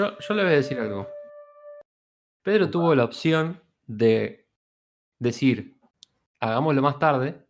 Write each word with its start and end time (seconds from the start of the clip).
yo, 0.00 0.18
yo 0.18 0.34
le 0.34 0.42
voy 0.44 0.52
a 0.52 0.56
decir 0.56 0.78
algo. 0.78 1.08
Pedro 2.42 2.70
tuvo 2.70 2.94
la 2.94 3.04
opción 3.04 3.60
de 3.86 4.46
decir, 5.18 5.76
hagámoslo 6.40 6.80
más 6.82 6.98
tarde. 6.98 7.46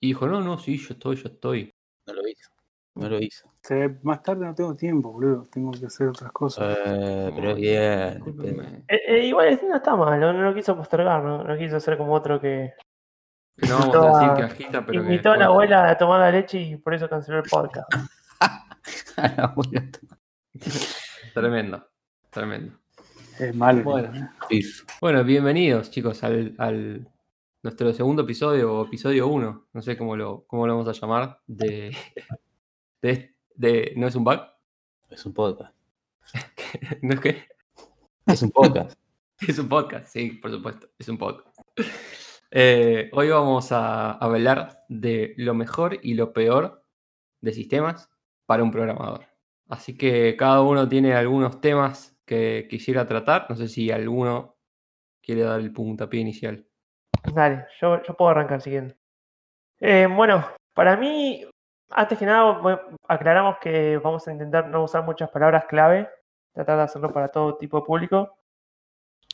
Y 0.00 0.08
dijo, 0.08 0.26
no, 0.26 0.40
no, 0.40 0.58
sí, 0.58 0.78
yo 0.78 0.94
estoy, 0.94 1.16
yo 1.16 1.28
estoy. 1.28 1.70
No 2.06 2.14
lo 2.14 2.26
hizo. 2.28 2.50
No 2.94 3.08
lo 3.08 3.18
hizo. 3.18 3.50
Se- 3.62 3.98
más 4.02 4.22
tarde 4.22 4.46
no 4.46 4.54
tengo 4.54 4.74
tiempo, 4.76 5.12
boludo. 5.12 5.46
Tengo 5.50 5.72
que 5.72 5.86
hacer 5.86 6.08
otras 6.08 6.30
cosas. 6.32 6.78
Eh, 6.86 7.32
pero 7.34 7.54
bien. 7.54 8.22
Eh, 8.88 9.00
eh, 9.08 9.26
igual 9.26 9.48
este 9.48 9.66
no 9.68 9.76
está 9.76 9.96
mal, 9.96 10.18
no, 10.20 10.32
no 10.32 10.42
lo 10.42 10.54
quiso 10.54 10.76
postergar, 10.76 11.22
no, 11.22 11.42
no 11.44 11.58
quiso 11.58 11.80
ser 11.80 11.96
como 11.98 12.12
otro 12.14 12.40
que 12.40 12.72
Que 13.56 13.66
no 13.68 13.78
vamos 13.78 13.86
Invitó 13.94 14.02
a 14.02 14.12
decir 14.18 14.30
a- 14.30 14.34
que 14.36 14.42
agita, 14.42 14.86
pero 14.86 15.02
que 15.02 15.08
invitó 15.10 15.30
a 15.32 15.36
la 15.36 15.46
abuela 15.46 15.88
a 15.90 15.98
tomar 15.98 16.20
la 16.20 16.30
leche 16.30 16.58
y 16.60 16.76
por 16.76 16.94
eso 16.94 17.08
canceló 17.08 17.38
el 17.38 17.44
podcast. 17.50 17.90
A 19.16 19.28
la 19.36 19.44
abuela. 19.44 19.82
Tremendo, 21.34 21.84
tremendo. 22.30 22.78
Es 23.38 23.54
malo. 23.54 23.82
Bueno. 23.82 24.30
Bueno, 25.00 25.24
bienvenidos 25.24 25.90
chicos 25.90 26.22
al, 26.22 26.54
al 26.58 27.08
nuestro 27.62 27.92
segundo 27.92 28.22
episodio 28.22 28.72
o 28.72 28.86
episodio 28.86 29.26
1, 29.26 29.68
no 29.72 29.82
sé 29.82 29.96
cómo 29.96 30.16
lo, 30.16 30.44
cómo 30.46 30.66
lo 30.66 30.76
vamos 30.76 30.88
a 30.88 31.00
llamar, 31.00 31.40
de, 31.46 31.96
de, 33.02 33.34
de- 33.56 33.92
¿No 33.96 34.06
es 34.06 34.14
un 34.14 34.22
bug? 34.24 34.40
Es 35.10 35.26
un 35.26 35.34
podcast. 35.34 35.74
¿No 37.02 37.14
es 37.14 37.20
que? 37.20 37.44
Es 38.26 38.42
un 38.42 38.50
podcast. 38.50 38.98
Es 39.40 39.58
un 39.58 39.68
podcast, 39.68 40.06
sí, 40.06 40.30
por 40.40 40.52
supuesto, 40.52 40.88
es 40.96 41.08
un 41.08 41.18
podcast. 41.18 41.58
Eh, 42.52 43.10
hoy 43.12 43.28
vamos 43.28 43.72
a 43.72 44.12
hablar 44.12 44.84
de 44.88 45.34
lo 45.36 45.54
mejor 45.54 45.98
y 46.02 46.14
lo 46.14 46.32
peor 46.32 46.84
de 47.40 47.52
sistemas 47.52 48.08
para 48.46 48.62
un 48.62 48.70
programador. 48.70 49.26
Así 49.68 49.96
que 49.96 50.36
cada 50.36 50.60
uno 50.60 50.88
tiene 50.88 51.14
algunos 51.14 51.60
temas 51.60 52.16
que 52.26 52.66
quisiera 52.68 53.06
tratar. 53.06 53.46
No 53.48 53.56
sé 53.56 53.68
si 53.68 53.90
alguno 53.90 54.56
quiere 55.22 55.42
dar 55.42 55.60
el 55.60 55.72
puntapié 55.72 56.20
inicial. 56.20 56.66
Dale, 57.32 57.66
yo, 57.80 58.02
puedo 58.16 58.30
arrancar 58.30 58.60
siguiendo. 58.60 58.94
Eh, 59.80 60.06
bueno, 60.06 60.46
para 60.74 60.96
mí, 60.96 61.46
antes 61.90 62.18
que 62.18 62.26
nada, 62.26 62.60
aclaramos 63.08 63.56
que 63.58 63.98
vamos 63.98 64.26
a 64.28 64.32
intentar 64.32 64.68
no 64.68 64.84
usar 64.84 65.04
muchas 65.04 65.30
palabras 65.30 65.64
clave, 65.66 66.08
tratar 66.52 66.76
de 66.76 66.82
hacerlo 66.82 67.12
para 67.12 67.28
todo 67.28 67.56
tipo 67.56 67.80
de 67.80 67.86
público. 67.86 68.36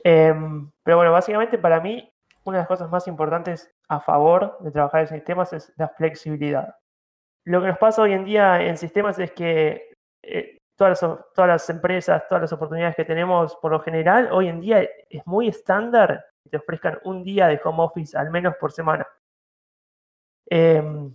Em, 0.04 0.70
pero 0.82 0.96
bueno, 0.96 1.12
básicamente 1.12 1.58
para 1.58 1.80
mí, 1.80 2.10
una 2.44 2.58
de 2.58 2.62
las 2.62 2.68
cosas 2.68 2.90
más 2.90 3.06
importantes 3.06 3.70
a 3.88 4.00
favor 4.00 4.56
de 4.60 4.70
trabajar 4.70 5.02
en 5.02 5.08
sistemas 5.08 5.52
es 5.52 5.72
la 5.76 5.88
flexibilidad. 5.88 6.76
Lo 7.44 7.60
que 7.60 7.68
nos 7.68 7.78
pasa 7.78 8.02
hoy 8.02 8.12
en 8.12 8.24
día 8.24 8.62
en 8.62 8.76
sistemas 8.76 9.18
es 9.18 9.32
que 9.32 9.89
eh, 10.22 10.58
todas, 10.76 11.02
las, 11.02 11.18
todas 11.34 11.48
las 11.48 11.70
empresas, 11.70 12.26
todas 12.28 12.42
las 12.42 12.52
oportunidades 12.52 12.96
que 12.96 13.04
tenemos, 13.04 13.56
por 13.56 13.72
lo 13.72 13.80
general, 13.80 14.28
hoy 14.32 14.48
en 14.48 14.60
día 14.60 14.82
es 15.08 15.26
muy 15.26 15.48
estándar 15.48 16.24
que 16.42 16.50
te 16.50 16.56
ofrezcan 16.56 16.98
un 17.04 17.22
día 17.22 17.48
de 17.48 17.60
home 17.62 17.82
office 17.82 18.16
al 18.16 18.30
menos 18.30 18.54
por 18.56 18.72
semana. 18.72 19.06
Em, 20.46 21.14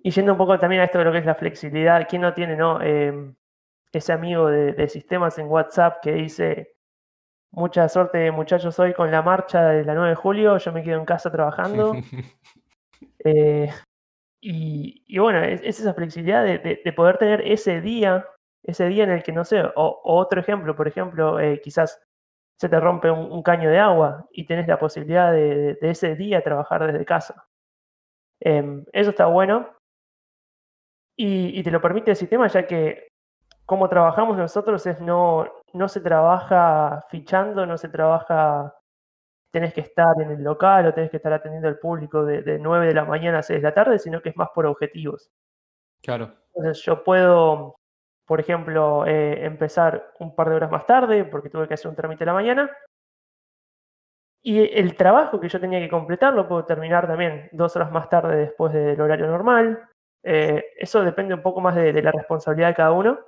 y 0.00 0.10
yendo 0.10 0.32
un 0.32 0.38
poco 0.38 0.58
también 0.58 0.82
a 0.82 0.84
esto 0.84 0.98
de 0.98 1.04
lo 1.04 1.12
que 1.12 1.18
es 1.18 1.26
la 1.26 1.34
flexibilidad, 1.34 2.06
¿quién 2.08 2.22
no 2.22 2.34
tiene 2.34 2.56
no? 2.56 2.80
Em, 2.80 3.34
ese 3.92 4.12
amigo 4.12 4.48
de, 4.48 4.72
de 4.72 4.88
sistemas 4.88 5.38
en 5.38 5.46
WhatsApp 5.48 6.00
que 6.02 6.12
dice, 6.12 6.76
mucha 7.50 7.88
suerte 7.88 8.30
muchachos 8.30 8.78
hoy 8.78 8.92
con 8.94 9.10
la 9.10 9.22
marcha 9.22 9.68
de 9.68 9.84
la 9.84 9.94
9 9.94 10.10
de 10.10 10.14
julio, 10.16 10.58
yo 10.58 10.72
me 10.72 10.82
quedo 10.82 10.98
en 10.98 11.04
casa 11.04 11.30
trabajando. 11.30 11.94
Eh, 13.24 13.68
y, 14.40 15.18
bueno, 15.18 15.42
es, 15.42 15.60
es 15.62 15.80
esa 15.80 15.94
flexibilidad 15.94 16.44
de, 16.44 16.58
de- 16.58 16.80
de 16.84 16.92
poder 16.92 17.18
tener 17.18 17.40
ese 17.46 17.80
día, 17.80 18.26
ese 18.62 18.86
día 18.88 19.04
en 19.04 19.10
el 19.10 19.22
que, 19.22 19.32
no 19.32 19.44
sé, 19.44 19.62
o, 19.76 20.00
otro 20.04 20.40
ejemplo, 20.40 20.76
por 20.76 20.88
ejemplo, 20.88 21.40
eh, 21.40 21.60
quizás 21.62 22.00
se 22.60 22.68
te 22.68 22.80
rompe 22.80 23.10
un, 23.10 23.42
caño 23.42 23.70
de 23.70 23.78
agua 23.78 24.26
y 24.32 24.46
tenés 24.46 24.66
la 24.68 24.78
posibilidad 24.78 25.32
de 25.32 25.76
ese 25.82 26.16
día 26.16 26.42
trabajar 26.42 26.86
desde 26.86 27.04
casa. 27.04 27.46
Em, 28.40 28.84
eso 28.92 29.10
está 29.10 29.26
bueno. 29.26 29.68
Y, 31.16 31.58
y 31.58 31.62
te 31.62 31.70
lo 31.70 31.80
permite 31.80 32.12
el 32.12 32.16
sistema, 32.16 32.46
ya 32.48 32.66
que 32.66 33.08
como 33.66 33.88
trabajamos 33.88 34.36
nosotros 34.38 34.86
es 34.86 35.00
no, 35.00 35.46
no 35.74 35.88
se 35.88 36.00
trabaja 36.00 37.04
fichando, 37.10 37.66
no 37.66 37.78
se 37.78 37.88
trabaja 37.88 38.74
tenés 39.50 39.72
que 39.72 39.80
estar 39.80 40.14
en 40.20 40.30
el 40.30 40.42
local 40.42 40.86
o 40.86 40.94
tenés 40.94 41.10
que 41.10 41.16
estar 41.16 41.32
atendiendo 41.32 41.68
al 41.68 41.78
público 41.78 42.24
de, 42.24 42.42
de 42.42 42.58
9 42.58 42.86
de 42.86 42.94
la 42.94 43.04
mañana 43.04 43.38
a 43.38 43.42
6 43.42 43.60
de 43.60 43.68
la 43.68 43.74
tarde, 43.74 43.98
sino 43.98 44.20
que 44.20 44.30
es 44.30 44.36
más 44.36 44.48
por 44.54 44.66
objetivos. 44.66 45.30
Claro. 46.02 46.34
Entonces 46.54 46.82
yo 46.84 47.02
puedo, 47.04 47.76
por 48.26 48.40
ejemplo, 48.40 49.06
eh, 49.06 49.44
empezar 49.44 50.12
un 50.18 50.34
par 50.34 50.50
de 50.50 50.56
horas 50.56 50.70
más 50.70 50.86
tarde 50.86 51.24
porque 51.24 51.50
tuve 51.50 51.68
que 51.68 51.74
hacer 51.74 51.88
un 51.88 51.96
trámite 51.96 52.24
a 52.24 52.26
la 52.26 52.32
mañana. 52.34 52.70
Y 54.42 54.60
el 54.78 54.96
trabajo 54.96 55.40
que 55.40 55.48
yo 55.48 55.60
tenía 55.60 55.80
que 55.80 55.88
completar 55.88 56.32
lo 56.32 56.48
puedo 56.48 56.64
terminar 56.64 57.06
también 57.06 57.48
dos 57.52 57.74
horas 57.76 57.90
más 57.90 58.08
tarde 58.08 58.36
después 58.36 58.72
del 58.72 59.00
horario 59.00 59.26
normal. 59.26 59.82
Eh, 60.22 60.64
eso 60.78 61.02
depende 61.02 61.34
un 61.34 61.42
poco 61.42 61.60
más 61.60 61.74
de, 61.74 61.92
de 61.92 62.02
la 62.02 62.12
responsabilidad 62.12 62.68
de 62.68 62.74
cada 62.74 62.92
uno, 62.92 63.18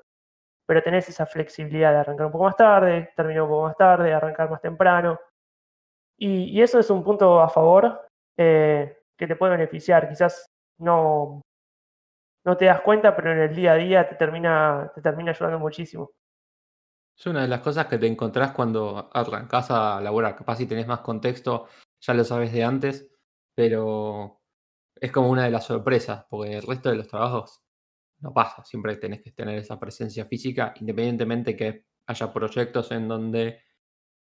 pero 0.66 0.82
tenés 0.82 1.08
esa 1.08 1.26
flexibilidad 1.26 1.92
de 1.92 1.98
arrancar 1.98 2.26
un 2.26 2.32
poco 2.32 2.44
más 2.44 2.56
tarde, 2.56 3.10
terminar 3.16 3.42
un 3.42 3.48
poco 3.48 3.66
más 3.66 3.76
tarde, 3.76 4.12
arrancar 4.12 4.50
más 4.50 4.60
temprano. 4.60 5.18
Y, 6.20 6.60
eso 6.60 6.78
es 6.78 6.90
un 6.90 7.02
punto 7.02 7.40
a 7.40 7.48
favor 7.48 8.08
eh, 8.36 8.98
que 9.16 9.26
te 9.26 9.36
puede 9.36 9.56
beneficiar. 9.56 10.08
Quizás 10.08 10.44
no, 10.78 11.40
no 12.44 12.56
te 12.56 12.66
das 12.66 12.82
cuenta, 12.82 13.16
pero 13.16 13.32
en 13.32 13.38
el 13.38 13.56
día 13.56 13.72
a 13.72 13.76
día 13.76 14.08
te 14.08 14.16
termina, 14.16 14.92
te 14.94 15.00
termina 15.00 15.30
ayudando 15.30 15.58
muchísimo. 15.58 16.10
Es 17.16 17.26
una 17.26 17.42
de 17.42 17.48
las 17.48 17.60
cosas 17.60 17.86
que 17.86 17.98
te 17.98 18.06
encontrás 18.06 18.52
cuando 18.52 19.10
arrancás 19.12 19.70
a 19.70 20.00
laburar. 20.00 20.36
Capaz 20.36 20.56
si 20.56 20.66
tenés 20.66 20.86
más 20.86 21.00
contexto, 21.00 21.68
ya 22.00 22.14
lo 22.14 22.24
sabes 22.24 22.52
de 22.52 22.64
antes, 22.64 23.10
pero 23.54 24.40
es 24.96 25.10
como 25.10 25.30
una 25.30 25.44
de 25.44 25.50
las 25.50 25.64
sorpresas, 25.64 26.26
porque 26.28 26.56
el 26.56 26.62
resto 26.62 26.90
de 26.90 26.96
los 26.96 27.08
trabajos 27.08 27.62
no 28.20 28.32
pasa. 28.32 28.62
Siempre 28.64 28.96
tenés 28.96 29.22
que 29.22 29.32
tener 29.32 29.58
esa 29.58 29.80
presencia 29.80 30.26
física, 30.26 30.74
independientemente 30.80 31.56
que 31.56 31.86
haya 32.06 32.32
proyectos 32.32 32.90
en 32.92 33.08
donde 33.08 33.62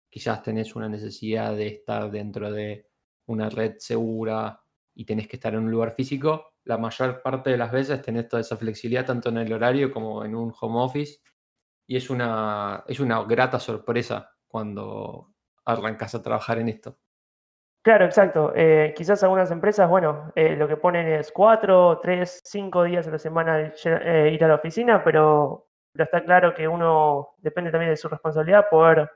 quizás 0.09 0.41
tenés 0.43 0.75
una 0.75 0.89
necesidad 0.89 1.55
de 1.55 1.67
estar 1.67 2.09
dentro 2.09 2.51
de 2.51 2.87
una 3.27 3.49
red 3.49 3.75
segura 3.77 4.61
y 4.93 5.05
tenés 5.05 5.27
que 5.27 5.35
estar 5.35 5.53
en 5.53 5.59
un 5.61 5.71
lugar 5.71 5.91
físico. 5.91 6.53
La 6.63 6.77
mayor 6.77 7.21
parte 7.21 7.51
de 7.51 7.57
las 7.57 7.71
veces 7.71 8.01
tenés 8.01 8.27
toda 8.27 8.41
esa 8.41 8.57
flexibilidad 8.57 9.05
tanto 9.05 9.29
en 9.29 9.37
el 9.37 9.53
horario 9.53 9.91
como 9.91 10.25
en 10.25 10.35
un 10.35 10.53
home 10.59 10.79
office 10.79 11.19
y 11.85 11.95
es 11.95 12.09
una, 12.09 12.83
es 12.87 12.99
una 12.99 13.23
grata 13.23 13.59
sorpresa 13.59 14.31
cuando 14.47 15.33
arrancas 15.65 16.15
a 16.15 16.21
trabajar 16.21 16.59
en 16.59 16.69
esto. 16.69 16.97
Claro, 17.83 18.05
exacto. 18.05 18.51
Eh, 18.53 18.93
quizás 18.97 19.23
algunas 19.23 19.49
empresas, 19.49 19.89
bueno, 19.89 20.31
eh, 20.35 20.57
lo 20.57 20.67
que 20.67 20.75
ponen 20.75 21.07
es 21.07 21.31
cuatro, 21.31 21.99
tres, 22.01 22.41
cinco 22.43 22.83
días 22.83 23.07
a 23.07 23.11
la 23.11 23.19
semana 23.19 23.71
eh, 23.85 24.31
ir 24.33 24.43
a 24.43 24.47
la 24.49 24.55
oficina, 24.55 25.01
pero, 25.03 25.67
pero 25.93 26.03
está 26.03 26.21
claro 26.23 26.53
que 26.53 26.67
uno 26.67 27.35
depende 27.37 27.71
también 27.71 27.91
de 27.91 27.97
su 27.97 28.09
responsabilidad 28.09 28.65
poder 28.69 29.09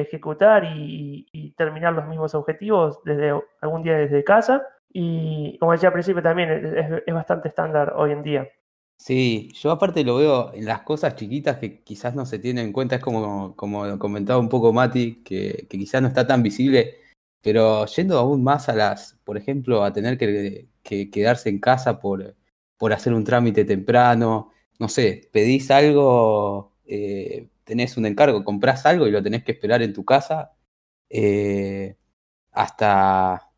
ejecutar 0.00 0.64
y, 0.64 1.54
terminar 1.56 1.92
los 1.92 2.06
mismos 2.06 2.34
objetivos 2.34 2.98
desde 3.04 3.32
algún 3.60 3.82
día 3.82 3.96
desde 3.96 4.24
casa. 4.24 4.66
Y 4.92 5.58
como 5.58 5.72
decía 5.72 5.88
al 5.88 5.92
principio 5.92 6.22
también, 6.22 7.02
es, 7.06 7.14
bastante 7.14 7.48
estándar 7.48 7.94
hoy 7.96 8.12
en 8.12 8.22
día. 8.22 8.48
Sí, 8.96 9.50
yo 9.54 9.72
aparte 9.72 10.04
lo 10.04 10.16
veo 10.16 10.52
en 10.54 10.64
las 10.66 10.82
cosas 10.82 11.16
chiquitas 11.16 11.58
que 11.58 11.82
quizás 11.82 12.14
no 12.14 12.26
se 12.26 12.38
tienen 12.38 12.66
en 12.66 12.72
cuenta, 12.72 12.96
es 12.96 13.02
como, 13.02 13.56
como 13.56 13.98
comentaba 13.98 14.38
un 14.38 14.48
poco 14.48 14.72
Mati, 14.72 15.22
que, 15.22 15.66
que 15.68 15.78
quizás 15.78 16.00
no 16.00 16.08
está 16.08 16.26
tan 16.26 16.42
visible, 16.42 16.94
pero 17.42 17.86
yendo 17.86 18.18
aún 18.18 18.44
más 18.44 18.68
a 18.68 18.74
las, 18.74 19.18
por 19.24 19.36
ejemplo, 19.36 19.84
a 19.84 19.92
tener 19.92 20.16
que, 20.16 20.68
que 20.82 21.10
quedarse 21.10 21.48
en 21.48 21.58
casa 21.58 21.98
por, 21.98 22.36
por 22.76 22.92
hacer 22.92 23.12
un 23.14 23.24
trámite 23.24 23.64
temprano, 23.64 24.52
no 24.78 24.88
sé, 24.88 25.28
pedís 25.32 25.70
algo, 25.70 26.72
eh, 26.86 27.48
tenés 27.64 27.96
un 27.96 28.06
encargo, 28.06 28.44
comprás 28.44 28.86
algo 28.86 29.06
y 29.06 29.10
lo 29.12 29.22
tenés 29.22 29.44
que 29.44 29.52
esperar 29.52 29.82
en 29.82 29.92
tu 29.94 30.04
casa, 30.04 30.52
eh, 31.10 31.96
hasta 32.52 33.52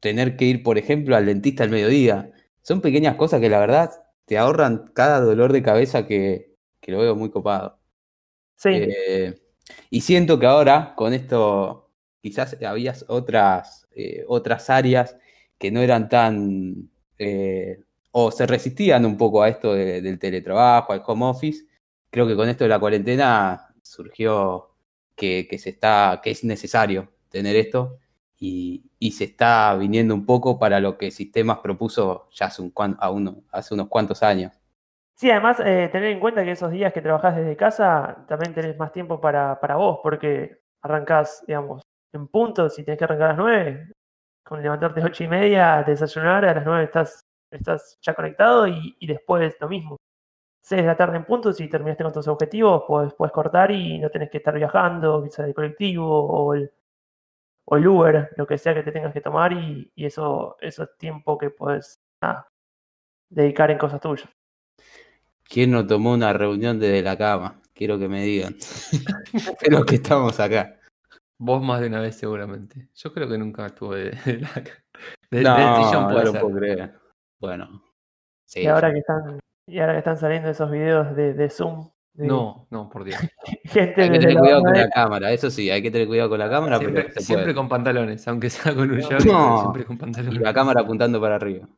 tener 0.00 0.36
que 0.36 0.44
ir, 0.46 0.62
por 0.62 0.78
ejemplo, 0.78 1.16
al 1.16 1.26
dentista 1.26 1.64
al 1.64 1.70
mediodía. 1.70 2.32
Son 2.62 2.80
pequeñas 2.80 3.16
cosas 3.16 3.40
que 3.40 3.48
la 3.48 3.60
verdad 3.60 3.90
te 4.24 4.38
ahorran 4.38 4.90
cada 4.94 5.20
dolor 5.20 5.52
de 5.52 5.62
cabeza 5.62 6.06
que, 6.06 6.56
que 6.80 6.92
lo 6.92 6.98
veo 7.00 7.14
muy 7.16 7.30
copado. 7.30 7.78
Sí, 8.56 8.70
Eh, 8.70 9.34
y 9.90 10.00
siento 10.02 10.38
que 10.38 10.46
ahora 10.46 10.94
con 10.96 11.12
esto 11.14 11.90
quizás 12.22 12.56
habías 12.64 13.04
otras, 13.08 13.88
eh, 13.92 14.24
otras 14.28 14.70
áreas 14.70 15.16
que 15.58 15.70
no 15.70 15.80
eran 15.82 16.08
tan... 16.08 16.90
eh, 17.18 17.80
o 18.12 18.30
se 18.32 18.46
resistían 18.46 19.06
un 19.06 19.16
poco 19.16 19.42
a 19.42 19.48
esto 19.48 19.74
de- 19.74 20.02
del 20.02 20.18
teletrabajo, 20.18 20.92
al 20.92 21.02
home 21.06 21.26
office. 21.26 21.66
Creo 22.12 22.26
que 22.26 22.36
con 22.36 22.46
esto 22.50 22.64
de 22.64 22.68
la 22.68 22.78
cuarentena 22.78 23.74
surgió 23.82 24.74
que, 25.16 25.48
se 25.58 25.70
está, 25.70 26.20
que 26.22 26.30
es 26.30 26.44
necesario 26.44 27.08
tener 27.30 27.56
esto 27.56 28.00
y, 28.38 28.84
se 29.12 29.24
está 29.24 29.74
viniendo 29.76 30.14
un 30.14 30.26
poco 30.26 30.58
para 30.58 30.78
lo 30.78 30.98
que 30.98 31.10
Sistemas 31.10 31.60
propuso 31.60 32.28
ya 32.32 32.46
hace, 32.46 32.60
un, 32.60 32.72
a 32.98 33.10
uno- 33.10 33.44
hace 33.50 33.72
unos 33.72 33.88
cuantos 33.88 34.22
años. 34.22 34.52
Sí, 35.16 35.30
además, 35.30 35.58
eh, 35.60 35.88
tener 35.90 36.10
en 36.10 36.20
cuenta 36.20 36.44
que 36.44 36.50
esos 36.50 36.70
días 36.70 36.92
que 36.92 37.00
trabajás 37.00 37.34
desde 37.34 37.56
casa, 37.56 38.26
también 38.28 38.52
tenés 38.52 38.76
más 38.76 38.92
tiempo 38.92 39.18
para, 39.18 39.58
para 39.58 39.76
vos, 39.76 40.00
porque 40.02 40.58
arrancás, 40.82 41.42
digamos, 41.46 41.80
en 42.12 42.28
punto, 42.28 42.68
si 42.68 42.84
tenés 42.84 42.98
que 42.98 43.04
arrancar 43.04 43.26
a 43.26 43.28
las 43.30 43.38
9, 43.38 43.92
con 44.44 44.62
levantarte 44.62 45.00
a 45.00 45.06
8 45.06 45.24
y 45.24 45.28
media, 45.28 45.82
desayunar, 45.86 46.44
a 46.44 46.54
las 46.56 46.66
9 46.66 46.84
estás, 46.84 47.22
estás 47.50 47.96
ya 48.02 48.12
conectado 48.12 48.66
y 48.66 49.06
después 49.06 49.56
lo 49.60 49.68
mismo. 49.70 49.96
6 50.62 50.82
de 50.82 50.86
la 50.86 50.96
tarde 50.96 51.16
en 51.16 51.24
punto, 51.24 51.52
si 51.52 51.68
terminaste 51.68 52.04
con 52.04 52.12
tus 52.12 52.28
objetivos, 52.28 52.84
puedes, 52.86 53.12
puedes 53.14 53.32
cortar 53.32 53.70
y 53.72 53.98
no 53.98 54.10
tenés 54.10 54.30
que 54.30 54.38
estar 54.38 54.54
viajando, 54.54 55.22
quizás 55.22 55.46
el 55.46 55.54
colectivo 55.54 56.06
o 56.06 56.54
el, 56.54 56.70
o 57.64 57.76
el 57.76 57.86
Uber, 57.86 58.30
lo 58.36 58.46
que 58.46 58.58
sea 58.58 58.74
que 58.74 58.82
te 58.82 58.92
tengas 58.92 59.12
que 59.12 59.20
tomar 59.20 59.52
y, 59.52 59.90
y 59.94 60.06
eso, 60.06 60.56
eso 60.60 60.84
es 60.84 60.96
tiempo 60.98 61.36
que 61.36 61.50
puedes 61.50 62.00
nada, 62.20 62.48
dedicar 63.28 63.70
en 63.72 63.78
cosas 63.78 64.00
tuyas. 64.00 64.28
¿Quién 65.42 65.72
no 65.72 65.86
tomó 65.86 66.12
una 66.12 66.32
reunión 66.32 66.78
desde 66.78 67.02
la 67.02 67.18
cama? 67.18 67.60
Quiero 67.74 67.98
que 67.98 68.08
me 68.08 68.22
digan. 68.22 68.56
Pero 69.60 69.84
que 69.84 69.96
estamos 69.96 70.38
acá. 70.38 70.78
Vos 71.38 71.62
más 71.62 71.80
de 71.80 71.88
una 71.88 72.00
vez 72.00 72.16
seguramente. 72.16 72.88
Yo 72.94 73.12
creo 73.12 73.28
que 73.28 73.36
nunca 73.36 73.66
estuve 73.66 74.10
de, 74.10 74.38
la, 74.38 74.52
de, 75.30 75.42
no, 75.42 75.84
sillón 75.84 76.04
puede 76.04 76.18
no 76.18 76.24
lo 76.24 76.32
ser. 76.32 76.40
puedo 76.40 76.56
creer. 76.56 76.94
Bueno. 77.40 77.82
Sí, 78.46 78.60
Y 78.60 78.66
ahora 78.66 78.92
que 78.92 79.00
están, 79.00 79.40
y 79.72 79.80
ahora 79.80 79.92
que 79.94 79.98
están 79.98 80.18
saliendo 80.18 80.50
esos 80.50 80.70
videos 80.70 81.14
de, 81.16 81.34
de 81.34 81.48
Zoom, 81.50 81.90
de 82.14 82.26
No, 82.26 82.66
no, 82.70 82.88
por 82.90 83.04
Dios. 83.04 83.18
gente 83.64 84.02
hay 84.02 84.10
que 84.10 84.18
tener 84.18 84.34
la 84.34 84.40
cuidado 84.40 84.62
con 84.62 84.72
la 84.74 84.88
cámara, 84.90 85.32
eso 85.32 85.50
sí, 85.50 85.70
hay 85.70 85.82
que 85.82 85.90
tener 85.90 86.06
cuidado 86.08 86.28
con 86.30 86.38
la 86.38 86.50
cámara, 86.50 86.78
Siempre, 86.78 87.02
pero 87.04 87.14
se 87.14 87.20
siempre 87.20 87.44
puede. 87.46 87.54
con 87.54 87.68
pantalones, 87.68 88.28
aunque 88.28 88.50
sea 88.50 88.74
con 88.74 88.90
un 88.90 88.98
No. 88.98 89.08
llave, 89.08 89.32
pero 89.32 89.56
siempre 89.56 89.84
con 89.86 89.96
Y 89.96 89.98
pantalones. 89.98 90.40
la 90.40 90.54
cámara 90.54 90.80
apuntando 90.82 91.20
para 91.20 91.36
arriba. 91.36 91.68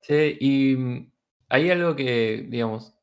Sí, 0.00 0.36
y 0.40 0.76
mm, 0.76 1.12
hay 1.50 1.70
algo 1.70 1.96
que, 1.96 2.46
digamos, 2.48 2.94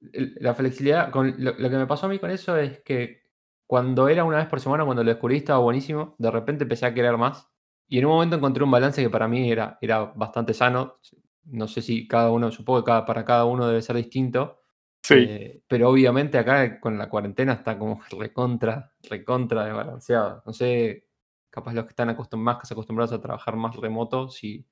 la 0.00 0.54
flexibilidad, 0.54 1.10
con, 1.10 1.34
lo, 1.38 1.52
lo 1.58 1.70
que 1.70 1.76
me 1.76 1.86
pasó 1.86 2.06
a 2.06 2.08
mí 2.08 2.18
con 2.18 2.30
eso 2.30 2.56
es 2.56 2.80
que 2.80 3.22
cuando 3.66 4.08
era 4.08 4.24
una 4.24 4.38
vez 4.38 4.46
por 4.46 4.60
semana, 4.60 4.84
cuando 4.84 5.02
lo 5.02 5.10
descubrí 5.10 5.38
estaba 5.38 5.58
buenísimo, 5.58 6.14
de 6.18 6.30
repente 6.30 6.64
empecé 6.64 6.86
a 6.86 6.94
querer 6.94 7.16
más 7.16 7.48
y 7.88 7.98
en 7.98 8.06
un 8.06 8.12
momento 8.12 8.36
encontré 8.36 8.62
un 8.64 8.70
balance 8.70 9.02
que 9.02 9.10
para 9.10 9.26
mí 9.28 9.50
era, 9.50 9.78
era 9.80 10.04
bastante 10.04 10.54
sano. 10.54 10.98
No 11.46 11.68
sé 11.68 11.82
si 11.82 12.06
cada 12.08 12.30
uno, 12.30 12.50
supongo 12.50 12.82
que 12.82 12.86
cada, 12.86 13.04
para 13.06 13.24
cada 13.24 13.44
uno 13.44 13.66
debe 13.68 13.82
ser 13.82 13.96
distinto, 13.96 14.60
Sí. 15.02 15.14
eh, 15.28 15.62
pero 15.68 15.88
obviamente 15.90 16.36
acá 16.38 16.80
con 16.80 16.98
la 16.98 17.08
cuarentena 17.08 17.52
está 17.54 17.78
como 17.78 18.00
recontra, 18.18 18.92
recontra 19.08 19.64
desbalanceado. 19.66 20.42
No 20.46 20.52
sé, 20.52 21.06
capaz 21.50 21.74
los 21.74 21.84
que 21.84 21.90
están 21.90 22.08
acostum- 22.10 22.38
más 22.38 22.70
acostumbrados 22.70 23.12
a 23.12 23.20
trabajar 23.20 23.56
más 23.56 23.76
remoto, 23.76 24.28
si 24.28 24.66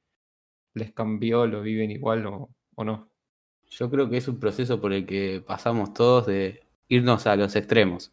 les 0.74 0.92
cambió, 0.92 1.46
lo 1.46 1.62
viven 1.62 1.90
igual 1.92 2.26
o, 2.26 2.50
o 2.74 2.84
no. 2.84 3.08
Yo 3.70 3.90
creo 3.90 4.08
que 4.10 4.16
es 4.18 4.28
un 4.28 4.38
proceso 4.40 4.80
por 4.80 4.92
el 4.92 5.06
que 5.06 5.42
pasamos 5.46 5.94
todos 5.94 6.26
de 6.26 6.62
irnos 6.88 7.26
a 7.26 7.36
los 7.36 7.56
extremos. 7.56 8.12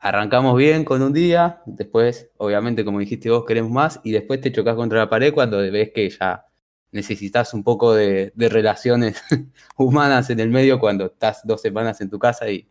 Arrancamos 0.00 0.56
bien 0.56 0.84
con 0.84 1.00
un 1.02 1.12
día, 1.12 1.62
después, 1.64 2.30
obviamente, 2.36 2.84
como 2.84 2.98
dijiste 2.98 3.30
vos, 3.30 3.44
queremos 3.46 3.70
más, 3.70 4.00
y 4.02 4.10
después 4.10 4.40
te 4.40 4.50
chocas 4.50 4.74
contra 4.74 4.98
la 4.98 5.08
pared 5.08 5.32
cuando 5.32 5.58
ves 5.58 5.92
que 5.94 6.10
ya 6.10 6.46
necesitas 6.92 7.54
un 7.54 7.64
poco 7.64 7.94
de, 7.94 8.32
relaciones 8.36 9.22
humanas 9.76 10.30
en 10.30 10.40
el 10.40 10.50
medio 10.50 10.78
cuando 10.78 11.06
estás 11.06 11.42
dos 11.44 11.60
semanas 11.60 12.00
en 12.00 12.10
tu 12.10 12.18
casa 12.18 12.50
y, 12.50 12.68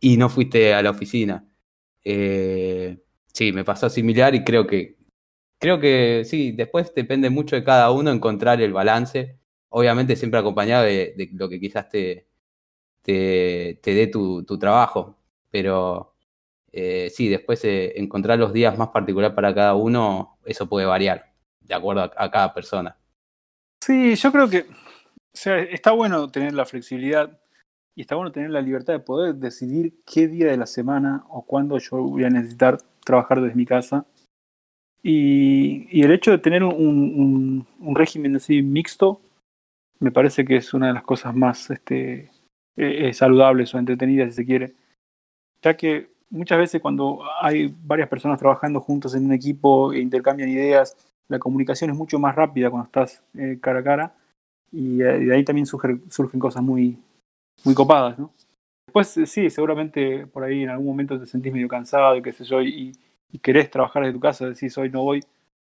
y 0.00 0.16
no 0.16 0.28
fuiste 0.28 0.74
a 0.74 0.82
la 0.82 0.90
oficina. 0.90 1.46
Eh, 2.04 2.98
sí, 3.32 3.52
me 3.52 3.64
pasó 3.64 3.88
similar 3.88 4.34
y 4.34 4.44
creo 4.44 4.66
que, 4.66 4.98
creo 5.58 5.80
que 5.80 6.24
sí, 6.26 6.52
después 6.52 6.94
depende 6.94 7.30
mucho 7.30 7.56
de 7.56 7.64
cada 7.64 7.90
uno 7.92 8.10
encontrar 8.10 8.60
el 8.60 8.72
balance 8.72 9.38
obviamente 9.72 10.16
siempre 10.16 10.40
acompañado 10.40 10.84
de, 10.84 11.30
lo 11.34 11.48
que 11.48 11.60
quizás 11.60 11.88
te, 11.88 12.28
te, 13.02 13.80
te 13.82 13.94
dé 13.94 14.06
tu, 14.06 14.44
tu 14.44 14.58
trabajo, 14.58 15.18
pero 15.50 16.14
eh, 16.72 17.10
sí, 17.10 17.28
después 17.28 17.64
eh, 17.64 17.94
encontrar 17.96 18.38
los 18.38 18.52
días 18.52 18.78
más 18.78 18.88
particulares 18.90 19.34
para 19.34 19.54
cada 19.54 19.74
uno, 19.74 20.38
eso 20.44 20.68
puede 20.68 20.86
variar 20.86 21.32
de 21.60 21.74
acuerdo 21.74 22.02
a 22.02 22.30
cada 22.30 22.54
persona. 22.54 22.98
Sí, 23.84 24.14
yo 24.14 24.30
creo 24.30 24.48
que 24.48 24.60
o 24.60 24.64
sea, 25.36 25.58
está 25.58 25.90
bueno 25.90 26.30
tener 26.30 26.52
la 26.54 26.64
flexibilidad 26.64 27.36
y 27.96 28.02
está 28.02 28.14
bueno 28.14 28.30
tener 28.30 28.50
la 28.50 28.60
libertad 28.60 28.92
de 28.92 29.00
poder 29.00 29.34
decidir 29.34 29.94
qué 30.06 30.28
día 30.28 30.46
de 30.46 30.56
la 30.56 30.66
semana 30.66 31.24
o 31.30 31.42
cuándo 31.44 31.78
yo 31.78 31.96
voy 31.96 32.22
a 32.22 32.30
necesitar 32.30 32.78
trabajar 33.04 33.40
desde 33.40 33.56
mi 33.56 33.66
casa. 33.66 34.06
Y, 35.02 35.88
y 35.90 36.04
el 36.04 36.12
hecho 36.12 36.30
de 36.30 36.38
tener 36.38 36.62
un, 36.62 36.74
un- 36.74 37.66
un 37.80 37.96
régimen 37.96 38.36
así 38.36 38.62
mixto 38.62 39.20
me 39.98 40.12
parece 40.12 40.44
que 40.44 40.56
es 40.58 40.72
una 40.74 40.86
de 40.88 40.92
las 40.94 41.02
cosas 41.02 41.34
más 41.34 41.68
este, 41.70 42.30
eh, 42.76 43.12
saludables 43.12 43.74
o 43.74 43.80
entretenidas, 43.80 44.30
si 44.30 44.36
se 44.36 44.46
quiere. 44.46 44.74
Ya 45.62 45.76
que 45.76 46.12
muchas 46.30 46.58
veces 46.58 46.80
cuando 46.80 47.20
hay 47.40 47.74
varias 47.84 48.08
personas 48.08 48.38
trabajando 48.38 48.80
juntos 48.80 49.16
en 49.16 49.24
un 49.26 49.32
equipo 49.32 49.92
e 49.92 49.98
intercambian 50.00 50.50
ideas, 50.50 50.96
la 51.28 51.38
comunicación 51.38 51.90
es 51.90 51.96
mucho 51.96 52.18
más 52.18 52.34
rápida 52.34 52.70
cuando 52.70 52.86
estás 52.86 53.22
eh, 53.34 53.58
cara 53.60 53.80
a 53.80 53.84
cara 53.84 54.14
y 54.70 55.00
eh, 55.02 55.18
de 55.18 55.34
ahí 55.34 55.44
también 55.44 55.66
surge- 55.66 56.00
surgen 56.10 56.40
cosas 56.40 56.62
muy, 56.62 56.98
muy 57.64 57.74
copadas, 57.74 58.18
¿no? 58.18 58.32
Después 58.86 59.16
eh, 59.18 59.26
sí, 59.26 59.50
seguramente 59.50 60.26
por 60.26 60.44
ahí 60.44 60.62
en 60.62 60.70
algún 60.70 60.86
momento 60.86 61.18
te 61.18 61.26
sentís 61.26 61.52
medio 61.52 61.68
cansado 61.68 62.16
y 62.16 62.22
qué 62.22 62.32
sé 62.32 62.44
yo, 62.44 62.60
y, 62.62 62.92
y 63.30 63.38
querés 63.38 63.70
trabajar 63.70 64.02
desde 64.02 64.14
tu 64.14 64.20
casa, 64.20 64.48
decís 64.48 64.76
hoy 64.78 64.90
no 64.90 65.02
voy 65.04 65.22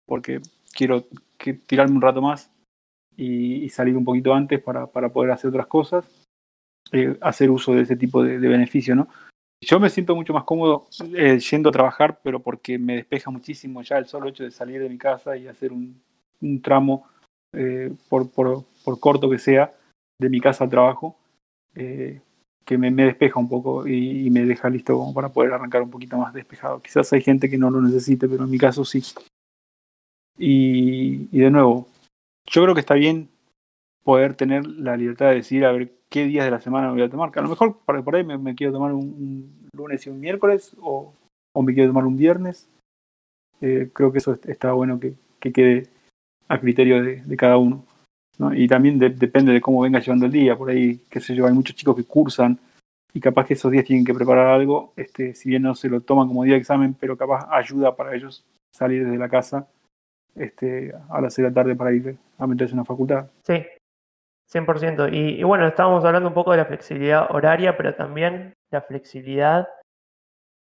porque 0.06 0.40
quiero 0.74 1.04
que- 1.38 1.54
tirarme 1.54 1.96
un 1.96 2.02
rato 2.02 2.22
más 2.22 2.50
y, 3.16 3.68
salir 3.68 3.96
un 3.96 4.04
poquito 4.04 4.32
antes 4.34 4.60
para, 4.62 4.86
para 4.86 5.10
poder 5.10 5.30
hacer 5.32 5.48
otras 5.50 5.66
cosas, 5.66 6.04
eh, 6.92 7.16
hacer 7.20 7.50
uso 7.50 7.74
de 7.74 7.82
ese 7.82 7.96
tipo 7.96 8.22
de, 8.22 8.38
de 8.38 8.48
beneficio, 8.48 8.94
¿no? 8.96 9.08
Yo 9.62 9.78
me 9.78 9.90
siento 9.90 10.14
mucho 10.14 10.32
más 10.32 10.44
cómodo 10.44 10.86
eh, 11.14 11.38
yendo 11.38 11.68
a 11.68 11.72
trabajar, 11.72 12.20
pero 12.22 12.40
porque 12.40 12.78
me 12.78 12.96
despeja 12.96 13.30
muchísimo 13.30 13.82
ya 13.82 13.98
el 13.98 14.06
solo 14.06 14.28
hecho 14.28 14.42
de 14.42 14.50
salir 14.50 14.80
de 14.80 14.88
mi 14.88 14.96
casa 14.96 15.36
y 15.36 15.48
hacer 15.48 15.72
un, 15.72 16.00
tramo, 16.62 17.06
eh, 17.52 17.92
por, 18.08 18.30
por, 18.30 18.64
corto 18.98 19.28
que 19.28 19.38
sea, 19.38 19.74
de 20.18 20.30
mi 20.30 20.40
casa 20.40 20.64
al 20.64 20.70
trabajo, 20.70 21.16
eh, 21.74 22.22
que 22.64 22.78
me, 22.78 22.90
despeja 22.90 23.38
un 23.38 23.50
poco 23.50 23.86
y, 23.86 24.30
me 24.30 24.46
deja 24.46 24.70
listo 24.70 24.96
como 24.96 25.12
para 25.12 25.28
poder 25.28 25.52
arrancar 25.52 25.82
un 25.82 25.90
poquito 25.90 26.16
más 26.16 26.32
despejado. 26.32 26.80
Quizás 26.80 27.12
hay 27.12 27.20
gente 27.20 27.50
que 27.50 27.58
no 27.58 27.70
lo 27.70 27.82
necesite, 27.82 28.28
pero 28.28 28.44
en 28.44 28.50
mi 28.50 28.58
caso 28.58 28.82
sí. 28.86 29.02
Y, 30.38 31.28
y 31.36 31.40
de 31.40 31.50
nuevo, 31.50 31.86
yo 32.46 32.62
creo 32.62 32.74
que 32.74 32.80
está 32.80 32.94
bien 32.94 33.28
poder 34.04 34.34
tener 34.34 34.66
la 34.66 34.96
libertad 34.96 35.28
de 35.28 35.34
decidir 35.34 35.66
a 35.66 35.72
ver 35.72 35.99
qué 36.10 36.24
días 36.26 36.44
de 36.44 36.50
la 36.50 36.60
semana 36.60 36.88
me 36.88 36.94
voy 36.94 37.02
a 37.02 37.10
tomar. 37.10 37.30
Que 37.30 37.38
a 37.38 37.42
lo 37.42 37.48
mejor 37.48 37.78
por, 37.84 38.02
por 38.04 38.16
ahí 38.16 38.24
me, 38.24 38.54
quiero 38.54 38.72
tomar 38.72 38.92
un, 38.92 39.04
un 39.04 39.68
lunes 39.72 40.06
y 40.06 40.10
un 40.10 40.20
miércoles 40.20 40.76
o, 40.80 41.14
o 41.54 41.62
me 41.62 41.72
quiero 41.74 41.90
tomar 41.90 42.06
un 42.06 42.16
viernes. 42.16 42.68
Eh, 43.60 43.90
creo 43.92 44.10
que 44.12 44.18
eso 44.18 44.32
est- 44.32 44.48
está 44.48 44.72
bueno 44.72 44.98
que, 44.98 45.14
que 45.38 45.52
quede 45.52 45.88
a 46.48 46.58
criterio 46.58 47.02
de, 47.02 47.22
de 47.22 47.36
cada 47.36 47.56
uno. 47.58 47.84
¿no? 48.38 48.54
Y 48.54 48.66
también 48.66 48.98
de- 48.98 49.10
depende 49.10 49.52
de 49.52 49.60
cómo 49.60 49.82
venga 49.82 50.00
llevando 50.00 50.26
el 50.26 50.32
día. 50.32 50.56
Por 50.56 50.70
ahí, 50.70 51.00
qué 51.10 51.20
sé 51.20 51.34
yo, 51.34 51.46
hay 51.46 51.52
muchos 51.52 51.76
chicos 51.76 51.94
que 51.96 52.04
cursan 52.04 52.58
y 53.12 53.20
capaz 53.20 53.46
que 53.46 53.54
esos 53.54 53.70
días 53.72 53.84
tienen 53.84 54.04
que 54.04 54.14
preparar 54.14 54.46
algo, 54.48 54.92
este, 54.96 55.34
si 55.34 55.48
bien 55.48 55.62
no 55.62 55.74
se 55.74 55.88
lo 55.88 56.00
toman 56.00 56.28
como 56.28 56.44
día 56.44 56.54
de 56.54 56.60
examen, 56.60 56.94
pero 56.94 57.16
capaz 57.16 57.46
ayuda 57.50 57.96
para 57.96 58.14
ellos 58.14 58.44
salir 58.72 59.04
desde 59.04 59.18
la 59.18 59.28
casa 59.28 59.66
este, 60.36 60.92
a 61.08 61.20
las 61.20 61.34
6 61.34 61.44
de 61.44 61.50
la 61.50 61.54
tarde 61.54 61.74
para 61.74 61.92
ir 61.92 62.16
a 62.38 62.46
meterse 62.46 62.72
en 62.72 62.78
la 62.78 62.84
facultad. 62.84 63.26
Sí, 63.44 63.54
100%. 64.52 65.08
Y, 65.08 65.40
y 65.40 65.42
bueno, 65.42 65.66
estábamos 65.66 66.04
hablando 66.04 66.28
un 66.28 66.34
poco 66.34 66.50
de 66.50 66.58
la 66.58 66.66
flexibilidad 66.66 67.30
horaria, 67.30 67.76
pero 67.76 67.94
también 67.94 68.54
la 68.70 68.82
flexibilidad 68.82 69.68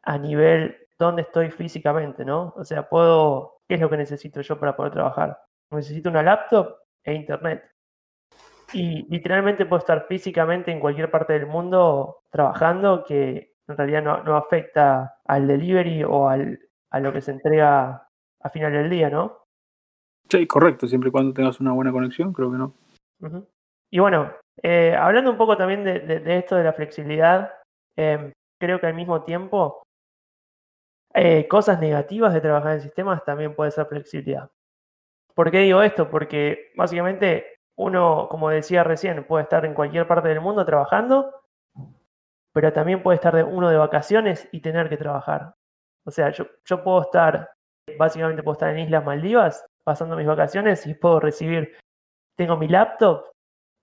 a 0.02 0.18
nivel 0.18 0.76
donde 0.98 1.22
estoy 1.22 1.50
físicamente, 1.50 2.24
¿no? 2.24 2.54
O 2.56 2.64
sea, 2.64 2.88
puedo, 2.88 3.58
¿qué 3.68 3.74
es 3.74 3.80
lo 3.80 3.90
que 3.90 3.96
necesito 3.96 4.40
yo 4.40 4.58
para 4.58 4.76
poder 4.76 4.92
trabajar? 4.92 5.38
Necesito 5.70 6.08
una 6.08 6.22
laptop 6.22 6.76
e 7.02 7.14
internet. 7.14 7.64
Y 8.72 9.06
literalmente 9.08 9.66
puedo 9.66 9.80
estar 9.80 10.06
físicamente 10.08 10.70
en 10.70 10.80
cualquier 10.80 11.10
parte 11.10 11.32
del 11.34 11.46
mundo 11.46 12.20
trabajando 12.30 13.04
que 13.04 13.54
en 13.68 13.76
realidad 13.76 14.02
no, 14.02 14.22
no 14.22 14.36
afecta 14.36 15.18
al 15.24 15.46
delivery 15.46 16.04
o 16.04 16.28
al, 16.28 16.58
a 16.90 17.00
lo 17.00 17.12
que 17.12 17.20
se 17.20 17.30
entrega 17.30 18.08
a 18.40 18.50
final 18.50 18.72
del 18.72 18.90
día, 18.90 19.10
¿no? 19.10 19.44
Sí, 20.28 20.46
correcto, 20.46 20.86
siempre 20.86 21.08
y 21.08 21.12
cuando 21.12 21.32
tengas 21.32 21.60
una 21.60 21.72
buena 21.72 21.92
conexión, 21.92 22.32
creo 22.32 22.50
que 22.50 22.58
no. 22.58 22.74
Ujú. 23.20 23.46
Y 23.94 24.00
bueno, 24.00 24.32
eh, 24.60 24.96
hablando 24.98 25.30
un 25.30 25.36
poco 25.36 25.56
también 25.56 25.84
de, 25.84 26.36
esto 26.36 26.56
de 26.56 26.64
la 26.64 26.72
flexibilidad, 26.72 27.54
em, 27.96 28.32
creo 28.60 28.80
que 28.80 28.88
al 28.88 28.94
mismo 28.94 29.22
tiempo, 29.22 29.84
eh, 31.14 31.46
cosas 31.46 31.78
negativas 31.78 32.34
de 32.34 32.40
trabajar 32.40 32.72
en 32.72 32.80
sistemas 32.80 33.24
también 33.24 33.54
puede 33.54 33.70
ser 33.70 33.86
flexibilidad. 33.86 34.50
¿Por 35.32 35.52
qué 35.52 35.58
digo 35.60 35.80
esto? 35.80 36.10
Porque 36.10 36.72
básicamente 36.74 37.54
uno, 37.78 38.26
como 38.28 38.50
decía 38.50 38.82
recién, 38.82 39.22
puede 39.28 39.44
estar 39.44 39.64
en 39.64 39.74
cualquier 39.74 40.08
parte 40.08 40.28
del 40.28 40.40
mundo 40.40 40.64
trabajando, 40.64 41.32
pero 42.52 42.72
también 42.72 43.00
puede 43.00 43.14
estar 43.14 43.36
de, 43.36 43.44
uno 43.44 43.70
de 43.70 43.76
vacaciones 43.76 44.48
y 44.50 44.60
tener 44.60 44.88
que 44.88 44.96
trabajar. 44.96 45.54
O 46.04 46.10
sea, 46.10 46.30
yo, 46.30 46.46
yo 46.64 46.82
puedo 46.82 47.02
estar, 47.02 47.52
básicamente 47.96 48.42
puedo 48.42 48.54
estar 48.54 48.70
en 48.70 48.80
Islas 48.80 49.04
Maldivas 49.04 49.64
pasando 49.84 50.16
mis 50.16 50.26
vacaciones 50.26 50.84
y 50.84 50.94
puedo 50.94 51.20
recibir 51.20 51.76
tengo 52.36 52.56
mi 52.56 52.66
laptop 52.66 53.33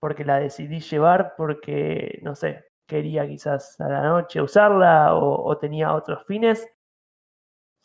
porque 0.02 0.24
la 0.24 0.40
decidí 0.40 0.80
llevar 0.80 1.34
porque, 1.36 2.18
no 2.22 2.34
sé, 2.34 2.64
quería 2.88 3.24
quizás 3.24 3.80
a 3.80 3.88
la 3.88 4.02
noche 4.02 4.42
usarla 4.42 5.14
o, 5.14 5.56
tenía 5.58 5.94
otros 5.94 6.26
fines, 6.26 6.68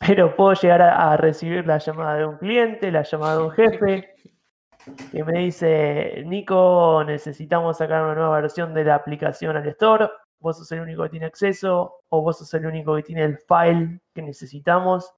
pero 0.00 0.34
puedo 0.34 0.52
llegar 0.54 0.82
a, 0.82 1.16
recibir 1.16 1.64
la 1.64 1.78
llamada 1.78 2.16
de 2.16 2.26
un 2.26 2.36
cliente, 2.38 2.90
la 2.90 3.04
llamada 3.04 3.36
de 3.36 3.42
un 3.44 3.50
jefe, 3.52 4.14
que 5.12 5.22
me 5.22 5.38
dice, 5.38 6.24
Nico, 6.26 7.04
necesitamos 7.06 7.78
sacar 7.78 8.02
una 8.02 8.16
nueva 8.16 8.40
versión 8.40 8.74
de 8.74 8.82
la 8.82 8.96
aplicación 8.96 9.56
al 9.56 9.68
store, 9.68 10.10
vos 10.40 10.58
sos 10.58 10.72
el 10.72 10.80
único 10.80 11.04
que 11.04 11.10
tiene 11.10 11.26
acceso 11.26 12.00
o 12.08 12.22
vos 12.22 12.38
sos 12.38 12.52
el 12.54 12.66
único 12.66 12.96
que 12.96 13.04
tiene 13.04 13.22
el 13.22 13.38
file 13.38 14.00
que 14.12 14.22
necesitamos. 14.22 15.14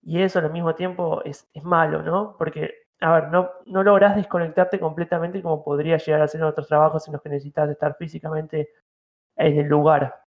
Y 0.00 0.22
eso 0.22 0.38
al 0.38 0.52
mismo 0.52 0.76
tiempo 0.76 1.22
es, 1.24 1.48
es 1.54 1.64
malo, 1.64 2.02
¿no? 2.02 2.36
Porque 2.38 2.83
a 3.00 3.12
ver, 3.12 3.28
no, 3.30 3.50
no 3.66 3.82
lográs 3.82 4.16
desconectarte 4.16 4.78
completamente 4.80 5.42
como 5.42 5.64
podría 5.64 5.98
llegar 5.98 6.22
a 6.22 6.28
ser 6.28 6.40
en 6.40 6.46
otros 6.46 6.68
trabajos 6.68 7.06
en 7.06 7.12
los 7.12 7.22
que 7.22 7.28
necesitas 7.28 7.70
estar 7.70 7.96
físicamente 7.96 8.70
en 9.36 9.58
el 9.58 9.66
lugar. 9.66 10.22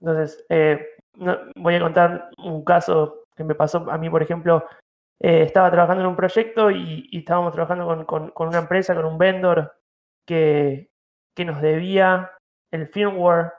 Entonces, 0.00 0.44
eh, 0.48 0.86
voy 1.56 1.74
a 1.74 1.80
contar 1.80 2.30
un 2.38 2.64
caso 2.64 3.24
que 3.36 3.44
me 3.44 3.54
pasó 3.54 3.90
a 3.90 3.98
mí, 3.98 4.10
por 4.10 4.22
ejemplo, 4.22 4.66
eh, 5.20 5.42
estaba 5.42 5.70
trabajando 5.70 6.02
en 6.02 6.08
un 6.08 6.16
proyecto 6.16 6.70
y, 6.70 7.08
estábamos 7.12 7.52
trabajando 7.52 8.06
con, 8.06 8.32
una 8.36 8.58
empresa, 8.58 8.94
con 8.94 9.04
un 9.04 9.18
vendor 9.18 9.72
que, 10.26 10.90
que 11.34 11.44
nos 11.44 11.60
debía 11.62 12.32
el 12.72 12.88
firmware, 12.88 13.52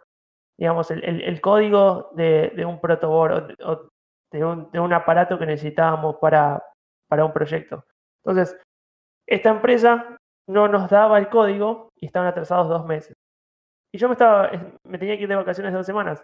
digamos, 0.57 0.91
el, 0.91 1.41
código 1.41 2.11
de, 2.13 2.65
un 2.67 2.79
protoboard 2.81 3.55
o, 3.63 3.89
de, 4.31 4.43
un, 4.43 4.71
de, 4.71 4.79
un, 4.79 4.93
aparato 4.93 5.39
que 5.39 5.45
necesitábamos 5.45 6.17
para, 6.17 6.61
para 7.07 7.25
un 7.25 7.31
proyecto. 7.31 7.85
Entonces, 8.25 8.57
esta 9.27 9.49
empresa 9.49 10.17
no 10.47 10.67
nos 10.67 10.89
daba 10.89 11.17
el 11.17 11.29
código 11.29 11.89
y 11.95 12.07
estaban 12.07 12.27
atrasados 12.27 12.69
dos 12.69 12.85
meses. 12.85 13.15
Y 13.91 13.97
yo 13.97 14.07
me 14.07 14.13
estaba, 14.13 14.51
me 14.83 14.97
tenía 14.97 15.17
que 15.17 15.23
ir 15.23 15.29
de 15.29 15.35
vacaciones 15.35 15.73
dos 15.73 15.85
semanas. 15.85 16.23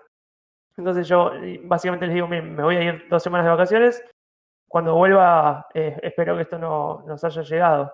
Entonces 0.78 1.08
yo 1.08 1.32
básicamente 1.64 2.08
les 2.08 2.16
digo, 2.16 2.28
miren, 2.28 2.56
me 2.56 2.64
voy 2.64 2.78
a 2.78 2.84
ir 2.84 3.08
dos 3.10 3.24
semanas 3.24 3.46
de 3.46 3.52
vacaciones. 3.52 4.04
Cuando 4.68 4.96
vuelva, 4.96 5.68
eh, 5.74 5.98
espero 6.04 6.36
que 6.36 6.44
esto 6.44 6.58
no 6.60 7.04
nos 7.08 7.24
haya 7.24 7.42
llegado. 7.42 7.94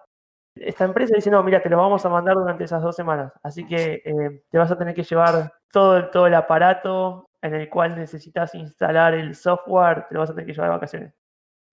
Esta 0.56 0.86
empresa 0.86 1.16
dice, 1.16 1.32
no, 1.32 1.44
mira, 1.44 1.62
te 1.62 1.70
lo 1.70 1.78
vamos 1.78 2.06
a 2.06 2.10
mandar 2.10 2.36
durante 2.36 2.64
esas 2.64 2.82
dos 2.82 2.96
semanas. 2.96 3.34
Así 3.44 3.68
que 3.68 4.02
eh, 4.06 4.44
te 4.50 4.58
vas 4.58 4.72
a 4.72 4.78
tener 4.78 4.96
que 4.96 5.04
llevar 5.04 5.52
todo, 5.72 6.10
todo 6.10 6.28
el 6.28 6.36
aparato 6.36 7.28
en 7.42 7.56
el 7.56 7.70
cual 7.70 7.96
necesitas 7.96 8.56
instalar 8.56 9.14
el 9.14 9.36
software, 9.36 10.08
te 10.08 10.14
lo 10.14 10.22
vas 10.22 10.30
a 10.30 10.34
tener 10.34 10.48
que 10.48 10.54
llevar 10.54 10.70
de 10.70 10.76
vacaciones 10.76 11.25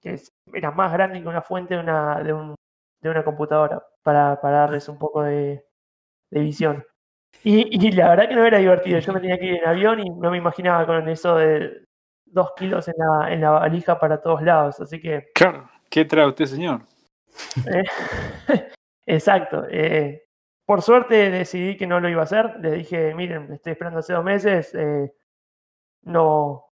que 0.03 0.21
era 0.53 0.71
más 0.73 0.93
grande 0.93 1.23
que 1.23 1.29
una 1.29 1.43
fuente 1.43 1.75
de 1.75 1.81
una, 1.81 2.23
de 2.23 2.33
un, 2.33 2.55
de 3.01 3.11
una 3.11 3.25
computadora, 3.25 3.83
para, 4.03 4.41
para, 4.41 4.59
darles 4.59 4.89
un 4.89 4.99
poco 4.99 5.23
de, 5.23 5.65
visión. 6.31 6.85
Y, 7.45 7.87
y, 7.87 7.93
la 7.93 8.11
verdad 8.11 8.29
que 8.29 8.35
no 8.35 8.45
era 8.45 8.59
divertido. 8.59 8.99
Yo 8.99 9.13
me 9.13 9.21
tenía 9.21 9.39
que 9.39 9.47
ir 9.47 9.55
en 9.55 9.69
avión 9.69 10.01
y 10.01 10.11
no 10.11 10.31
me 10.31 10.39
imaginaba 10.39 10.87
con 10.87 11.09
eso 11.09 11.37
de 11.37 11.85
dos 12.27 12.53
kilos 12.57 12.89
en 12.89 12.95
la, 12.99 13.33
en 13.33 13.41
la 13.41 13.51
valija 13.51 13.99
para 13.99 14.21
todos 14.21 14.43
lados. 14.43 14.81
Así 14.81 15.01
que. 15.01 15.31
Claro, 15.35 15.69
¿qué 15.91 16.05
trae 16.05 16.27
usted, 16.27 16.47
señor? 16.47 16.83
Eh, 17.73 17.85
exacto. 19.07 19.65
Eh, 19.71 20.25
por 20.67 20.83
suerte 20.83 21.31
decidí 21.31 21.77
que 21.77 21.87
no 21.87 22.01
lo 22.01 22.09
iba 22.09 22.21
a 22.21 22.25
hacer. 22.25 22.57
Les 22.61 22.73
dije, 22.73 23.15
miren, 23.15 23.53
estoy 23.53 23.73
esperando 23.73 24.01
hace 24.01 24.13
dos 24.13 24.25
meses. 24.25 24.75
Eh, 24.75 25.13
no, 26.03 26.71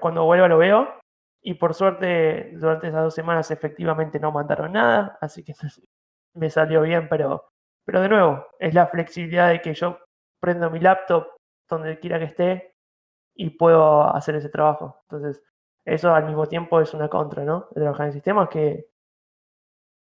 cuando 0.00 0.24
vuelva 0.24 0.48
lo 0.48 0.58
veo. 0.58 0.99
Y 1.42 1.54
por 1.54 1.74
suerte, 1.74 2.52
durante 2.54 2.88
esas 2.88 3.04
dos 3.04 3.14
semanas 3.14 3.50
efectivamente 3.50 4.20
no 4.20 4.32
mandaron 4.32 4.72
nada, 4.72 5.18
así 5.20 5.42
que 5.42 5.54
me 6.34 6.50
salió 6.50 6.82
bien, 6.82 7.08
pero, 7.08 7.50
pero 7.84 8.00
de 8.00 8.08
nuevo, 8.08 8.46
es 8.58 8.74
la 8.74 8.86
flexibilidad 8.86 9.48
de 9.48 9.60
que 9.60 9.74
yo 9.74 9.98
prendo 10.40 10.70
mi 10.70 10.80
laptop 10.80 11.28
donde 11.68 11.98
quiera 11.98 12.18
que 12.18 12.26
esté 12.26 12.74
y 13.34 13.50
puedo 13.50 14.02
hacer 14.14 14.34
ese 14.36 14.48
trabajo. 14.48 15.00
Entonces, 15.08 15.42
eso 15.84 16.14
al 16.14 16.26
mismo 16.26 16.46
tiempo 16.46 16.80
es 16.80 16.92
una 16.94 17.08
contra, 17.08 17.44
¿no? 17.44 17.68
De 17.70 17.80
trabajar 17.80 18.06
en 18.06 18.12
sistemas 18.12 18.48
que, 18.48 18.86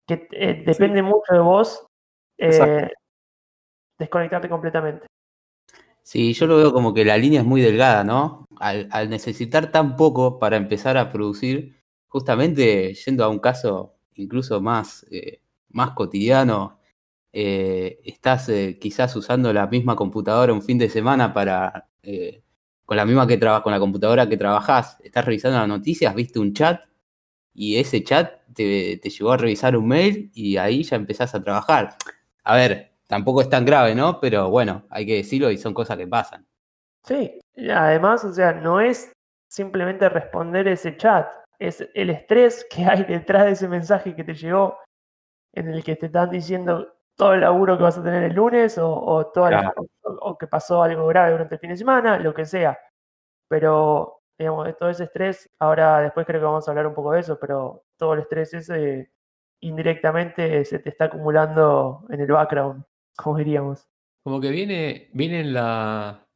que 0.06 0.28
eh, 0.32 0.62
depende 0.66 1.02
mucho 1.02 1.32
de 1.32 1.40
vos 1.40 1.86
eh, 2.38 2.90
desconectarte 3.98 4.48
completamente. 4.48 5.06
Sí, 6.02 6.32
yo 6.34 6.46
lo 6.46 6.56
veo 6.56 6.72
como 6.72 6.92
que 6.94 7.04
la 7.04 7.16
línea 7.16 7.40
es 7.40 7.46
muy 7.46 7.60
delgada, 7.60 8.04
¿no? 8.04 8.46
Al, 8.58 8.88
necesitar 9.08 9.70
tan 9.70 9.96
poco 9.96 10.38
para 10.38 10.56
empezar 10.56 10.96
a 10.96 11.10
producir, 11.10 11.80
justamente 12.08 12.94
yendo 12.94 13.24
a 13.24 13.28
un 13.28 13.38
caso 13.38 13.96
incluso 14.14 14.60
más, 14.60 15.06
eh, 15.10 15.40
más 15.70 15.92
cotidiano, 15.92 16.80
eh, 17.32 18.00
estás 18.04 18.48
eh, 18.48 18.78
quizás 18.80 19.14
usando 19.16 19.52
la 19.52 19.66
misma 19.68 19.96
computadora 19.96 20.52
un 20.52 20.62
fin 20.62 20.78
de 20.78 20.90
semana 20.90 21.32
para, 21.32 21.88
con 22.84 22.96
la 22.96 23.06
misma 23.06 23.26
que 23.26 23.38
con 23.40 23.72
la 23.72 23.80
computadora 23.80 24.28
que 24.28 24.36
trabajás, 24.36 24.98
estás 25.02 25.24
revisando 25.24 25.58
las 25.58 25.68
noticias, 25.68 26.14
viste 26.14 26.38
un 26.38 26.52
chat 26.54 26.84
y 27.54 27.76
ese 27.76 28.04
chat 28.04 28.42
te, 28.54 28.98
te 28.98 29.10
llevó 29.10 29.32
a 29.32 29.36
revisar 29.38 29.76
un 29.76 29.88
mail 29.88 30.30
y 30.34 30.56
ahí 30.56 30.82
ya 30.84 30.96
empezás 30.96 31.34
a 31.34 31.42
trabajar. 31.42 31.96
A 32.44 32.56
ver, 32.56 32.91
tampoco 33.12 33.42
es 33.42 33.50
tan 33.50 33.66
grave, 33.66 33.94
¿no? 33.94 34.18
Pero 34.20 34.48
bueno, 34.48 34.86
hay 34.88 35.04
que 35.04 35.16
decirlo 35.16 35.50
y 35.50 35.58
son 35.58 35.74
cosas 35.74 35.98
que 35.98 36.06
pasan. 36.06 36.46
Sí, 37.04 37.38
además, 37.70 38.24
o 38.24 38.32
sea, 38.32 38.54
no 38.54 38.80
es 38.80 39.12
simplemente 39.50 40.08
responder 40.08 40.66
ese 40.66 40.96
chat, 40.96 41.30
es 41.58 41.86
el 41.92 42.08
estrés 42.08 42.66
que 42.70 42.84
hay 42.86 43.04
detrás 43.04 43.44
de 43.44 43.50
ese 43.50 43.68
mensaje 43.68 44.16
que 44.16 44.24
te 44.24 44.32
llegó, 44.32 44.78
en 45.52 45.68
el 45.68 45.84
que 45.84 45.96
te 45.96 46.06
están 46.06 46.30
diciendo 46.30 46.94
todo 47.14 47.34
el 47.34 47.42
laburo 47.42 47.76
que 47.76 47.82
vas 47.82 47.98
a 47.98 48.02
tener 48.02 48.22
el 48.22 48.32
lunes 48.32 48.78
o, 48.78 48.88
o, 48.88 49.30
o, 50.22 50.38
que 50.38 50.46
pasó 50.46 50.82
algo 50.82 51.06
grave 51.08 51.32
durante 51.32 51.56
el 51.56 51.60
fin 51.60 51.68
de 51.68 51.76
semana, 51.76 52.18
lo 52.18 52.32
que 52.32 52.46
sea. 52.46 52.78
Pero, 53.46 54.22
digamos, 54.38 54.74
todo 54.78 54.88
ese 54.88 55.04
estrés, 55.04 55.50
ahora 55.58 56.00
después 56.00 56.24
creo 56.24 56.40
que 56.40 56.46
vamos 56.46 56.66
a 56.66 56.70
hablar 56.70 56.86
un 56.86 56.94
poco 56.94 57.12
de 57.12 57.20
eso, 57.20 57.38
pero 57.38 57.84
todo 57.98 58.14
el 58.14 58.20
estrés 58.20 58.54
ese 58.54 59.12
indirectamente 59.60 60.64
se 60.64 60.78
te 60.78 60.88
está 60.88 61.04
acumulando 61.04 62.06
en 62.08 62.22
el 62.22 62.32
background 62.32 62.82
como 63.16 63.38
diríamos. 63.38 63.88
Como 64.22 64.40
que 64.40 64.50
viene, 64.50 65.10
viene 65.12 65.40
en 65.40 65.52
la 65.52 66.28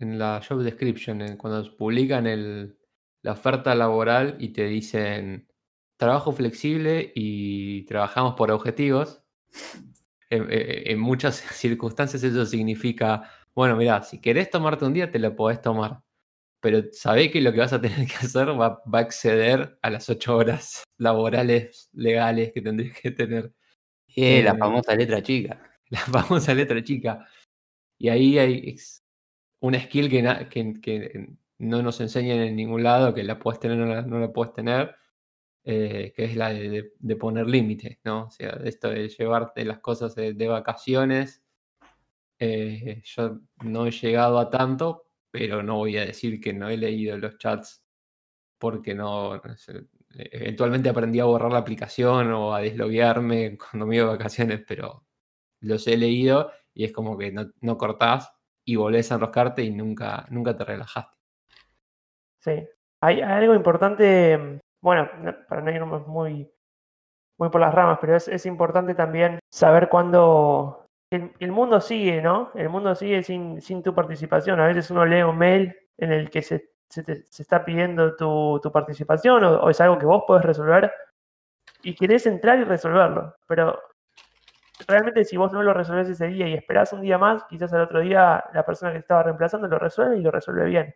en 0.00 0.18
la 0.18 0.42
job 0.46 0.62
description, 0.62 1.36
cuando 1.36 1.76
publican 1.76 2.26
el, 2.26 2.78
la 3.22 3.32
oferta 3.32 3.74
laboral 3.74 4.36
y 4.38 4.50
te 4.50 4.64
dicen 4.64 5.48
trabajo 5.96 6.32
flexible 6.32 7.12
y 7.14 7.84
trabajamos 7.86 8.34
por 8.34 8.50
objetivos. 8.50 9.22
En, 10.30 11.00
muchas 11.00 11.36
circunstancias 11.54 12.22
eso 12.22 12.44
significa, 12.44 13.30
bueno, 13.54 13.76
mira, 13.76 14.02
si 14.02 14.20
querés 14.20 14.50
tomarte 14.50 14.84
un 14.84 14.92
día 14.92 15.10
te 15.10 15.18
lo 15.18 15.34
podés 15.34 15.62
tomar, 15.62 16.02
pero 16.60 16.82
sabés 16.92 17.32
que 17.32 17.40
lo 17.40 17.50
que 17.50 17.60
vas 17.60 17.72
a 17.72 17.80
tener 17.80 18.06
que 18.06 18.16
hacer 18.16 18.48
va, 18.48 18.82
va 18.84 18.98
a 18.98 19.02
exceder 19.02 19.78
a 19.80 19.88
las 19.88 20.10
ocho 20.10 20.36
horas 20.36 20.84
laborales 20.98 21.88
legales 21.94 22.52
que 22.52 22.60
tendrías 22.60 23.00
que 23.00 23.10
tener. 23.10 23.54
Eh, 24.14 24.42
la 24.42 24.54
famosa 24.54 24.94
letra 24.94 25.22
chica. 25.22 25.62
la 25.90 26.00
famosa 26.00 26.54
letra 26.54 26.82
chica. 26.82 27.26
Y 27.98 28.08
ahí 28.08 28.38
hay 28.38 28.76
una 29.60 29.80
skill 29.80 30.08
que, 30.10 31.28
no 31.58 31.82
nos 31.82 32.00
enseñan 32.00 32.38
en 32.40 32.56
ningún 32.56 32.82
lado, 32.84 33.14
que 33.14 33.24
la 33.24 33.38
puedes 33.38 33.60
tener 33.60 33.80
o 33.80 34.02
no 34.02 34.20
la, 34.20 34.32
puedes 34.32 34.52
tener, 34.52 34.94
eh, 35.64 36.12
que 36.14 36.24
es 36.24 36.36
la 36.36 36.50
de, 36.50 36.92
poner 37.18 37.46
límites, 37.48 37.98
¿no? 38.04 38.26
O 38.26 38.30
sea, 38.30 38.50
esto 38.64 38.90
de 38.90 39.08
llevarte 39.08 39.64
las 39.64 39.80
cosas 39.80 40.14
de, 40.14 40.48
vacaciones. 40.48 41.42
Eh, 42.38 43.02
yo 43.04 43.40
no 43.64 43.86
he 43.86 43.90
llegado 43.90 44.38
a 44.38 44.50
tanto, 44.50 45.06
pero 45.30 45.62
no 45.62 45.76
voy 45.76 45.96
a 45.98 46.06
decir 46.06 46.40
que 46.40 46.52
no 46.52 46.68
he 46.68 46.76
leído 46.76 47.18
los 47.18 47.36
chats 47.38 47.82
porque 48.58 48.94
no, 48.94 49.40
eventualmente 50.10 50.88
aprendí 50.88 51.20
a 51.20 51.24
borrar 51.24 51.52
la 51.52 51.58
aplicación 51.58 52.32
o 52.32 52.54
a 52.54 52.60
desloguearme 52.60 53.58
cuando 53.70 53.86
me 53.86 53.96
iba 53.96 54.06
de 54.06 54.12
vacaciones, 54.12 54.62
pero 54.66 55.07
los 55.60 55.86
he 55.86 55.96
leído 55.96 56.50
y 56.74 56.84
es 56.84 56.92
como 56.92 57.16
que 57.18 57.32
no, 57.32 57.50
no 57.60 57.76
cortás 57.76 58.32
y 58.64 58.76
volvés 58.76 59.10
a 59.10 59.16
enroscarte 59.16 59.62
y 59.62 59.70
nunca, 59.70 60.26
nunca 60.30 60.56
te 60.56 60.64
relajaste. 60.64 61.16
Sí, 62.40 62.68
hay, 63.00 63.20
algo 63.20 63.54
importante, 63.54 64.60
bueno, 64.80 65.08
para 65.48 65.62
no 65.62 65.70
irnos 65.70 66.06
muy, 66.06 66.50
muy 67.38 67.48
por 67.48 67.60
las 67.60 67.74
ramas, 67.74 67.98
pero 68.00 68.16
es, 68.16 68.46
importante 68.46 68.94
también 68.94 69.38
saber 69.50 69.88
cuándo 69.88 70.86
el, 71.10 71.50
mundo 71.50 71.80
sigue, 71.80 72.20
¿no? 72.20 72.50
El 72.54 72.68
mundo 72.68 72.94
sigue 72.94 73.22
sin, 73.22 73.60
sin 73.60 73.82
tu 73.82 73.94
participación. 73.94 74.60
A 74.60 74.66
veces 74.66 74.90
uno 74.90 75.06
lee 75.06 75.22
un 75.22 75.38
mail 75.38 75.74
en 75.96 76.12
el 76.12 76.30
que 76.30 76.42
se, 76.42 76.70
se, 76.88 77.02
está 77.38 77.64
pidiendo 77.64 78.16
tu, 78.16 78.60
tu 78.62 78.70
participación 78.70 79.44
o, 79.44 79.60
o, 79.60 79.70
es 79.70 79.80
algo 79.80 79.98
que 79.98 80.06
vos 80.06 80.24
podés 80.26 80.44
resolver 80.44 80.92
y 81.82 81.94
querés 81.94 82.26
entrar 82.26 82.58
y 82.58 82.64
resolverlo, 82.64 83.34
pero 83.46 83.78
realmente 84.86 85.24
si 85.24 85.36
vos 85.36 85.52
no 85.52 85.62
lo 85.62 85.74
resolvés 85.74 86.08
ese 86.08 86.28
día 86.28 86.48
y 86.48 86.54
esperás 86.54 86.92
un 86.92 87.02
día 87.02 87.18
más, 87.18 87.44
quizás 87.44 87.72
al 87.72 87.82
otro 87.82 88.00
día 88.00 88.44
la 88.52 88.64
persona 88.64 88.92
que 88.92 88.98
estaba 88.98 89.22
reemplazando 89.22 89.68
lo 89.68 89.78
resuelve 89.78 90.18
y 90.18 90.22
lo 90.22 90.30
resuelve 90.30 90.64
bien. 90.66 90.94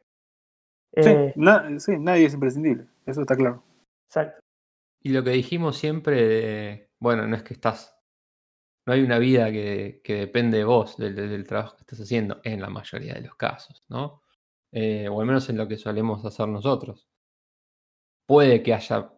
Eh, 0.94 1.34
sí, 1.78 1.98
nadie 1.98 2.26
es 2.26 2.34
imprescindible, 2.34 2.86
eso 3.06 3.22
está 3.22 3.34
claro. 3.34 3.62
Exacto. 4.06 4.40
Y 5.00 5.12
lo 5.12 5.24
que 5.24 5.30
dijimos 5.30 5.76
siempre 5.76 6.26
de, 6.26 6.90
bueno, 7.00 7.26
no 7.26 7.34
es 7.34 7.42
que 7.42 7.54
estás 7.54 7.92
no 8.86 8.92
hay 8.92 9.02
una 9.02 9.18
vida 9.18 9.50
que, 9.50 10.00
que 10.02 10.14
depende 10.14 10.58
de 10.58 10.64
vos, 10.64 10.96
del, 10.96 11.14
del, 11.14 11.46
trabajo 11.46 11.76
que 11.76 11.82
estás 11.82 12.00
haciendo, 12.00 12.40
en 12.42 12.60
la 12.60 12.68
mayoría 12.68 13.14
de 13.14 13.22
los 13.22 13.36
casos, 13.36 13.84
¿no? 13.88 14.22
Eh, 14.72 15.08
o 15.08 15.20
al 15.20 15.26
menos 15.26 15.48
en 15.48 15.56
lo 15.56 15.68
que 15.68 15.76
solemos 15.76 16.24
hacer 16.24 16.48
nosotros. 16.48 17.08
Puede 18.26 18.62
que 18.62 18.74
haya 18.74 19.12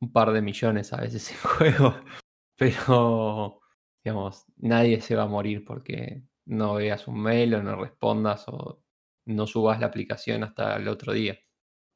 un 0.00 0.12
par 0.12 0.32
de 0.32 0.42
millones 0.42 0.92
a 0.92 1.00
veces 1.00 1.30
en 1.30 1.36
juego, 1.50 1.94
pero, 2.56 3.59
digamos, 4.04 4.46
nadie 4.56 5.00
se 5.00 5.16
va 5.16 5.24
a 5.24 5.28
morir 5.28 5.64
porque 5.64 6.22
no 6.46 6.74
veas 6.74 7.06
un 7.08 7.20
mail 7.20 7.54
o 7.54 7.62
no 7.62 7.76
respondas 7.76 8.44
o 8.48 8.82
no 9.26 9.46
subas 9.46 9.80
la 9.80 9.86
aplicación 9.86 10.42
hasta 10.44 10.76
el 10.76 10.88
otro 10.88 11.12
día. 11.12 11.38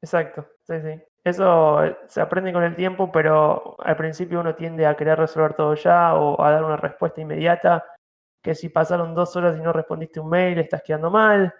Exacto, 0.01 0.47
sí, 0.63 0.75
sí. 0.81 1.01
Eso 1.23 1.83
eh, 1.83 1.97
se 2.07 2.21
aprende 2.21 2.53
con 2.53 2.63
el 2.63 2.75
tiempo, 2.75 3.11
pero 3.11 3.75
al 3.79 3.97
principio 3.97 4.39
uno 4.39 4.55
tiende 4.55 4.85
a 4.85 4.95
querer 4.95 5.17
resolver 5.17 5.55
todo 5.55 5.73
ya 5.73 6.13
o 6.13 6.39
a 6.41 6.51
dar 6.51 6.63
una 6.63 6.77
respuesta 6.77 7.21
inmediata, 7.21 7.83
que 8.43 8.53
si 8.53 8.69
pasaron 8.69 9.15
dos 9.15 9.35
horas 9.35 9.57
y 9.57 9.61
no 9.61 9.73
respondiste 9.73 10.19
un 10.19 10.29
mail, 10.29 10.59
estás 10.59 10.83
quedando 10.83 11.09
mal. 11.09 11.53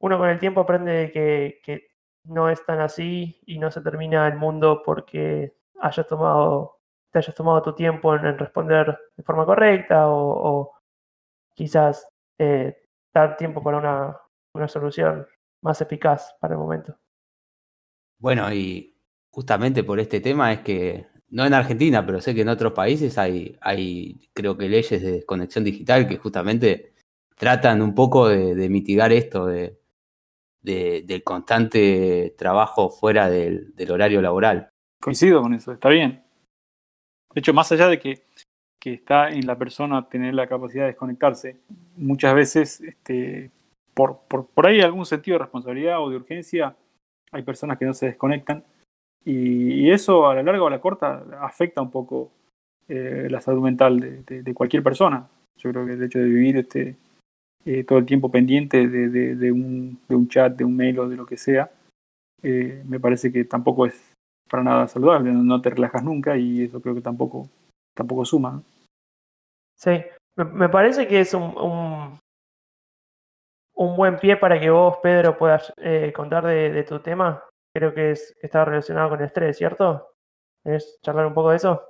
Uno 0.00 0.18
con 0.18 0.28
el 0.28 0.38
tiempo 0.38 0.60
aprende 0.60 1.10
que, 1.12 1.60
que 1.64 1.88
no 2.24 2.48
es 2.48 2.64
tan 2.64 2.80
así 2.80 3.40
y 3.46 3.58
no 3.58 3.70
se 3.70 3.80
termina 3.80 4.28
el 4.28 4.36
mundo 4.36 4.82
porque 4.84 5.56
hayas 5.80 6.06
tomado, 6.06 6.77
te 7.10 7.18
hayas 7.18 7.34
tomado 7.34 7.62
tu 7.62 7.74
tiempo 7.74 8.14
en, 8.14 8.38
responder 8.38 8.98
de 9.16 9.22
forma 9.22 9.46
correcta 9.46 10.08
o, 10.08 10.60
o 10.60 10.72
quizás 11.54 12.08
eh, 12.38 12.76
dar 13.12 13.36
tiempo 13.36 13.62
para 13.62 13.78
una, 13.78 14.16
una 14.54 14.68
solución 14.68 15.26
más 15.62 15.80
eficaz 15.80 16.34
para 16.40 16.54
el 16.54 16.60
momento. 16.60 16.96
Bueno, 18.18 18.52
y 18.52 18.96
justamente 19.30 19.84
por 19.84 20.00
este 20.00 20.20
tema 20.20 20.52
es 20.52 20.60
que, 20.60 21.06
no 21.30 21.44
en 21.44 21.54
Argentina, 21.54 22.04
pero 22.04 22.20
sé 22.20 22.34
que 22.34 22.42
en 22.42 22.48
otros 22.48 22.72
países 22.72 23.18
hay, 23.18 23.56
hay 23.60 24.30
creo 24.32 24.56
que 24.56 24.68
leyes 24.68 25.02
de 25.02 25.12
desconexión 25.12 25.64
digital 25.64 26.08
que 26.08 26.16
justamente 26.16 26.94
tratan 27.36 27.82
un 27.82 27.94
poco 27.94 28.28
de, 28.28 28.54
de 28.54 28.68
mitigar 28.68 29.12
esto, 29.12 29.46
de, 29.46 29.78
de, 30.62 31.02
del 31.06 31.22
constante 31.22 32.34
trabajo 32.36 32.90
fuera 32.90 33.28
del, 33.30 33.74
del, 33.74 33.90
horario 33.90 34.20
laboral. 34.20 34.70
Coincido 35.00 35.40
con 35.42 35.54
eso, 35.54 35.72
está 35.72 35.88
bien. 35.88 36.24
De 37.34 37.40
hecho, 37.40 37.52
más 37.52 37.70
allá 37.72 37.88
de 37.88 37.98
que, 37.98 38.22
está 38.84 39.28
en 39.28 39.46
la 39.46 39.58
persona 39.58 40.08
tener 40.08 40.32
la 40.32 40.46
capacidad 40.46 40.84
de 40.84 40.92
desconectarse, 40.92 41.58
muchas 41.98 42.34
veces, 42.34 42.80
este, 42.80 43.50
por, 43.92 44.20
por, 44.26 44.46
por 44.46 44.66
ahí 44.66 44.80
algún 44.80 45.04
sentido 45.04 45.34
de 45.34 45.44
responsabilidad 45.44 46.02
o 46.02 46.08
de 46.08 46.16
urgencia, 46.16 46.74
hay 47.30 47.42
personas 47.42 47.76
que 47.76 47.84
no 47.84 47.92
se 47.92 48.06
desconectan 48.06 48.64
y, 49.24 49.90
eso 49.90 50.26
a 50.26 50.34
la 50.34 50.42
larga 50.42 50.62
o 50.62 50.66
a 50.66 50.70
la 50.70 50.80
corta 50.80 51.22
afecta 51.40 51.82
un 51.82 51.90
poco 51.90 52.30
eh, 52.88 53.28
la 53.30 53.40
salud 53.40 53.62
mental 53.62 54.24
de, 54.24 54.54
cualquier 54.54 54.82
persona. 54.82 55.28
Yo 55.58 55.70
creo 55.70 55.86
que 55.86 55.92
el 55.92 56.02
hecho 56.02 56.18
de 56.18 56.24
vivir 56.24 56.56
este, 56.56 56.96
eh, 57.64 57.84
todo 57.84 57.98
el 57.98 58.06
tiempo 58.06 58.30
pendiente 58.30 58.88
de, 58.88 59.08
de, 59.08 59.52
un, 59.52 59.98
de 60.08 60.16
un 60.16 60.28
chat, 60.28 60.56
de 60.56 60.64
un 60.64 60.76
mail 60.76 60.98
o 61.00 61.08
de 61.08 61.16
lo 61.16 61.26
que 61.26 61.36
sea, 61.36 61.70
eh, 62.42 62.82
me 62.86 63.00
parece 63.00 63.32
que 63.32 63.44
tampoco 63.44 63.86
es 63.86 64.07
para 64.48 64.62
nada 64.62 64.88
saludable, 64.88 65.30
no, 65.32 65.60
te 65.60 65.70
relajas 65.70 66.02
nunca 66.02 66.36
y 66.36 66.62
eso 66.62 66.80
creo 66.80 66.94
que 66.94 67.00
tampoco, 67.00 67.48
tampoco 67.94 68.24
suma. 68.24 68.62
Sí, 69.76 70.02
me, 70.36 70.44
me, 70.44 70.68
parece 70.68 71.06
que 71.06 71.20
es 71.20 71.34
un, 71.34 71.42
un, 71.42 72.18
un 73.74 73.96
buen 73.96 74.18
pie 74.18 74.36
para 74.36 74.58
que 74.58 74.70
vos, 74.70 74.98
Pedro, 75.02 75.38
puedas 75.38 75.72
eh, 75.76 76.12
contar 76.14 76.44
de, 76.44 76.70
de, 76.70 76.82
tu 76.82 76.98
tema. 77.00 77.42
Creo 77.74 77.94
que, 77.94 78.12
es, 78.12 78.36
que 78.40 78.46
está 78.46 78.64
relacionado 78.64 79.10
con 79.10 79.20
el 79.20 79.26
estrés, 79.26 79.56
¿cierto? 79.56 80.08
¿Es 80.64 80.98
charlar 81.02 81.26
un 81.26 81.34
poco 81.34 81.50
de 81.50 81.56
eso? 81.56 81.82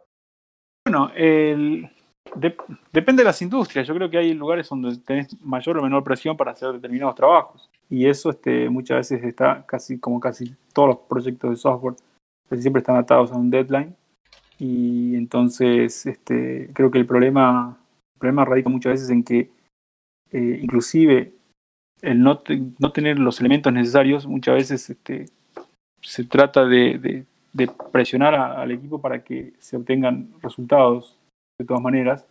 Bueno, 0.87 1.11
el, 1.15 1.91
de, 2.37 2.57
depende 2.93 3.23
de 3.23 3.27
las 3.27 3.41
industrias. 3.41 3.87
Yo 3.87 3.95
creo 3.95 4.11
que 4.11 4.19
hay 4.19 4.35
lugares 4.35 4.69
donde 4.69 4.99
tenés 4.99 5.41
mayor 5.41 5.79
o 5.79 5.83
menor 5.83 6.05
presión 6.05 6.37
para 6.37 6.53
hacer 6.53 6.73
determinados 6.73 7.15
trabajos. 7.15 7.71
Y 7.89 8.07
eso 8.07 8.31
este, 8.31 8.69
muchas 8.69 8.99
veces 8.99 9.25
está 9.25 9.65
casi 9.67 9.99
como 9.99 10.21
casi 10.21 10.55
todos 10.73 10.89
los 10.89 10.99
proyectos 11.09 11.51
de 11.51 11.57
software, 11.57 11.95
siempre 12.57 12.81
están 12.81 12.97
atados 12.97 13.33
a 13.33 13.37
un 13.37 13.51
deadline. 13.51 13.95
Y 14.59 15.15
entonces 15.15 16.07
este, 16.07 16.71
creo 16.73 16.91
que 16.91 16.99
el 16.99 17.07
problema, 17.07 17.79
problema 18.19 18.45
radica 18.45 18.69
muchas 18.69 18.95
veces 18.95 19.11
en 19.11 19.23
que 19.23 19.51
eh, 20.31 20.61
inclusive 20.63 21.33
el 22.03 22.21
no, 22.23 22.43
no, 22.79 22.93
tener 22.93 23.19
los 23.19 23.41
elementos 23.41 23.73
necesarios, 23.73 24.27
muchas 24.27 24.55
veces 24.55 24.91
este, 24.91 25.27
se 26.01 26.25
trata 26.25 26.65
de, 26.65 27.25
de, 27.53 27.71
presionar 27.93 28.35
al 28.35 28.71
equipo 28.71 29.01
para 29.01 29.25
que 29.25 29.53
se 29.59 29.77
obtengan 29.77 30.29
resultados 30.41 31.19
de 31.59 31.67
todas 31.67 31.83
maneras, 31.83 32.25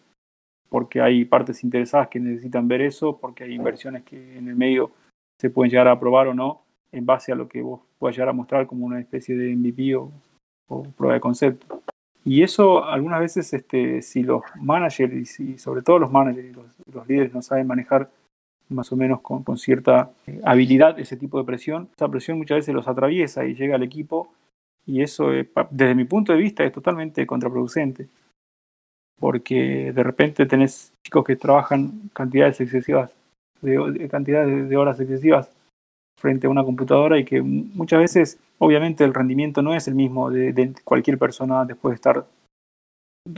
porque 0.70 1.02
hay 1.02 1.26
partes 1.26 1.64
interesadas 1.64 2.08
que 2.08 2.20
necesitan 2.20 2.68
ver 2.68 2.82
eso, 2.82 3.18
porque 3.18 3.44
hay 3.44 3.54
inversiones 3.54 4.04
que 4.04 4.38
en 4.38 4.48
el 4.48 4.56
medio 4.56 4.92
se 5.40 5.50
pueden 5.50 5.70
llegar 5.70 5.88
a 5.90 5.94
aprobar 5.94 6.28
o 6.28 6.34
no, 6.34 6.62
en 6.98 7.06
base 7.06 7.32
a 7.32 7.36
lo 7.36 7.48
que 7.48 7.62
vos 7.62 7.82
puedas 8.00 8.16
llegar 8.16 8.30
a 8.30 8.34
mostrar 8.34 8.68
como 8.68 8.86
una 8.86 9.00
especie 9.00 9.36
de 9.36 9.56
MVP 9.56 9.96
o, 9.96 10.12
prueba 10.98 11.14
de 11.14 11.22
concepto. 11.22 11.82
Y 12.26 12.44
eso 12.44 12.84
algunas 12.84 13.22
veces, 13.22 13.54
este, 13.54 14.02
si 14.02 14.22
los 14.22 14.42
managers 14.60 15.40
y 15.40 15.58
sobre 15.58 15.82
todo 15.82 16.00
los 16.00 16.12
managers 16.12 16.58
los, 16.94 17.08
líderes 17.08 17.34
no 17.34 17.42
saben 17.42 17.68
manejar 17.68 18.10
más 18.68 18.92
o 18.92 18.98
menos 18.98 19.22
con, 19.22 19.58
cierta 19.58 20.12
habilidad 20.44 21.00
ese 21.00 21.16
tipo 21.16 21.38
de 21.38 21.46
presión. 21.46 21.88
Esa 21.96 22.10
presión 22.10 22.38
muchas 22.38 22.58
veces 22.58 22.76
los 22.76 22.88
atraviesa 22.88 23.46
y 23.46 23.56
llega 23.56 23.76
al 23.76 23.84
equipo 23.84 24.34
y 24.86 25.02
eso, 25.02 25.34
eh, 25.34 25.50
desde 25.70 25.96
mi 25.96 26.04
punto 26.04 26.34
de 26.34 26.40
vista, 26.40 26.66
es 26.66 26.74
totalmente 26.74 27.26
contraproducente. 27.26 28.10
Porque 29.20 29.94
de 29.94 30.04
repente 30.04 30.46
tenés 30.46 30.94
chicos 31.06 31.24
que 31.24 31.38
trabajan 31.38 32.10
cantidades 32.14 32.60
excesivas, 32.60 33.16
de 33.62 34.08
cantidades 34.10 34.68
de 34.68 34.78
horas 34.78 35.00
excesivas 35.00 35.50
frente 36.18 36.48
a 36.48 36.50
una 36.50 36.64
computadora 36.64 37.18
y 37.18 37.26
que 37.26 37.42
muchas 37.42 38.00
veces, 38.00 38.40
obviamente, 38.58 39.04
el 39.04 39.14
rendimiento 39.14 39.62
no 39.62 39.74
es 39.74 39.88
el 39.88 39.96
mismo 39.96 40.32
de, 40.32 40.74
cualquier 40.84 41.18
persona 41.18 41.64
después 41.64 41.92
de 41.92 41.96
estar 41.96 42.26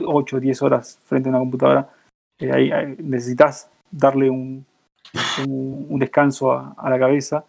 8 0.04 0.36
o 0.36 0.40
10 0.40 0.62
horas 0.62 0.98
frente 1.04 1.28
a 1.28 1.30
una 1.30 1.38
computadora. 1.38 1.90
Eh, 2.38 2.50
ahí, 2.52 2.96
necesitas 2.98 3.70
darle 3.90 4.30
un, 4.30 4.64
descanso 5.98 6.52
a, 6.52 6.88
la 6.88 6.98
cabeza, 6.98 7.44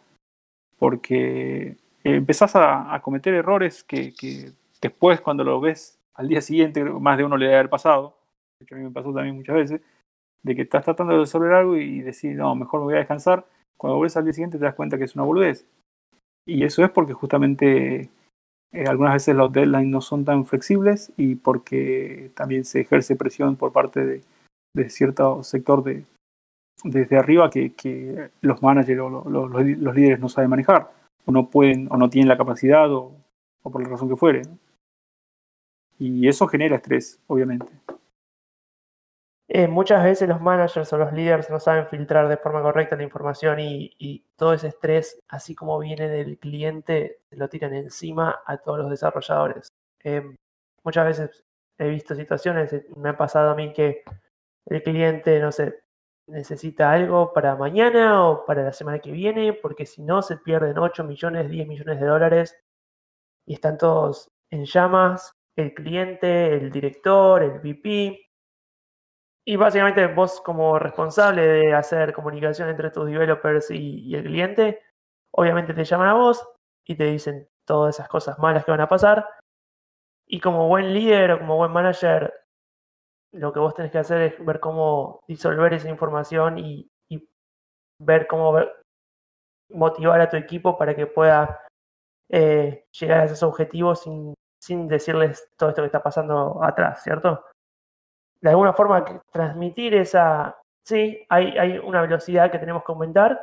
porque 0.78 1.78
empezás 2.04 2.56
a, 2.56 3.00
cometer 3.02 3.34
errores 3.34 3.84
que, 3.84 4.13
después 4.82 5.22
cuando 5.22 5.44
lo 5.44 5.62
ves 5.62 5.98
al 6.15 6.28
día 6.28 6.41
siguiente, 6.41 6.84
más 6.84 7.17
de 7.17 7.24
uno 7.24 7.38
le 7.38 7.46
debe 7.46 7.58
haber 7.58 7.70
pasado, 7.70 8.17
de 8.60 8.65
hecho 8.65 8.76
a 8.76 8.78
mí 8.80 8.84
me 8.84 8.91
pasó 8.91 9.13
también 9.13 9.36
muchas 9.36 9.56
veces, 9.56 9.82
de 10.44 10.56
que 10.56 10.63
estás 10.63 10.84
tratando 10.84 11.13
de 11.13 11.20
resolver 11.20 11.54
algo 11.54 11.78
y 11.78 12.02
decir, 12.02 12.36
no, 12.36 12.56
mejor 12.56 12.82
me 12.82 12.86
voy 12.86 12.96
a 12.96 13.00
descansar, 13.00 13.46
cuando 13.82 14.00
ves 14.00 14.15
al 14.15 14.26
día 14.26 14.34
siguiente 14.34 14.60
te 14.60 14.65
das 14.65 14.76
cuenta 14.76 15.00
que 15.00 15.06
es 15.06 15.15
una 15.15 15.24
boludez. 15.24 15.65
Y 16.46 16.63
eso 16.63 16.84
es 16.84 16.91
porque 16.91 17.13
justamente 17.13 18.12
eh, 18.72 18.86
algunas 18.88 19.13
veces 19.13 19.36
los 19.36 19.52
deadlines 19.52 19.88
no 19.88 20.02
son 20.02 20.24
tan 20.24 20.46
flexibles 20.46 21.12
y 21.17 21.34
porque 21.34 22.30
también 22.36 22.63
se 22.63 22.82
ejerce 22.82 23.15
presión 23.15 23.56
por 23.56 23.72
parte 23.72 24.06
de, 24.06 24.22
de 24.76 24.89
cierto 24.91 25.41
sector 25.41 25.84
de, 25.84 26.06
desde 26.84 27.17
arriba 27.17 27.50
que, 27.50 27.74
que 27.74 28.30
los 28.41 28.62
managers 28.62 29.02
o 29.02 29.10
los, 29.10 29.26
los, 29.26 29.50
los, 29.50 29.96
líderes 29.96 30.20
no 30.20 30.30
saben 30.30 30.52
manejar, 30.52 30.91
o 31.26 31.32
no 31.32 31.50
pueden, 31.50 31.88
o 31.91 31.98
no 31.98 32.08
tienen 32.08 32.30
la 32.30 32.38
capacidad, 32.38 32.94
o, 32.94 33.12
o 33.63 33.72
por 33.72 33.82
la 33.82 33.89
razón 33.89 34.10
que 34.10 34.15
fuere. 34.15 34.44
Y 35.98 36.28
eso 36.28 36.46
genera 36.46 36.76
estrés, 36.76 37.20
obviamente. 37.26 37.65
Eh, 39.54 39.68
muchas 39.68 40.02
veces 40.02 40.30
los 40.30 40.40
managers 40.40 40.94
o 40.94 40.98
los 40.98 41.12
líderes 41.12 41.50
no 41.50 41.60
saben 41.60 41.86
filtrar 41.88 42.30
de 42.30 42.38
forma 42.38 42.62
correcta 42.62 42.96
la 42.96 43.04
información 43.04 43.60
y, 43.60 44.26
todo 44.38 44.54
ese 44.54 44.70
estrés, 44.70 45.20
así 45.28 45.56
como 45.56 45.78
viene 45.78 46.08
del 46.08 46.40
cliente, 46.40 47.20
lo 47.32 47.50
tiran 47.50 47.74
encima 47.74 48.42
a 48.46 48.58
todos 48.58 48.80
los 48.80 48.90
desarrolladores. 48.90 49.68
Eh, 50.06 50.24
muchas 50.84 51.06
veces 51.06 51.46
he 51.78 51.90
visto 51.90 52.16
situaciones, 52.16 52.74
me 52.96 53.10
ha 53.10 53.18
pasado 53.18 53.52
a 53.52 53.56
mí 53.56 53.74
que 53.74 54.04
el 54.68 54.84
cliente, 54.84 55.42
no 55.42 55.52
sé, 55.52 55.84
necesita 56.28 56.90
algo 56.90 57.34
para 57.34 57.58
mañana 57.58 58.30
o 58.30 58.46
para 58.46 58.64
la 58.64 58.72
semana 58.72 59.00
que 59.00 59.12
viene, 59.12 59.52
porque 59.52 59.86
si 59.86 60.02
no 60.02 60.22
se 60.22 60.38
pierden 60.38 60.78
8 60.78 61.04
millones, 61.04 61.50
10 61.50 61.68
millones 61.68 62.00
de 62.00 62.06
dólares 62.06 62.58
y 63.46 63.56
están 63.56 63.78
todos 63.78 64.32
en 64.50 64.64
llamas, 64.64 65.34
el 65.58 65.74
cliente, 65.74 66.56
el 66.56 66.72
director, 66.72 67.44
el 67.44 67.60
VP. 67.60 68.31
Y 69.45 69.56
básicamente 69.56 70.06
vos 70.08 70.39
como 70.41 70.77
responsable 70.77 71.41
de 71.41 71.73
hacer 71.73 72.13
comunicación 72.13 72.69
entre 72.69 72.91
tus 72.91 73.08
developers 73.08 73.71
y, 73.71 74.13
el 74.13 74.23
cliente, 74.23 74.82
obviamente 75.32 75.73
te 75.73 75.84
llaman 75.84 76.10
a 76.10 76.13
vos 76.13 76.47
y 76.86 76.95
te 76.95 77.06
dicen 77.06 77.47
todas 77.65 77.95
esas 77.95 78.08
cosas 78.08 78.38
malas 78.38 78.63
que 78.63 78.71
van 78.71 78.82
a 78.82 78.89
pasar. 78.89 79.27
Y 80.27 80.39
como 80.39 80.67
buen 80.67 80.93
líder 80.93 81.32
o 81.32 81.39
como 81.39 81.58
buen 81.58 81.71
manager, 81.71 82.34
lo 83.34 83.51
que 83.51 83.60
vos 83.60 83.73
tenés 83.73 83.91
que 83.91 83.97
hacer 83.97 84.21
es 84.21 84.45
ver 84.45 84.60
cómo 84.60 85.21
disolver 85.27 85.73
esa 85.73 85.89
información 85.89 86.58
y, 86.60 86.88
ver 88.04 88.25
cómo 88.25 88.60
motivar 89.69 90.19
a 90.21 90.27
tu 90.27 90.36
equipo 90.36 90.75
para 90.75 90.95
que 90.95 91.06
pueda 91.06 91.62
eh, 92.30 92.88
llegar 92.99 93.19
a 93.19 93.25
esos 93.25 93.43
objetivos 93.43 94.01
sin, 94.01 94.34
sin 94.60 94.88
decirles 94.88 95.47
todo 95.56 95.69
esto 95.69 95.84
que 95.84 95.86
está 95.86 96.01
pasando 96.01 96.63
atrás, 96.63 97.04
¿cierto? 97.04 97.45
De 98.41 98.49
alguna 98.49 98.73
forma 98.73 99.06
transmitir 99.32 99.93
esa, 99.95 100.58
sí, 100.84 101.25
hay, 101.30 101.58
hay 101.58 101.77
una 101.77 102.01
velocidad 102.01 102.51
que 102.51 102.60
tenemos 102.60 102.84
que 102.84 102.91
aumentar, 102.91 103.39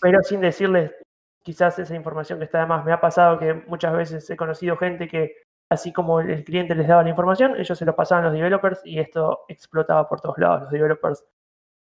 pero 0.00 0.22
sin 0.22 0.40
decirles 0.40 0.94
quizás 1.42 1.78
esa 1.78 1.94
información 1.94 2.38
que 2.38 2.44
está 2.44 2.60
de 2.60 2.66
más. 2.66 2.84
Me 2.84 2.92
ha 2.92 3.00
pasado 3.00 3.38
que 3.38 3.54
muchas 3.54 3.94
veces 3.94 4.28
he 4.28 4.36
conocido 4.36 4.76
gente 4.76 5.08
que, 5.08 5.34
así 5.70 5.92
como 5.92 6.20
el 6.20 6.44
cliente 6.44 6.74
les 6.74 6.86
daba 6.86 7.02
la 7.02 7.08
información, 7.08 7.56
ellos 7.56 7.78
se 7.78 7.84
lo 7.86 7.96
pasaban 7.96 8.24
a 8.24 8.28
los 8.28 8.36
developers 8.36 8.80
y 8.84 8.98
esto 8.98 9.44
explotaba 9.48 10.08
por 10.08 10.20
todos 10.20 10.38
lados. 10.38 10.62
Los 10.62 10.70
developers 10.70 11.24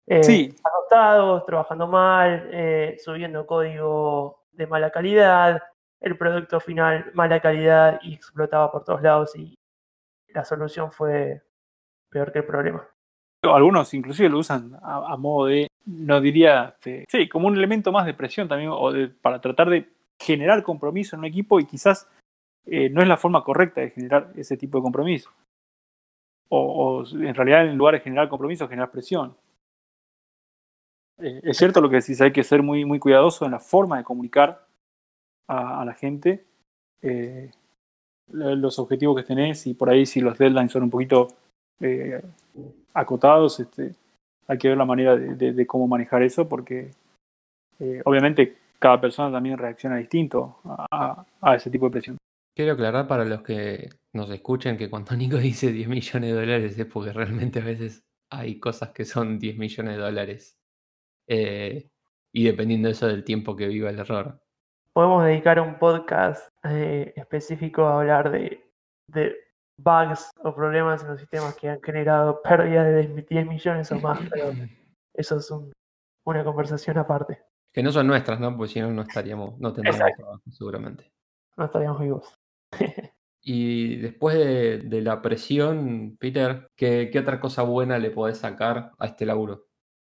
eh, 0.06 0.22
Sí. 0.22 0.56
trabajando 1.46 1.86
mal, 1.86 2.48
eh, 2.52 2.96
subiendo 3.02 3.46
código 3.46 4.44
de 4.52 4.66
mala 4.66 4.90
calidad, 4.90 5.62
el 6.00 6.16
producto 6.16 6.60
final 6.60 7.10
mala 7.14 7.40
calidad 7.40 7.98
y 8.02 8.14
explotaba 8.14 8.70
por 8.70 8.84
todos 8.84 9.02
lados 9.02 9.34
y 9.36 9.54
la 10.28 10.44
solución 10.44 10.92
fue 10.92 11.42
peor 12.16 12.32
que 12.32 12.38
el 12.38 12.44
problema. 12.46 12.88
Algunos 13.42 13.92
inclusive 13.92 14.30
lo 14.30 14.38
usan 14.38 14.72
a, 14.82 15.16
modo 15.18 15.46
de, 15.48 15.68
no 15.84 16.18
diría, 16.20 16.74
este, 16.74 17.04
sí, 17.08 17.28
como 17.28 17.46
un 17.46 17.56
elemento 17.56 17.92
más 17.92 18.06
de 18.06 18.14
presión 18.14 18.48
también, 18.48 18.70
o 18.72 18.90
de- 18.90 19.08
para 19.08 19.38
tratar 19.40 19.68
de 19.68 19.86
generar 20.18 20.62
compromiso 20.62 21.14
en 21.14 21.20
un 21.20 21.26
equipo 21.26 21.60
y 21.60 21.66
quizás 21.66 22.08
eh, 22.64 22.88
no 22.88 23.02
es 23.02 23.08
la 23.08 23.18
forma 23.18 23.44
correcta 23.44 23.82
de 23.82 23.90
generar 23.90 24.32
ese 24.34 24.56
tipo 24.56 24.78
de 24.78 24.82
compromiso. 24.82 25.30
O, 26.48 27.04
en 27.12 27.34
realidad 27.34 27.66
en 27.66 27.76
lugar 27.76 27.94
de 27.94 28.00
generar 28.00 28.28
compromiso, 28.30 28.66
generar 28.66 28.90
presión. 28.90 29.36
Eh, 31.18 31.40
es 31.44 31.56
cierto 31.58 31.80
lo 31.82 31.90
que 31.90 31.96
decís, 31.96 32.20
hay 32.22 32.32
que 32.32 32.44
ser 32.44 32.62
muy, 32.62 32.84
muy 32.86 32.98
cuidadoso 32.98 33.44
en 33.44 33.52
la 33.52 33.60
forma 33.60 33.98
de 33.98 34.04
comunicar 34.04 34.66
a, 35.48 35.84
la 35.84 35.94
gente 35.94 36.46
eh, 37.02 37.50
lo- 38.32 38.56
los 38.56 38.78
objetivos 38.78 39.16
que 39.16 39.22
tenés 39.22 39.66
y 39.66 39.74
por 39.74 39.90
ahí 39.90 40.06
si 40.06 40.20
los 40.20 40.38
deadlines 40.38 40.72
son 40.72 40.84
un 40.84 40.90
poquito 40.90 41.28
eh, 41.80 42.22
acotados, 42.94 43.60
este, 43.60 43.94
hay 44.48 44.58
que 44.58 44.68
ver 44.68 44.76
la 44.78 44.84
manera 44.84 45.16
de, 45.16 45.34
de- 45.34 45.52
de 45.52 45.66
cómo 45.66 45.86
manejar 45.86 46.22
eso 46.22 46.48
porque 46.48 46.90
eh, 47.78 48.00
obviamente 48.04 48.56
cada 48.78 49.00
persona 49.00 49.32
también 49.32 49.58
reacciona 49.58 49.96
distinto 49.96 50.58
a, 50.64 51.24
a 51.40 51.54
ese 51.54 51.70
tipo 51.70 51.86
de 51.86 51.90
presión. 51.92 52.16
Quiero 52.54 52.72
aclarar 52.72 53.06
para 53.06 53.24
los 53.24 53.42
que 53.42 53.88
nos 54.14 54.30
escuchen 54.30 54.76
que 54.78 54.88
cuando 54.88 55.14
Nico 55.16 55.36
dice 55.38 55.72
10 55.72 55.88
millones 55.88 56.30
de 56.32 56.40
dólares 56.40 56.78
es 56.78 56.86
porque 56.86 57.12
realmente 57.12 57.60
a 57.60 57.64
veces 57.64 58.02
hay 58.30 58.58
cosas 58.58 58.90
que 58.90 59.04
son 59.04 59.38
10 59.38 59.58
millones 59.58 59.96
de 59.96 60.02
dólares. 60.02 60.56
Eh, 61.28 61.88
y 62.34 62.44
dependiendo 62.44 62.88
de 62.88 62.92
eso 62.92 63.06
del 63.06 63.24
tiempo 63.24 63.56
que 63.56 63.66
viva 63.68 63.90
el 63.90 63.98
error. 63.98 64.38
Podemos 64.92 65.24
dedicar 65.24 65.60
un 65.60 65.78
podcast 65.78 66.48
eh, 66.64 67.12
específico 67.16 67.84
a 67.84 68.00
hablar 68.00 68.30
de, 68.30 68.60
de 69.08 69.34
bugs 69.78 70.30
o 70.42 70.54
problemas 70.54 71.02
en 71.02 71.08
los 71.08 71.20
sistemas 71.20 71.54
que 71.56 71.68
han 71.68 71.82
generado 71.82 72.40
pérdidas 72.42 72.86
de 72.86 73.24
10 73.28 73.46
millones 73.46 73.90
o 73.92 74.00
más, 74.00 74.18
pero 74.30 74.52
eso 75.14 75.36
es 75.38 75.50
un- 75.50 75.72
una 76.26 76.42
conversación 76.44 76.98
aparte. 76.98 77.42
Que 77.72 77.82
no 77.82 77.92
son 77.92 78.06
nuestras, 78.06 78.40
¿no? 78.40 78.56
Porque 78.56 78.72
si 78.72 78.80
no, 78.80 78.90
no 78.90 79.02
estaríamos, 79.02 79.58
no 79.58 79.72
tendríamos 79.72 80.00
Exacto. 80.00 80.22
trabajo 80.22 80.42
seguramente. 80.50 81.10
No 81.56 81.64
estaríamos 81.66 82.00
vivos. 82.00 82.34
Y 83.48 83.96
después 83.98 84.36
de, 84.36 84.78
de 84.78 85.00
la 85.02 85.22
presión, 85.22 86.16
Peter, 86.18 86.66
¿qué, 86.76 87.10
qué 87.12 87.20
otra 87.20 87.38
cosa 87.38 87.62
buena 87.62 87.96
le 87.96 88.10
podés 88.10 88.38
sacar 88.38 88.90
a 88.98 89.06
este 89.06 89.24
laburo? 89.24 89.66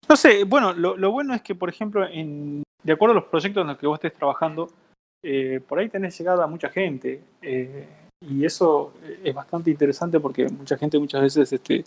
No 0.08 0.16
sé, 0.16 0.46
bueno, 0.46 0.72
lo, 0.72 0.96
lo 0.96 1.12
bueno 1.12 1.34
es 1.34 1.42
que, 1.42 1.54
por 1.54 1.68
ejemplo, 1.68 2.08
en, 2.08 2.64
de 2.82 2.94
acuerdo 2.94 3.12
a 3.12 3.16
los 3.16 3.26
proyectos 3.26 3.60
en 3.64 3.68
los 3.68 3.78
que 3.78 3.88
vos 3.88 3.98
estés 3.98 4.14
trabajando, 4.14 4.70
eh, 5.22 5.60
por 5.68 5.80
ahí 5.80 5.90
tenés 5.90 6.18
llegada 6.18 6.46
a 6.46 6.48
mucha 6.48 6.70
gente. 6.70 7.22
eh, 7.42 7.90
y 8.22 8.46
eso 8.46 8.94
es 9.24 9.34
bastante 9.34 9.72
interesante 9.72 10.20
porque 10.20 10.48
mucha 10.50 10.78
gente 10.78 11.00
muchas 11.00 11.22
veces 11.22 11.52
este, 11.54 11.84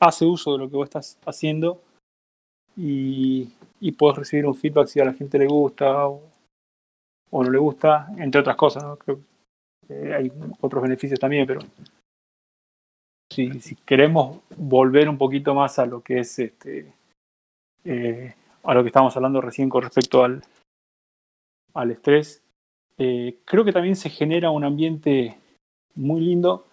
hace 0.00 0.24
uso 0.24 0.52
de 0.52 0.58
lo 0.58 0.70
que 0.70 0.76
vos 0.76 0.84
estás 0.84 1.18
haciendo 1.24 1.80
y, 2.76 3.52
y 3.80 3.92
podés 3.92 4.18
recibir 4.18 4.46
un 4.46 4.54
feedback 4.54 4.86
si 4.86 5.00
a 5.00 5.04
la 5.04 5.12
gente 5.12 5.38
le 5.38 5.46
gusta 5.46 6.08
o, 6.08 6.22
o 7.30 7.44
no 7.44 7.50
le 7.50 7.58
gusta, 7.58 8.08
entre 8.18 8.40
otras 8.40 8.56
cosas. 8.56 8.84
¿no? 8.84 8.96
Creo 8.96 9.20
que 9.86 10.14
hay 10.14 10.32
otros 10.60 10.82
beneficios 10.82 11.18
también, 11.18 11.46
pero 11.46 11.60
si, 13.32 13.76
queremos 13.86 14.40
volver 14.56 15.08
un 15.08 15.18
poquito 15.18 15.54
más 15.54 15.78
a 15.78 15.86
lo 15.86 16.02
que 16.02 16.20
es 16.20 16.38
este 16.38 16.92
eh, 17.84 18.34
a 18.62 18.74
lo 18.74 18.82
que 18.82 18.88
estábamos 18.88 19.16
hablando 19.16 19.40
recién 19.40 19.68
con 19.68 19.82
respecto 19.82 20.22
al, 20.22 20.42
al 21.74 21.90
estrés, 21.90 22.42
eh, 22.98 23.38
creo 23.44 23.64
que 23.64 23.72
también 23.72 23.96
se 23.96 24.10
genera 24.10 24.50
un 24.50 24.62
ambiente 24.62 25.36
muy 25.94 26.20
lindo 26.20 26.66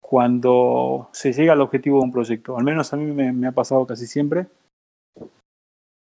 cuando 0.00 1.08
se 1.12 1.32
llega 1.32 1.52
al 1.52 1.60
objetivo 1.60 1.98
de 1.98 2.04
un 2.04 2.12
proyecto. 2.12 2.56
Al 2.56 2.64
menos 2.64 2.92
a 2.92 2.96
mí 2.96 3.06
me, 3.12 3.46
ha 3.46 3.52
pasado 3.52 3.86
casi 3.86 4.06
siempre, 4.06 4.46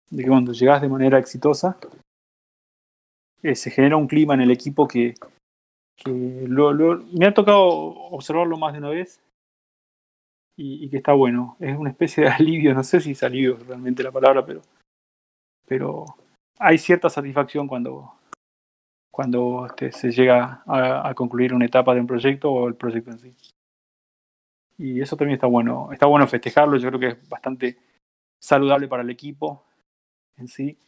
de 0.10 0.24
que 0.24 0.30
cuando 0.30 0.52
llegas 0.52 0.82
de 0.82 0.90
manera 0.90 1.18
exitosa, 1.18 1.78
eh, 3.42 3.56
se 3.56 3.72
genera 3.72 3.98
un 3.98 4.08
clima 4.08 4.34
en 4.34 4.42
el 4.42 4.52
equipo 4.52 4.88
que, 4.88 5.16
lo- 6.06 6.74
me 7.14 7.26
ha 7.26 7.34
tocado 7.34 7.64
observarlo 7.66 8.58
más 8.58 8.74
de 8.74 8.80
una 8.80 8.90
vez 8.90 9.22
y, 10.58 10.86
y 10.86 10.90
que 10.90 10.98
está 10.98 11.14
bueno. 11.14 11.56
Es 11.60 11.78
una 11.78 11.90
especie 11.90 12.24
de 12.26 12.30
alivio, 12.32 12.74
no 12.74 12.84
sé 12.84 13.00
si 13.00 13.12
es 13.12 13.24
alivio 13.24 13.58
realmente 13.68 14.04
la 14.04 14.12
palabra, 14.12 14.46
pero, 14.46 14.62
pero 15.66 16.06
hay 16.60 16.78
cierta 16.78 17.10
satisfacción 17.10 17.68
cuando, 17.68 18.14
cuando 19.14 19.68
este, 19.68 19.92
se 19.92 20.12
llega 20.12 20.64
a, 20.66 21.14
concluir 21.14 21.54
una 21.54 21.66
etapa 21.66 21.94
de 21.94 22.02
un 22.02 22.08
proyecto 22.08 22.52
o 22.52 22.68
el 22.68 22.74
proyecto 22.74 23.12
en 23.12 23.20
sí. 23.20 23.36
Y 24.80 25.02
eso 25.02 25.16
también 25.16 25.36
está 25.36 25.46
bueno. 25.46 25.90
Está 25.92 26.08
bueno 26.08 26.28
festejarlo, 26.28 26.78
yo 26.78 26.90
creo 26.90 27.00
que 27.00 27.08
es 27.10 27.30
bastante 27.30 27.78
saludable 28.40 28.88
para 28.88 29.04
el 29.04 29.12
equipo 29.12 29.66
en 30.36 30.48
sí. 30.48 30.80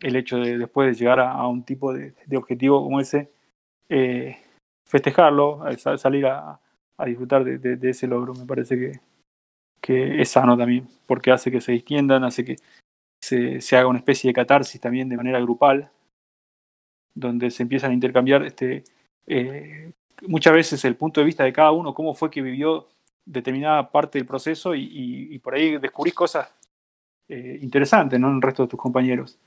El 0.00 0.16
hecho 0.16 0.38
de 0.38 0.56
después 0.56 0.88
de 0.88 0.94
llegar 0.98 1.20
a, 1.20 1.46
un 1.46 1.62
tipo 1.62 1.92
de, 1.92 2.14
objetivo 2.38 2.82
como 2.82 3.00
ese, 3.00 3.30
eh, 3.90 4.38
festejarlo, 4.86 5.68
eh, 5.68 5.76
sa- 5.76 5.98
salir 5.98 6.24
a, 6.24 6.58
disfrutar 7.04 7.44
de 7.44 7.90
ese 7.90 8.06
logro. 8.06 8.32
Me 8.32 8.46
parece 8.46 8.78
que, 8.78 9.00
que 9.82 10.22
es 10.22 10.30
sano 10.30 10.56
también, 10.56 10.88
porque 11.06 11.32
hace 11.32 11.50
que 11.50 11.60
se 11.60 11.72
distiendan, 11.72 12.24
hace 12.24 12.46
que 12.46 12.56
se, 13.22 13.60
se 13.60 13.76
haga 13.76 13.88
una 13.88 13.98
especie 13.98 14.30
de 14.30 14.34
catarsis 14.34 14.80
también 14.80 15.10
de 15.10 15.18
manera 15.18 15.38
grupal, 15.38 15.90
donde 17.16 17.50
se 17.50 17.62
empiezan 17.62 17.90
a 17.90 17.94
intercambiar 17.94 18.44
este, 18.44 18.84
eh, 19.26 19.90
muchas 20.28 20.52
veces 20.52 20.84
el 20.84 20.96
punto 20.96 21.20
de 21.20 21.26
vista 21.26 21.44
de 21.44 21.52
cada 21.52 21.72
uno, 21.72 21.94
cómo 21.94 22.14
fue 22.14 22.30
que 22.30 22.42
vivió 22.42 22.86
determinada 23.24 23.90
parte 23.90 24.18
del 24.18 24.26
proceso 24.26 24.74
y, 24.74 25.38
por 25.40 25.54
ahí 25.54 25.78
descubrís 25.78 26.14
cosas 26.14 26.54
eh, 27.28 27.58
interesantes 27.60 28.20
¿no? 28.20 28.28
en 28.28 28.36
el 28.36 28.42
resto 28.42 28.62
de 28.62 28.68
tus 28.68 28.78
compañeros. 28.78 29.38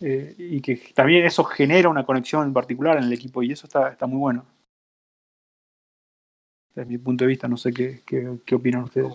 Eh, 0.00 0.34
y 0.38 0.60
que 0.60 0.76
también 0.94 1.24
eso 1.24 1.42
genera 1.44 1.88
una 1.88 2.04
conexión 2.04 2.46
en 2.46 2.52
particular 2.52 2.98
en 2.98 3.04
el 3.04 3.12
equipo 3.12 3.42
y 3.42 3.52
eso 3.52 3.66
está, 3.66 3.88
está 3.88 4.06
muy 4.06 4.18
bueno. 4.18 4.44
Desde 6.74 6.88
mi 6.88 6.98
punto 6.98 7.24
de 7.24 7.28
vista, 7.28 7.48
no 7.48 7.56
sé 7.56 7.72
qué, 7.72 8.02
qué, 8.04 8.40
qué 8.44 8.54
opinan 8.54 8.84
ustedes. 8.84 9.12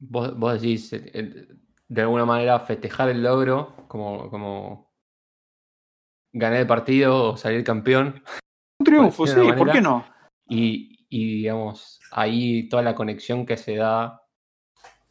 Vos, 0.00 0.36
vos 0.36 0.60
decís, 0.60 0.90
de 0.90 2.02
alguna 2.02 2.24
manera, 2.24 2.58
festejar 2.60 3.10
el 3.10 3.22
logro, 3.22 3.74
como, 3.88 4.30
como 4.30 4.87
ganar 6.32 6.60
el 6.60 6.66
partido 6.66 7.32
o 7.32 7.36
salir 7.36 7.64
campeón. 7.64 8.22
Un 8.80 8.84
triunfo, 8.84 9.26
sí, 9.26 9.34
¿por 9.56 9.72
qué 9.72 9.80
no? 9.80 10.04
Y, 10.48 11.06
y, 11.08 11.38
digamos, 11.38 12.00
ahí 12.10 12.68
toda 12.68 12.82
la 12.82 12.94
conexión 12.94 13.44
que 13.44 13.56
se 13.56 13.76
da 13.76 14.22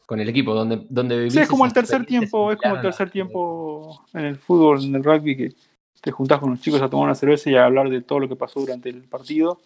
con 0.06 0.20
el 0.20 0.30
equipo, 0.30 0.54
donde, 0.54 0.86
donde 0.90 1.18
vivís 1.18 1.34
Sí, 1.34 1.40
es 1.40 1.50
como 1.50 1.66
el 1.66 1.74
tercer 1.74 2.06
tiempo, 2.06 2.52
es 2.52 2.58
como 2.58 2.76
el 2.76 2.82
tercer 2.82 3.10
tiempo 3.10 4.06
en 4.14 4.26
el 4.26 4.38
fútbol, 4.38 4.84
en 4.84 4.96
el 4.96 5.04
rugby, 5.04 5.36
que 5.36 5.54
te 6.02 6.12
juntás 6.12 6.40
con 6.40 6.52
los 6.52 6.62
chicos 6.62 6.82
a 6.82 6.90
tomar 6.90 7.06
una 7.06 7.16
cerveza 7.16 7.50
y 7.50 7.56
a 7.56 7.66
hablar 7.66 7.90
de 7.90 8.02
todo 8.02 8.20
lo 8.20 8.30
que 8.30 8.36
pasó 8.36 8.62
durante 8.62 8.90
el 8.90 9.04
partido 9.04 9.60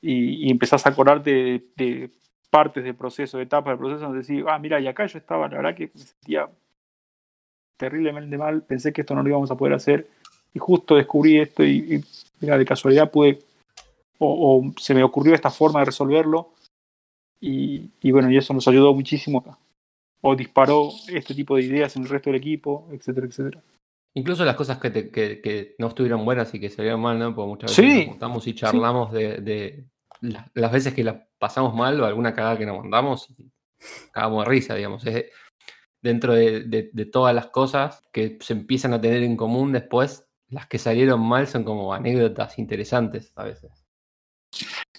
y, 0.00 0.46
y 0.46 0.50
empezás 0.50 0.86
a 0.86 0.90
acordarte 0.90 1.30
de, 1.30 1.64
de 1.76 2.10
partes 2.50 2.84
del 2.84 2.94
proceso, 2.94 3.36
de 3.36 3.44
etapas 3.44 3.72
del 3.72 3.78
proceso, 3.78 4.04
donde 4.04 4.20
decís, 4.20 4.44
ah, 4.48 4.58
mira, 4.58 4.80
y 4.80 4.86
acá 4.86 5.06
yo 5.06 5.18
estaba, 5.18 5.48
la 5.48 5.56
verdad 5.56 5.74
que 5.74 5.90
me 5.94 6.00
sentía 6.00 6.48
terriblemente 7.76 8.38
mal, 8.38 8.62
pensé 8.62 8.92
que 8.92 9.02
esto 9.02 9.14
no 9.14 9.22
lo 9.22 9.28
íbamos 9.28 9.50
a 9.50 9.56
poder 9.56 9.74
hacer 9.74 10.08
y 10.54 10.58
justo 10.58 10.96
descubrí 10.96 11.38
esto 11.38 11.64
y, 11.64 11.96
y, 11.96 12.04
mira, 12.40 12.56
de 12.58 12.64
casualidad 12.64 13.10
pude, 13.10 13.38
o, 14.18 14.58
o 14.66 14.72
se 14.80 14.94
me 14.94 15.02
ocurrió 15.02 15.34
esta 15.34 15.50
forma 15.50 15.80
de 15.80 15.86
resolverlo 15.86 16.50
y, 17.40 17.90
y 18.00 18.10
bueno, 18.10 18.30
y 18.30 18.36
eso 18.36 18.52
nos 18.54 18.66
ayudó 18.68 18.94
muchísimo 18.94 19.38
acá 19.38 19.58
o 20.20 20.34
disparó 20.34 20.90
este 21.08 21.34
tipo 21.34 21.54
de 21.56 21.62
ideas 21.62 21.94
en 21.96 22.02
el 22.02 22.08
resto 22.08 22.30
del 22.30 22.38
equipo, 22.40 22.88
etcétera, 22.90 23.26
etcétera. 23.26 23.62
Incluso 24.14 24.44
las 24.44 24.56
cosas 24.56 24.78
que, 24.78 24.90
te- 24.90 25.10
que, 25.10 25.40
que 25.40 25.76
no 25.78 25.86
estuvieron 25.88 26.24
buenas 26.24 26.52
y 26.54 26.58
que 26.58 26.70
salieron 26.70 27.00
mal, 27.00 27.18
¿no? 27.18 27.32
Porque 27.34 27.48
muchas 27.48 27.70
veces 27.70 27.84
Sí, 27.84 27.98
nos 27.98 28.06
juntamos 28.08 28.46
y 28.48 28.54
charlamos 28.54 29.12
de, 29.12 29.36
de 29.40 29.84
la- 30.22 30.50
las 30.54 30.72
veces 30.72 30.92
que 30.94 31.04
la 31.04 31.28
pasamos 31.38 31.72
mal 31.74 32.00
o 32.00 32.04
alguna 32.04 32.34
cagada 32.34 32.58
que 32.58 32.66
nos 32.66 32.78
mandamos 32.80 33.30
y 33.38 33.48
cagamos 34.10 34.44
de 34.44 34.50
risa, 34.50 34.74
digamos. 34.74 35.06
Es 35.06 35.26
dentro 36.02 36.34
de, 36.34 36.62
de- 36.62 36.90
de 36.92 37.06
todas 37.06 37.32
las 37.32 37.46
cosas 37.46 38.02
que 38.12 38.38
se 38.40 38.54
empiezan 38.54 38.92
a 38.92 39.00
tener 39.00 39.22
en 39.22 39.36
común 39.36 39.70
después, 39.70 40.27
las 40.50 40.66
que 40.66 40.78
salieron 40.78 41.20
mal 41.20 41.46
son 41.46 41.64
como 41.64 41.92
anécdotas 41.94 42.58
interesantes 42.58 43.32
a 43.36 43.44
veces. 43.44 43.70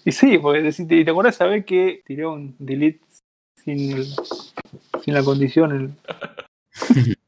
Y 0.04 0.12
sí, 0.12 0.38
porque 0.38 0.70
si 0.72 0.86
te, 0.86 1.04
te 1.04 1.10
acuerdas, 1.10 1.36
sabés 1.36 1.64
que 1.64 2.02
tiré 2.06 2.26
un 2.26 2.56
delete 2.58 3.04
sin, 3.56 3.92
el- 3.98 4.06
sin 5.02 5.14
la 5.14 5.22
condición. 5.22 5.72
el- 5.72 5.94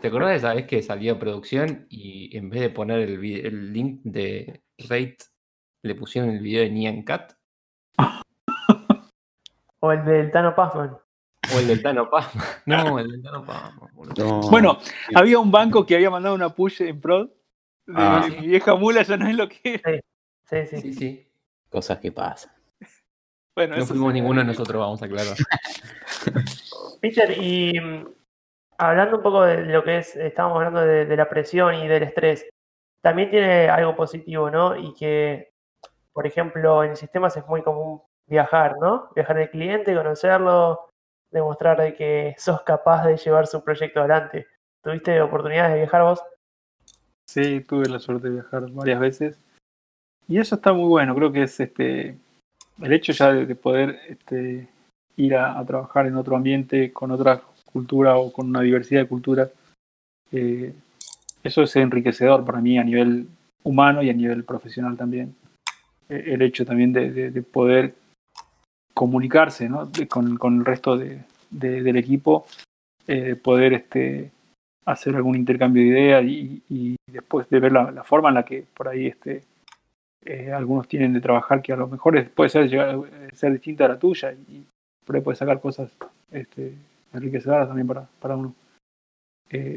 ¿Te 0.00 0.08
acordás 0.08 0.30
de 0.30 0.36
esa 0.36 0.54
vez 0.54 0.66
que 0.66 0.82
salió 0.82 1.18
producción 1.18 1.86
y 1.90 2.34
en 2.36 2.48
vez 2.48 2.60
de 2.62 2.70
poner 2.70 3.00
el, 3.00 3.18
vide- 3.18 3.46
el 3.46 3.72
link 3.72 4.00
de 4.04 4.62
Rate, 4.78 5.18
le 5.82 5.94
pusieron 5.94 6.30
el 6.30 6.40
video 6.40 6.62
de 6.62 6.70
Nian 6.70 7.02
Cat? 7.02 7.34
O 9.82 9.92
el 9.92 10.04
del 10.04 10.30
Tano 10.30 10.54
Pazman. 10.54 10.98
O 11.54 11.58
el 11.58 11.66
del 11.66 11.82
Tano 11.82 12.08
Pazman. 12.10 12.44
No, 12.66 12.98
el 12.98 13.10
del 13.10 13.22
Tano. 13.22 13.44
No. 14.16 14.40
Bueno, 14.50 14.78
había 15.14 15.38
un 15.38 15.50
banco 15.50 15.84
que 15.86 15.94
había 15.96 16.10
mandado 16.10 16.34
una 16.34 16.54
push 16.54 16.82
en 16.82 17.00
prod. 17.00 17.28
De, 17.86 17.94
Ah. 17.96 18.26
mi 18.28 18.46
vieja 18.48 18.74
mula 18.76 19.02
ya 19.02 19.16
no 19.16 19.28
es 19.28 19.36
lo 19.36 19.48
que 19.48 19.80
era. 19.84 20.00
Sí, 20.44 20.66
sí. 20.66 20.80
Sí, 20.80 20.94
sí. 20.94 21.32
Cosas 21.68 21.98
que 21.98 22.12
pasan. 22.12 22.52
Bueno, 23.56 23.76
No 23.76 23.86
fuimos 23.86 24.12
ninguno 24.12 24.40
de 24.40 24.46
nosotros, 24.46 24.78
vamos 24.80 25.02
a 25.02 25.06
aclarar. 25.06 25.36
Peter, 27.00 27.36
y 27.38 27.78
mm, 27.80 28.06
hablando 28.78 29.16
un 29.18 29.22
poco 29.22 29.42
de 29.42 29.66
lo 29.66 29.82
que 29.84 29.98
es, 29.98 30.14
estábamos 30.16 30.56
hablando 30.58 30.80
de, 30.80 31.04
de 31.06 31.16
la 31.16 31.28
presión 31.28 31.74
y 31.74 31.88
del 31.88 32.04
estrés, 32.04 32.46
también 33.02 33.30
tiene 33.30 33.68
algo 33.68 33.96
positivo, 33.96 34.50
¿no? 34.50 34.76
Y 34.76 34.94
que, 34.94 35.52
por 36.12 36.26
ejemplo, 36.26 36.84
en 36.84 36.96
sistemas 36.96 37.36
es 37.36 37.46
muy 37.46 37.62
común 37.62 38.02
viajar, 38.26 38.76
¿no? 38.80 39.10
Viajar 39.14 39.38
al 39.38 39.50
cliente, 39.50 39.94
conocerlo, 39.94 40.89
demostrar 41.30 41.80
de 41.80 41.94
que 41.94 42.34
sos 42.38 42.62
capaz 42.62 43.06
de 43.06 43.16
llevar 43.16 43.46
su 43.46 43.62
proyecto 43.62 44.00
adelante. 44.00 44.46
¿Tuviste 44.82 45.20
oportunidades 45.20 45.72
de 45.72 45.78
viajar 45.78 46.02
vos? 46.02 46.22
Sí, 47.28 47.60
tuve 47.60 47.88
la 47.88 47.98
suerte 47.98 48.28
de 48.28 48.34
viajar 48.34 48.70
varias 48.72 49.00
veces. 49.00 49.38
Y 50.26 50.38
eso 50.38 50.56
está 50.56 50.72
muy 50.72 50.88
bueno, 50.88 51.14
creo 51.14 51.32
que 51.32 51.42
es 51.42 51.60
este 51.60 52.16
el 52.80 52.92
hecho 52.92 53.12
ya 53.12 53.32
de, 53.32 53.46
de 53.46 53.54
poder 53.54 54.00
este, 54.08 54.68
ir 55.16 55.36
a, 55.36 55.64
trabajar 55.66 56.06
en 56.06 56.16
otro 56.16 56.36
ambiente, 56.36 56.92
con 56.92 57.10
otra 57.10 57.42
cultura 57.72 58.16
o 58.16 58.32
con 58.32 58.48
una 58.48 58.62
diversidad 58.62 59.02
de 59.02 59.08
culturas. 59.08 59.50
eh, 60.32 60.72
eso 61.42 61.62
es 61.62 61.74
enriquecedor 61.76 62.44
para 62.44 62.60
mí 62.60 62.78
a 62.78 62.84
nivel 62.84 63.26
humano 63.62 64.02
y 64.02 64.10
a 64.10 64.12
nivel 64.12 64.44
profesional 64.44 64.96
también. 64.96 65.34
Eh, 66.08 66.34
el 66.34 66.42
hecho 66.42 66.66
también 66.66 66.92
de 66.92 67.42
poder 67.42 67.94
comunicarse 69.00 69.66
¿no? 69.66 69.90
Con, 70.10 70.36
con 70.36 70.58
el 70.58 70.64
resto 70.66 70.98
de- 70.98 71.22
de- 71.48 71.82
del 71.82 71.96
equipo, 71.96 72.44
eh, 73.06 73.34
poder 73.34 73.72
este, 73.72 74.30
hacer 74.84 75.16
algún 75.16 75.36
intercambio 75.36 75.82
de 75.82 75.88
ideas 75.88 76.24
y, 76.26 76.96
después 77.10 77.48
de 77.48 77.60
ver 77.60 77.72
la, 77.72 78.04
forma 78.04 78.28
en 78.28 78.34
la 78.34 78.44
que 78.44 78.62
por 78.74 78.88
ahí 78.88 79.06
este, 79.06 79.42
eh, 80.26 80.52
algunos 80.52 80.86
tienen 80.86 81.14
de 81.14 81.22
trabajar 81.22 81.62
que 81.62 81.72
a 81.72 81.76
lo 81.76 81.88
mejor 81.88 82.28
puede 82.32 82.50
ser, 82.50 82.68
eh, 82.74 83.30
ser 83.32 83.52
distinta 83.52 83.86
a 83.86 83.88
la 83.88 83.98
tuya 83.98 84.32
y 84.32 84.66
por 85.06 85.16
ahí 85.16 85.22
puedes 85.22 85.38
sacar 85.38 85.62
cosas 85.62 85.90
este, 86.30 86.74
enriquecedoras 87.14 87.68
también 87.68 87.86
para, 87.86 88.06
para 88.20 88.36
uno. 88.36 88.54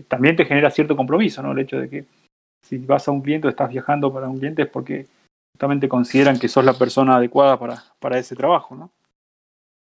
También 0.10 0.36
te 0.36 0.46
genera 0.46 0.70
cierto 0.70 0.96
compromiso, 0.96 1.42
¿no? 1.42 1.54
El 1.54 1.60
hecho 1.60 1.80
de 1.80 1.90
que 1.90 2.06
si 2.62 2.78
vas 2.78 3.08
a 3.08 3.12
un 3.12 3.22
cliente 3.22 3.48
o 3.48 3.50
estás 3.50 3.70
viajando 3.70 4.14
para 4.14 4.28
un 4.28 4.38
cliente 4.38 4.64
es 4.64 4.70
porque 4.70 5.08
justamente 5.56 5.88
consideran 5.88 6.38
que 6.38 6.50
sos 6.50 6.66
la 6.66 6.74
persona 6.74 7.16
adecuada 7.16 7.58
para, 7.58 7.82
para 8.00 8.20
ese 8.20 8.36
trabajo, 8.36 8.76
¿no? 8.76 8.92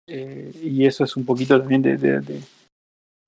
Eh, 0.07 0.53
y 0.63 0.87
eso 0.87 1.05
es 1.05 1.17
un 1.17 1.25
poquito 1.25 1.59
también 1.59 1.83
de, 1.83 2.41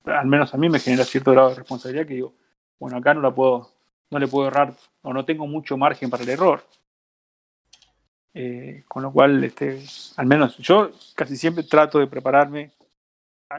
al 0.05 0.27
menos 0.27 0.53
a 0.53 0.57
mí 0.57 0.69
me 0.69 0.79
genera 0.79 1.03
cierto 1.03 1.31
grado 1.31 1.49
de 1.49 1.55
responsabilidad 1.55 2.07
que 2.07 2.13
digo, 2.15 2.33
bueno, 2.79 2.97
acá 2.97 3.13
no 3.13 3.21
la 3.21 3.31
puedo, 3.31 3.69
no 4.09 4.19
le 4.19 4.27
puedo 4.27 4.47
errar, 4.47 4.73
o 5.01 5.13
no 5.13 5.25
tengo 5.25 5.45
mucho 5.45 5.77
margen 5.77 6.09
para 6.09 6.23
el 6.23 6.29
error. 6.29 6.63
Eh, 8.33 8.83
con 8.87 9.03
lo 9.03 9.11
cual, 9.11 9.43
este, 9.43 9.81
al 10.15 10.25
menos 10.25 10.57
yo 10.59 10.91
casi 11.15 11.35
siempre 11.35 11.63
trato 11.63 11.99
de 11.99 12.07
prepararme, 12.07 12.71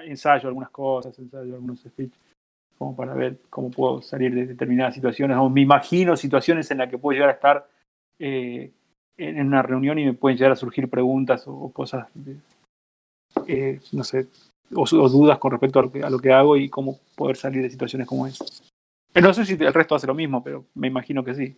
ensayo 0.04 0.48
algunas 0.48 0.70
cosas, 0.70 1.18
ensayo 1.18 1.54
algunos 1.54 1.80
speech, 1.80 2.12
como 2.78 2.96
para 2.96 3.12
ver 3.12 3.40
cómo 3.50 3.70
puedo 3.70 4.00
salir 4.00 4.34
de 4.34 4.46
determinadas 4.46 4.94
situaciones, 4.94 5.36
o 5.36 5.50
me 5.50 5.60
imagino 5.60 6.16
situaciones 6.16 6.70
en 6.70 6.78
las 6.78 6.88
que 6.88 6.96
puedo 6.96 7.14
llegar 7.14 7.28
a 7.28 7.34
estar 7.34 7.68
eh, 8.18 8.70
en 9.18 9.46
una 9.46 9.60
reunión 9.60 9.98
y 9.98 10.06
me 10.06 10.14
pueden 10.14 10.38
llegar 10.38 10.52
a 10.52 10.56
surgir 10.56 10.88
preguntas 10.88 11.46
o, 11.46 11.52
o 11.52 11.72
cosas, 11.72 12.08
de- 12.14 12.36
eh, 13.48 13.80
no 13.92 14.04
sé, 14.04 14.26
o, 14.74 14.82
o 14.82 15.08
dudas 15.08 15.38
con 15.38 15.50
respecto 15.52 15.78
a 15.78 15.82
lo, 15.82 15.92
que, 15.92 16.02
a 16.02 16.10
lo 16.10 16.18
que 16.18 16.32
hago 16.32 16.56
y 16.56 16.68
cómo 16.68 16.98
poder 17.16 17.36
salir 17.36 17.62
de 17.62 17.70
situaciones 17.70 18.06
como 18.06 18.26
esa. 18.26 18.44
Eh, 19.14 19.20
No 19.20 19.34
sé 19.34 19.44
si 19.44 19.54
el 19.54 19.74
resto 19.74 19.94
hace 19.94 20.06
lo 20.06 20.14
mismo, 20.14 20.42
pero 20.42 20.64
me 20.74 20.88
imagino 20.88 21.24
que 21.24 21.34
sí. 21.34 21.56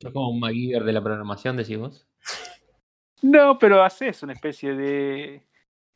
Sos 0.00 0.12
como 0.12 0.30
un 0.30 0.40
MacGyver 0.40 0.84
de 0.84 0.92
la 0.92 1.02
programación, 1.02 1.56
decís 1.56 1.78
vos. 1.78 2.06
No, 3.22 3.58
pero 3.58 3.82
haces 3.82 4.22
una 4.22 4.32
especie 4.32 4.74
de 4.74 5.42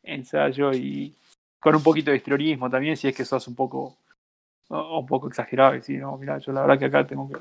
ensayo 0.02 0.72
y 0.72 1.14
con 1.60 1.76
un 1.76 1.82
poquito 1.82 2.10
de 2.10 2.16
histrionismo 2.16 2.68
también, 2.68 2.96
si 2.96 3.06
es 3.06 3.16
que 3.16 3.24
sos 3.24 3.46
un 3.46 3.54
poco 3.54 3.96
un 4.68 5.06
poco 5.06 5.28
exagerado 5.28 5.74
y 5.74 5.78
decir, 5.78 6.00
no, 6.00 6.16
mira, 6.16 6.38
yo 6.38 6.50
la 6.52 6.62
verdad 6.62 6.78
que 6.78 6.84
acá 6.86 7.06
tengo 7.06 7.28
que 7.28 7.38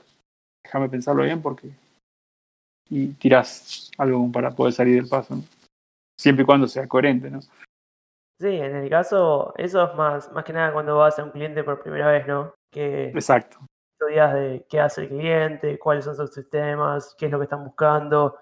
déjame 0.64 0.90
pensarlo 0.90 1.24
bien 1.24 1.42
porque 1.42 1.70
y 2.90 3.08
tirás 3.14 3.90
algo 3.98 4.30
para 4.32 4.52
poder 4.52 4.74
salir 4.74 4.96
del 4.96 5.08
paso, 5.08 5.36
¿no? 5.36 5.44
Siempre 6.22 6.44
y 6.44 6.46
cuando 6.46 6.68
sea 6.68 6.88
coherente, 6.88 7.32
¿no? 7.32 7.42
Sí, 7.42 8.48
en 8.48 8.76
el 8.76 8.90
caso, 8.90 9.54
eso 9.58 9.84
es 9.84 9.96
más, 9.96 10.32
más 10.32 10.44
que 10.44 10.54
nada 10.54 10.74
cuando 10.74 10.98
vas 10.98 11.18
a 11.18 11.24
un 11.24 11.32
cliente 11.32 11.64
por 11.64 11.82
primera 11.82 12.12
vez, 12.12 12.28
¿no? 12.28 12.54
Que 12.72 13.10
Exacto. 13.10 13.60
estudias 14.00 14.34
de 14.34 14.66
qué 14.70 14.80
hace 14.80 15.02
el 15.02 15.10
cliente, 15.10 15.80
cuáles 15.80 16.06
son 16.06 16.16
sus 16.16 16.34
sistemas, 16.34 17.16
qué 17.18 17.26
es 17.26 17.32
lo 17.32 17.40
que 17.40 17.46
están 17.46 17.64
buscando, 17.64 18.38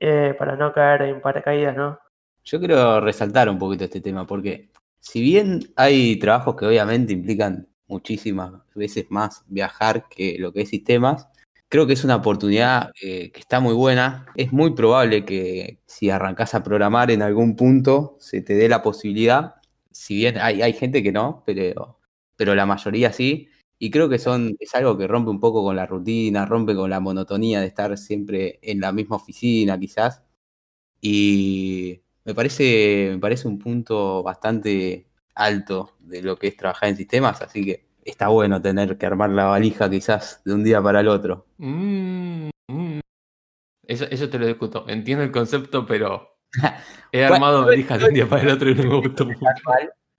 eh, 0.00 0.34
para 0.38 0.56
no 0.56 0.72
caer 0.72 1.02
en 1.02 1.20
paracaídas, 1.20 1.76
¿no? 1.76 1.98
Yo 2.42 2.58
quiero 2.58 3.00
resaltar 3.00 3.48
un 3.48 3.58
poquito 3.58 3.84
este 3.84 4.00
tema, 4.00 4.26
porque 4.26 4.70
si 5.00 5.20
bien 5.20 5.60
hay 5.76 6.18
trabajos 6.18 6.56
que 6.56 6.66
obviamente 6.66 7.12
implican 7.12 7.68
muchísimas 7.86 8.52
veces 8.74 9.06
más 9.10 9.44
viajar 9.46 10.08
que 10.08 10.36
lo 10.38 10.52
que 10.52 10.62
es 10.62 10.68
sistemas, 10.70 11.28
creo 11.74 11.88
que 11.88 11.94
es 11.94 12.04
una 12.04 12.14
oportunidad 12.14 12.92
eh, 13.02 13.32
que 13.32 13.40
está 13.40 13.58
muy 13.58 13.74
buena. 13.74 14.26
Es 14.36 14.52
muy 14.52 14.74
probable 14.76 15.24
que 15.24 15.80
si 15.86 16.08
arrancás 16.08 16.54
a 16.54 16.62
programar 16.62 17.10
en 17.10 17.20
algún 17.20 17.56
punto 17.56 18.16
se 18.20 18.42
te 18.42 18.54
dé 18.54 18.68
la 18.68 18.80
posibilidad, 18.80 19.56
si 19.90 20.14
bien 20.14 20.38
hay, 20.38 20.62
hay 20.62 20.72
gente 20.72 21.02
que 21.02 21.10
no, 21.10 21.42
pero, 21.44 21.98
pero 22.36 22.54
la 22.54 22.64
mayoría 22.64 23.12
sí. 23.12 23.48
Y 23.76 23.90
creo 23.90 24.08
que 24.08 24.20
son, 24.20 24.54
es 24.60 24.72
algo 24.76 24.96
que 24.96 25.08
rompe 25.08 25.30
un 25.32 25.40
poco 25.40 25.64
con 25.64 25.74
la 25.74 25.84
rutina, 25.84 26.46
rompe 26.46 26.76
con 26.76 26.90
la 26.90 27.00
monotonía 27.00 27.60
de 27.60 27.66
estar 27.66 27.98
siempre 27.98 28.60
en 28.62 28.80
la 28.80 28.92
misma 28.92 29.16
oficina, 29.16 29.76
quizás. 29.76 30.22
Y 31.00 32.02
me 32.24 32.34
parece, 32.34 33.08
me 33.14 33.18
parece 33.18 33.48
un 33.48 33.58
punto 33.58 34.22
bastante 34.22 35.08
alto 35.34 35.96
de 35.98 36.22
lo 36.22 36.38
que 36.38 36.48
es 36.48 36.56
trabajar 36.56 36.90
en 36.90 36.96
sistemas, 36.96 37.42
así 37.42 37.64
que 37.64 37.84
está 38.04 38.28
bueno 38.28 38.60
tener 38.60 38.98
que 38.98 39.06
armar 39.06 39.30
la 39.30 39.44
valija 39.44 39.90
quizás 39.90 40.42
de 40.44 40.54
un 40.54 40.64
día 40.64 40.82
para 40.82 41.00
el 41.00 41.08
otro. 41.08 41.46
Mm, 41.58 42.50
mm. 42.68 43.00
Eso, 43.86 44.06
eso 44.10 44.28
te 44.28 44.38
lo 44.38 44.46
discuto. 44.46 44.84
Entiendo 44.88 45.24
el 45.24 45.32
concepto, 45.32 45.86
pero 45.86 46.38
he 47.12 47.20
Bueno, 47.20 47.34
armado 47.34 47.66
valijas 47.66 48.00
de 48.00 48.06
un 48.06 48.14
día 48.14 48.28
para 48.28 48.42
el 48.42 48.48
otro 48.50 48.70
y 48.70 48.74
no 48.74 48.84
me 48.84 49.00
gustó 49.00 49.24
mucho. 49.26 49.40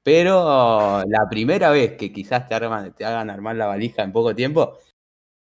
Pero 0.03 1.03
la 1.07 1.27
primera 1.29 1.71
vez 1.71 1.93
que 1.93 2.13
quizás 2.13 2.47
te, 2.47 2.53
arman, 2.53 2.93
te 2.93 3.05
hagan 3.05 3.29
armar 3.29 3.55
la 3.55 3.65
valija 3.65 4.03
en 4.03 4.11
poco 4.11 4.35
tiempo, 4.35 4.77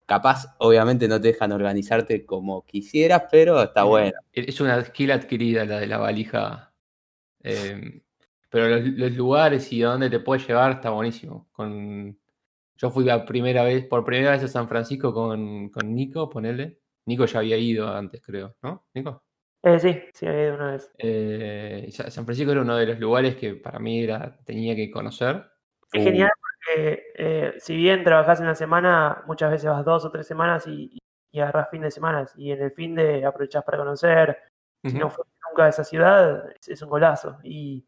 capaz 0.04 0.54
obviamente 0.58 1.08
no 1.08 1.18
te 1.18 1.28
dejan 1.28 1.52
organizarte 1.52 2.26
como 2.26 2.66
quisieras, 2.66 3.24
pero 3.30 3.62
está 3.62 3.84
bueno. 3.84 4.12
Es 4.32 4.60
una 4.60 4.84
skill 4.84 5.12
adquirida 5.12 5.64
la 5.64 5.80
de 5.80 5.86
la 5.86 5.96
valija. 5.96 6.74
Eh, 7.42 8.02
pero 8.50 8.68
los, 8.68 8.84
los 8.84 9.12
lugares 9.12 9.72
y 9.72 9.82
a 9.82 9.90
dónde 9.90 10.10
te 10.10 10.20
puede 10.20 10.44
llevar 10.46 10.72
está 10.72 10.90
buenísimo. 10.90 11.48
Con, 11.52 12.19
yo 12.80 12.90
fui 12.90 13.04
la 13.04 13.24
primera 13.24 13.62
vez, 13.62 13.86
por 13.86 14.04
primera 14.04 14.30
vez 14.30 14.42
a 14.44 14.48
San 14.48 14.68
Francisco 14.68 15.12
con, 15.12 15.68
con 15.68 15.94
Nico, 15.94 16.30
ponele. 16.30 16.80
Nico 17.06 17.26
ya 17.26 17.40
había 17.40 17.56
ido 17.56 17.88
antes, 17.88 18.22
creo, 18.22 18.56
¿no? 18.62 18.86
Nico. 18.94 19.22
Eh, 19.62 19.78
sí, 19.78 20.02
sí, 20.14 20.26
había 20.26 20.46
ido 20.46 20.54
una 20.54 20.72
vez. 20.72 20.90
Eh, 20.96 21.88
San 21.90 22.24
Francisco 22.24 22.52
era 22.52 22.62
uno 22.62 22.76
de 22.76 22.86
los 22.86 22.98
lugares 22.98 23.36
que 23.36 23.54
para 23.54 23.78
mí 23.78 24.02
era, 24.02 24.38
tenía 24.44 24.74
que 24.74 24.90
conocer. 24.90 25.44
Es 25.92 26.00
Uh. 26.00 26.04
genial 26.04 26.30
porque 26.40 27.02
eh, 27.16 27.54
si 27.58 27.76
bien 27.76 28.04
trabajás 28.04 28.40
en 28.40 28.46
la 28.46 28.54
semana, 28.54 29.22
muchas 29.26 29.50
veces 29.50 29.68
vas 29.68 29.84
dos 29.84 30.04
o 30.04 30.10
tres 30.10 30.26
semanas 30.26 30.66
y, 30.66 30.96
y 31.32 31.40
agarrás 31.40 31.68
fin 31.70 31.82
de 31.82 31.90
semana 31.90 32.26
y 32.36 32.52
en 32.52 32.62
el 32.62 32.70
fin 32.70 32.94
de 32.94 33.24
aprovechás 33.24 33.64
para 33.64 33.78
conocer. 33.78 34.38
Si 34.82 34.96
no 34.96 35.10
fuiste 35.10 35.34
nunca 35.50 35.64
a 35.66 35.68
esa 35.68 35.84
ciudad, 35.84 36.48
es, 36.58 36.68
es 36.68 36.80
un 36.80 36.88
golazo. 36.88 37.38
Y, 37.42 37.84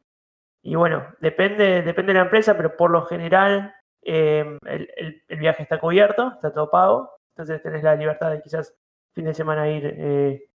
y 0.63 0.75
bueno, 0.75 1.07
depende, 1.21 1.81
depende 1.81 2.13
de 2.13 2.19
la 2.19 2.25
empresa, 2.25 2.55
pero 2.55 2.77
por 2.77 2.91
lo 2.91 3.07
general 3.07 3.75
eh, 4.03 4.59
el, 4.67 5.23
el- 5.29 5.39
viaje 5.39 5.63
está 5.65 5.81
cubierto, 5.81 6.33
está 6.35 6.53
todo 6.53 6.71
pago. 6.71 7.11
Entonces 7.37 7.63
tenés 7.63 7.83
la 7.83 7.95
libertad 7.97 8.31
de 8.31 8.43
quizás 8.43 8.75
fin 9.15 9.25
de 9.27 9.35
semana 9.35 9.69
ir 9.69 9.87
eh, 9.99 10.51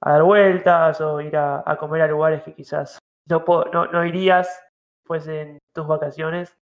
a 0.00 0.12
dar 0.12 0.22
vueltas 0.24 1.00
o 1.00 1.20
ir 1.20 1.36
a, 1.36 1.64
comer 1.78 2.02
a 2.02 2.06
lugares 2.08 2.42
que 2.44 2.54
quizás 2.54 2.98
no, 3.28 3.44
no, 3.72 3.86
no 3.86 4.04
irías 4.06 4.48
fuesen 5.06 5.58
tus 5.74 5.86
vacaciones. 5.86 6.56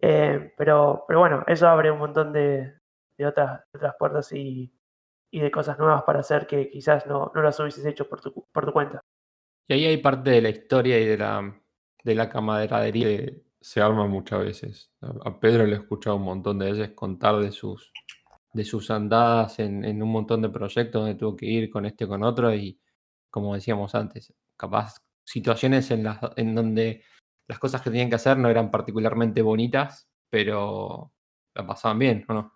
Eh, 0.00 0.52
pero, 0.56 1.04
pero 1.08 1.20
bueno, 1.20 1.44
eso 1.46 1.68
abre 1.68 1.90
un 1.90 1.98
montón 1.98 2.32
de, 2.32 2.74
de 3.18 3.26
otras, 3.26 3.62
de 3.72 3.78
otras 3.78 3.94
puertas 3.98 4.32
y, 4.32 4.72
y 5.30 5.40
de 5.40 5.50
cosas 5.50 5.78
nuevas 5.78 6.02
para 6.04 6.20
hacer 6.20 6.46
que 6.46 6.70
quizás 6.70 7.06
no, 7.06 7.32
no 7.34 7.42
las 7.42 7.58
hubieses 7.60 7.84
hecho 7.86 8.08
por 8.08 8.20
tu, 8.20 8.46
por 8.52 8.66
tu 8.66 8.72
cuenta. 8.72 9.00
Y 9.68 9.74
ahí 9.74 9.84
hay 9.86 9.96
parte 9.98 10.30
de 10.30 10.42
la 10.42 10.48
historia 10.50 10.98
y 10.98 11.06
de 11.06 11.18
la, 11.18 11.62
de 12.04 12.14
la 12.14 12.28
camaradería 12.28 13.06
que 13.08 13.42
se 13.60 13.80
arma 13.80 14.06
muchas 14.06 14.40
veces. 14.40 14.90
A 15.00 15.38
Pedro 15.38 15.66
lo 15.66 15.74
he 15.74 15.78
escuchado 15.78 16.16
un 16.16 16.22
montón 16.22 16.58
de 16.58 16.72
veces 16.72 16.90
contar 16.94 17.38
de 17.38 17.52
sus, 17.52 17.92
de 18.52 18.64
sus 18.64 18.90
andadas 18.90 19.58
en, 19.58 19.84
en 19.84 20.02
un 20.02 20.10
montón 20.10 20.42
de 20.42 20.48
proyectos 20.48 21.02
donde 21.02 21.18
tuvo 21.18 21.36
que 21.36 21.46
ir 21.46 21.70
con 21.70 21.86
este 21.86 22.06
con 22.06 22.22
otro 22.22 22.54
y 22.54 22.78
como 23.30 23.54
decíamos 23.54 23.94
antes, 23.94 24.32
capaz 24.56 24.96
situaciones 25.24 25.90
en, 25.90 26.04
las, 26.04 26.18
en 26.36 26.54
donde 26.54 27.02
las 27.46 27.58
cosas 27.58 27.82
que 27.82 27.90
tenían 27.90 28.08
que 28.08 28.16
hacer 28.16 28.38
no 28.38 28.48
eran 28.48 28.70
particularmente 28.70 29.42
bonitas, 29.42 30.08
pero 30.30 31.12
la 31.54 31.66
pasaban 31.66 31.98
bien, 31.98 32.24
¿o 32.28 32.34
no? 32.34 32.52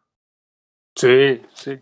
Sí, 0.95 1.43
sí. 1.55 1.81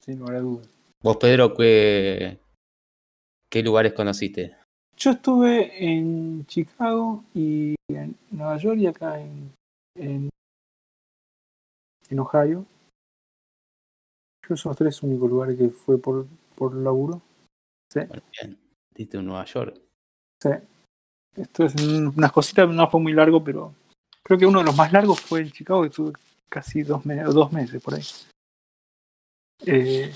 Sin 0.00 0.18
lugar 0.18 0.36
a 0.36 0.40
dudas. 0.40 0.68
Vos, 1.02 1.16
Pedro, 1.16 1.54
¿qué, 1.54 2.40
qué 3.48 3.62
lugares 3.62 3.92
conociste? 3.92 4.56
Yo 5.02 5.12
estuve 5.12 5.82
en 5.82 6.44
Chicago 6.46 7.24
y 7.34 7.74
en 7.88 8.14
Nueva 8.30 8.58
York 8.58 8.78
y 8.78 8.86
acá 8.86 9.18
en, 9.18 9.50
en, 9.94 10.28
en 12.10 12.18
Ohio. 12.18 12.66
Yo 14.46 14.56
son 14.56 14.70
los 14.70 14.76
tres 14.76 15.02
únicos 15.02 15.30
lugares 15.30 15.56
que 15.56 15.70
fue 15.70 15.96
por, 15.98 16.26
por 16.54 16.74
laburo. 16.74 17.22
Sí, 17.90 18.00
Bueno, 18.00 18.22
bien. 18.40 18.58
Diste 18.94 19.16
en 19.16 19.24
Nueva 19.26 19.44
York. 19.46 19.80
sí. 20.42 20.50
Esto 21.36 21.64
es 21.64 21.74
un- 21.76 22.08
unas 22.16 22.32
cositas, 22.32 22.68
no 22.68 22.90
fue 22.90 23.00
muy 23.00 23.12
largo, 23.12 23.42
pero 23.42 23.72
creo 24.22 24.36
que 24.38 24.46
uno 24.46 24.58
de 24.58 24.64
los 24.66 24.76
más 24.76 24.92
largos 24.92 25.20
fue 25.20 25.40
en 25.42 25.50
Chicago, 25.52 25.82
que 25.82 25.88
estuve 25.88 26.12
casi 26.48 26.82
dos, 26.82 27.06
me- 27.06 27.22
dos 27.22 27.52
meses 27.52 27.80
por 27.80 27.94
ahí. 27.94 28.02
Eh, 29.64 30.12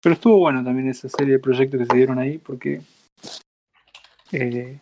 pero 0.00 0.14
estuvo 0.14 0.38
bueno 0.38 0.62
también 0.64 0.88
esa 0.88 1.08
serie 1.08 1.34
de 1.34 1.38
proyectos 1.40 1.80
que 1.80 1.86
se 1.86 1.96
dieron 1.96 2.18
ahí, 2.20 2.38
porque 2.38 2.80
eh, 4.36 4.80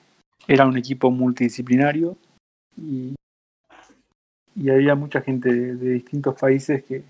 era 0.49 0.67
un 0.67 0.77
equipo 0.77 1.11
multidisciplinario 1.11 2.17
y, 2.77 3.15
y 4.55 4.71
había 4.71 4.95
mucha 4.95 5.21
gente 5.21 5.53
de, 5.53 5.75
de 5.77 5.91
distintos 5.91 6.39
países 6.39 6.85
que 6.85 7.05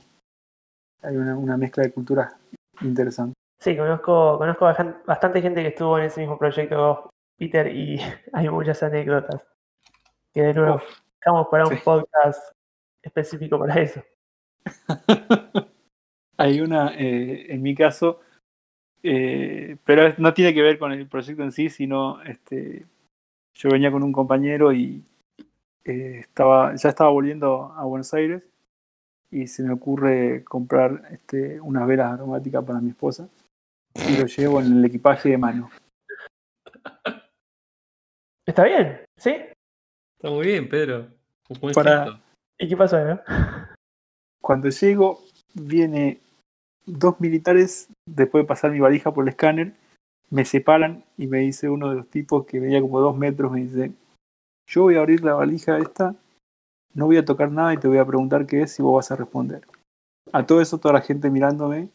hay 1.03 1.17
una, 1.17 1.37
una 1.37 1.57
mezcla 1.57 1.83
de 1.83 1.93
culturas 1.93 2.35
interesante. 2.81 3.35
Sí, 3.61 3.77
conozco, 3.77 4.39
conozco 4.39 4.65
bastante 5.07 5.41
gente 5.41 5.63
que 5.63 5.69
estuvo 5.69 5.99
en 5.99 6.07
ese 6.07 6.21
mismo 6.21 6.37
proyecto 6.39 7.11
Peter, 7.39 7.67
y 7.69 7.99
hay 8.33 8.49
muchas 8.49 8.83
anécdotas. 8.83 9.43
Que 10.33 10.43
de 10.43 10.55
nuevo, 10.55 10.77
Uf. 10.77 11.01
dejamos 11.21 11.49
para 11.49 11.67
un 11.67 11.79
podcast 11.85 12.53
específico 13.03 13.59
para 13.59 13.81
eso. 13.81 14.03
Hay 16.39 16.61
una, 16.61 16.95
eh, 16.95 17.53
en 17.53 17.63
mi 17.63 17.75
caso, 17.75 18.21
eh, 19.03 19.77
pero 19.85 20.15
no 20.19 20.33
tiene 20.33 20.55
que 20.55 20.63
ver 20.63 20.79
con 20.79 20.93
el 20.93 21.07
proyecto 21.07 21.43
en 21.43 21.53
sí, 21.53 21.71
sino 21.71 22.23
este, 22.23 22.87
yo 23.55 23.71
venía 23.71 23.91
con 23.91 24.03
un 24.03 24.13
compañero 24.13 24.73
y 24.73 25.05
eh, 25.85 26.21
estaba, 26.21 26.75
ya 26.77 26.89
estaba 26.89 27.11
volviendo 27.11 27.73
a 27.77 27.85
Buenos 27.85 28.15
Aires 28.15 28.43
y 29.31 29.47
se 29.47 29.63
me 29.63 29.73
ocurre 29.73 30.45
comprar 30.45 31.09
este, 31.11 31.61
unas 31.61 31.87
velas 31.87 32.13
aromáticas 32.13 32.65
para 32.65 32.81
mi 32.81 32.91
esposa 32.91 33.29
y 34.09 34.17
lo 34.19 34.27
llevo 34.27 34.61
en 34.61 34.79
el 34.79 34.85
equipaje 34.85 35.31
de 35.31 35.39
mano. 35.39 35.71
¿Está 38.47 38.65
bien? 38.65 39.01
¿Sí? 39.17 39.31
Está 40.17 40.31
muy 40.31 40.47
bien, 40.47 40.69
Pedro. 40.69 41.09
Un 41.49 41.61
buen 41.61 41.75
Para-. 41.75 42.21
¿Y 42.59 42.69
qué 42.69 42.77
pasó, 42.77 43.05
no? 43.05 43.21
Cuando 44.41 44.69
llego, 44.69 45.25
viene 45.55 46.22
dos 46.87 47.21
militares, 47.21 47.89
después 48.07 48.45
de 48.45 48.49
pasar 48.49 48.71
mi 48.71 48.81
valija 48.81 49.13
por 49.13 49.25
el 49.25 49.29
escáner, 49.29 49.75
me 50.31 50.45
separan 50.45 51.05
y 51.19 51.27
me 51.27 51.39
dice 51.39 51.69
uno 51.69 51.91
de 51.91 51.97
los 51.97 52.09
tipos 52.09 52.47
que 52.47 52.61
medía 52.61 52.81
como 52.81 53.01
dos 53.01 53.17
metros, 53.17 53.53
me 53.53 53.61
dice, 53.61 53.93
yo 54.67 54.83
voy 54.83 54.97
a 54.97 55.01
abrir 55.01 55.23
la 55.23 55.35
valija 55.35 55.79
esta, 55.79 56.15
no 56.95 57.07
voy 57.07 57.19
a 57.19 57.25
tocar 57.25 57.51
nada 57.51 57.75
y 57.75 57.79
te 57.79 57.89
voy 57.89 57.99
a 57.99 58.07
preguntar 58.07 58.47
qué 58.47 58.63
es 58.63 58.79
y 58.79 58.83
vos 58.83 58.95
vas 58.95 59.11
a 59.11 59.17
responder. 59.17 59.67
A 60.33 60.47
todo 60.47 60.61
eso, 60.61 60.79
toda 60.79 60.95
la 60.95 61.01
gente 61.03 61.31
mirándome, 61.31 61.89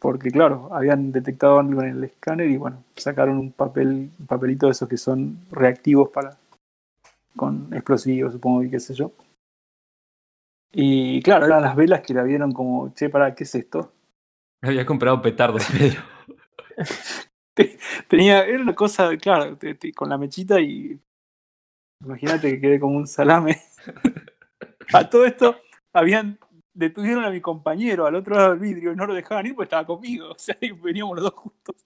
porque 0.00 0.30
claro, 0.30 0.68
habían 0.72 1.12
detectado 1.12 1.58
algo 1.58 1.82
en 1.82 1.96
el 1.96 2.04
escáner 2.04 2.50
y 2.50 2.56
bueno, 2.56 2.82
sacaron 2.96 3.38
un 3.38 3.52
papel, 3.52 4.10
un 4.18 4.26
papelito 4.26 4.66
de 4.66 4.72
esos 4.72 4.88
que 4.88 4.96
son 4.96 5.38
reactivos 5.50 6.10
para 6.10 6.36
con 7.36 7.72
explosivos, 7.72 8.32
supongo 8.32 8.62
y 8.62 8.70
qué 8.70 8.80
sé 8.80 8.94
yo. 8.94 9.12
Y 10.72 11.22
claro, 11.22 11.46
eran 11.46 11.62
las 11.62 11.76
velas 11.76 12.02
que 12.02 12.14
la 12.14 12.22
vieron 12.22 12.52
como, 12.52 12.92
che, 12.94 13.08
para, 13.08 13.34
¿qué 13.34 13.44
es 13.44 13.54
esto? 13.54 13.92
Había 14.62 14.84
comprado 14.84 15.22
petardos, 15.22 15.66
Pedro. 15.72 16.02
Tenía, 18.08 18.44
era 18.44 18.60
una 18.60 18.74
cosa, 18.74 19.16
claro, 19.16 19.56
te- 19.56 19.74
te- 19.74 19.92
con 19.92 20.08
la 20.08 20.18
mechita 20.18 20.60
y 20.60 21.00
imagínate 22.04 22.50
que 22.50 22.60
quedé 22.60 22.80
como 22.80 22.96
un 22.96 23.06
salame. 23.06 23.60
A 24.92 25.08
todo 25.08 25.24
esto 25.24 25.56
habían 25.92 26.38
detuvieron 26.72 27.24
a 27.24 27.30
mi 27.30 27.40
compañero 27.40 28.06
al 28.06 28.14
otro 28.14 28.36
lado 28.36 28.50
del 28.50 28.58
vidrio 28.60 28.92
y 28.92 28.96
no 28.96 29.06
lo 29.06 29.14
dejaban 29.14 29.46
ir 29.46 29.54
porque 29.54 29.64
estaba 29.64 29.86
conmigo, 29.86 30.30
o 30.32 30.38
sea, 30.38 30.56
veníamos 30.82 31.16
los 31.16 31.24
dos 31.24 31.34
juntos. 31.34 31.76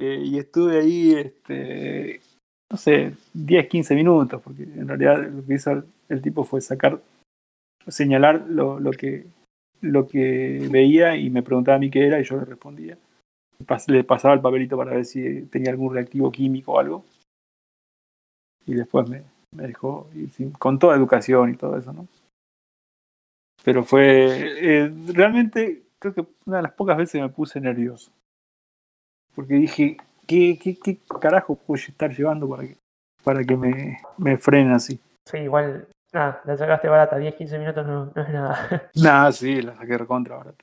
Eh, 0.00 0.22
y 0.24 0.38
estuve 0.38 0.80
ahí, 0.80 1.12
este, 1.12 2.20
no 2.70 2.76
sé, 2.78 3.14
10, 3.34 3.68
15 3.68 3.94
minutos, 3.94 4.40
porque 4.42 4.62
en 4.62 4.88
realidad 4.88 5.28
lo 5.30 5.44
que 5.44 5.54
hizo 5.54 5.84
el, 6.10 6.22
tipo 6.22 6.44
fue 6.44 6.60
sacar, 6.60 7.00
señalar 7.88 8.46
lo, 8.48 8.78
lo 8.78 8.90
que 8.90 9.26
lo 9.82 10.06
que 10.06 10.68
veía 10.70 11.16
y 11.16 11.30
me 11.30 11.42
preguntaba 11.42 11.76
a 11.76 11.80
mí 11.80 11.90
qué 11.90 12.06
era 12.06 12.20
y 12.20 12.24
yo 12.24 12.36
le 12.36 12.44
respondía 12.44 12.98
le 13.86 14.04
pasaba 14.04 14.34
el 14.34 14.40
papelito 14.40 14.76
para 14.76 14.92
ver 14.92 15.04
si 15.04 15.42
tenía 15.42 15.70
algún 15.70 15.94
reactivo 15.94 16.30
químico 16.30 16.72
o 16.72 16.78
algo. 16.78 17.04
Y 18.66 18.74
después 18.74 19.08
me, 19.08 19.22
dejó 19.52 20.08
ir 20.14 20.30
sin- 20.30 20.52
con 20.52 20.78
toda 20.78 20.96
educación 20.96 21.50
y 21.50 21.56
todo 21.56 21.76
eso, 21.76 21.92
¿no? 21.92 22.06
Pero 23.64 23.84
fue. 23.84 24.84
eh, 24.84 24.92
realmente, 25.12 25.82
creo 25.98 26.14
que 26.14 26.26
una 26.46 26.58
de 26.58 26.62
las 26.62 26.72
pocas 26.72 26.96
veces 26.96 27.20
me 27.20 27.28
puse 27.28 27.60
nervioso. 27.60 28.10
Porque 29.34 29.54
dije, 29.54 29.96
¿qué, 30.26 30.58
qué, 30.60 30.76
qué 30.76 30.98
carajo 31.20 31.54
puedo 31.56 31.80
estar 31.80 32.14
llevando 32.14 32.48
para 32.48 32.66
que, 32.66 32.76
para 33.22 33.44
que 33.44 33.56
me, 33.56 33.98
me 34.18 34.36
frenen 34.38 34.72
así? 34.72 34.98
Sí, 35.26 35.38
igual, 35.38 35.86
nada, 36.12 36.42
la 36.44 36.56
sacaste 36.56 36.88
barata, 36.88 37.16
10, 37.16 37.34
15 37.34 37.58
minutos 37.58 37.86
no, 37.86 38.12
no 38.14 38.22
es 38.22 38.28
nada. 38.28 38.90
Nada, 38.94 39.32
sí, 39.32 39.62
la 39.62 39.76
saqué 39.76 39.98
recontra 39.98 40.36
ahora. 40.36 40.54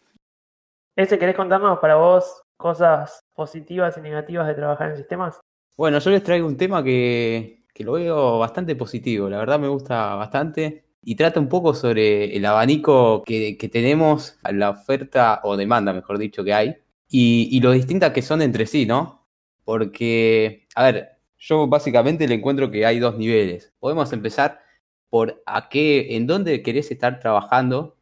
Ese, 0.96 1.20
¿querés 1.20 1.36
contarnos 1.36 1.80
para 1.80 1.96
vos 1.96 2.44
cosas 2.58 3.20
positivas 3.34 3.98
y 3.98 4.02
negativas 4.02 4.48
de 4.48 4.56
trabajar 4.56 4.90
en 4.90 4.98
sistemas? 4.98 5.40
Bueno, 5.78 6.00
yo 6.00 6.10
les 6.10 6.24
traigo 6.24 6.48
un 6.48 6.58
tema 6.58 6.84
que, 6.84 7.64
que 7.74 7.84
lo 7.84 7.94
veo 7.94 8.40
bastante 8.40 8.76
positivo, 8.76 9.30
la 9.30 9.38
verdad 9.38 9.60
me 9.60 9.68
gusta 9.68 10.16
bastante 10.16 10.86
y 11.04 11.16
trata 11.16 11.40
un 11.40 11.48
poco 11.48 11.74
sobre 11.76 12.36
el 12.36 12.46
abanico 12.46 13.24
que, 13.24 13.58
que 13.58 13.70
tenemos, 13.70 14.40
a 14.44 14.52
la 14.52 14.72
oferta 14.72 15.40
o 15.44 15.56
demanda, 15.56 15.94
mejor 15.94 16.18
dicho, 16.18 16.44
que 16.44 16.54
hay 16.54 16.78
y, 17.08 17.48
y 17.52 17.62
lo 17.62 17.72
distintas 17.72 18.12
que 18.12 18.22
son 18.22 18.42
entre 18.42 18.66
sí, 18.66 18.86
¿no? 18.86 19.28
Porque, 19.64 20.68
a 20.76 20.84
ver, 20.84 21.20
yo 21.38 21.68
básicamente 21.68 22.28
le 22.28 22.36
encuentro 22.36 22.72
que 22.72 22.86
hay 22.86 23.00
dos 23.00 23.18
niveles. 23.18 23.74
Podemos 23.80 24.12
empezar 24.14 24.60
por 25.10 25.42
a 25.46 25.70
qué, 25.70 26.16
en 26.16 26.28
dónde 26.28 26.62
querés 26.64 26.92
estar 26.92 27.20
trabajando 27.20 27.98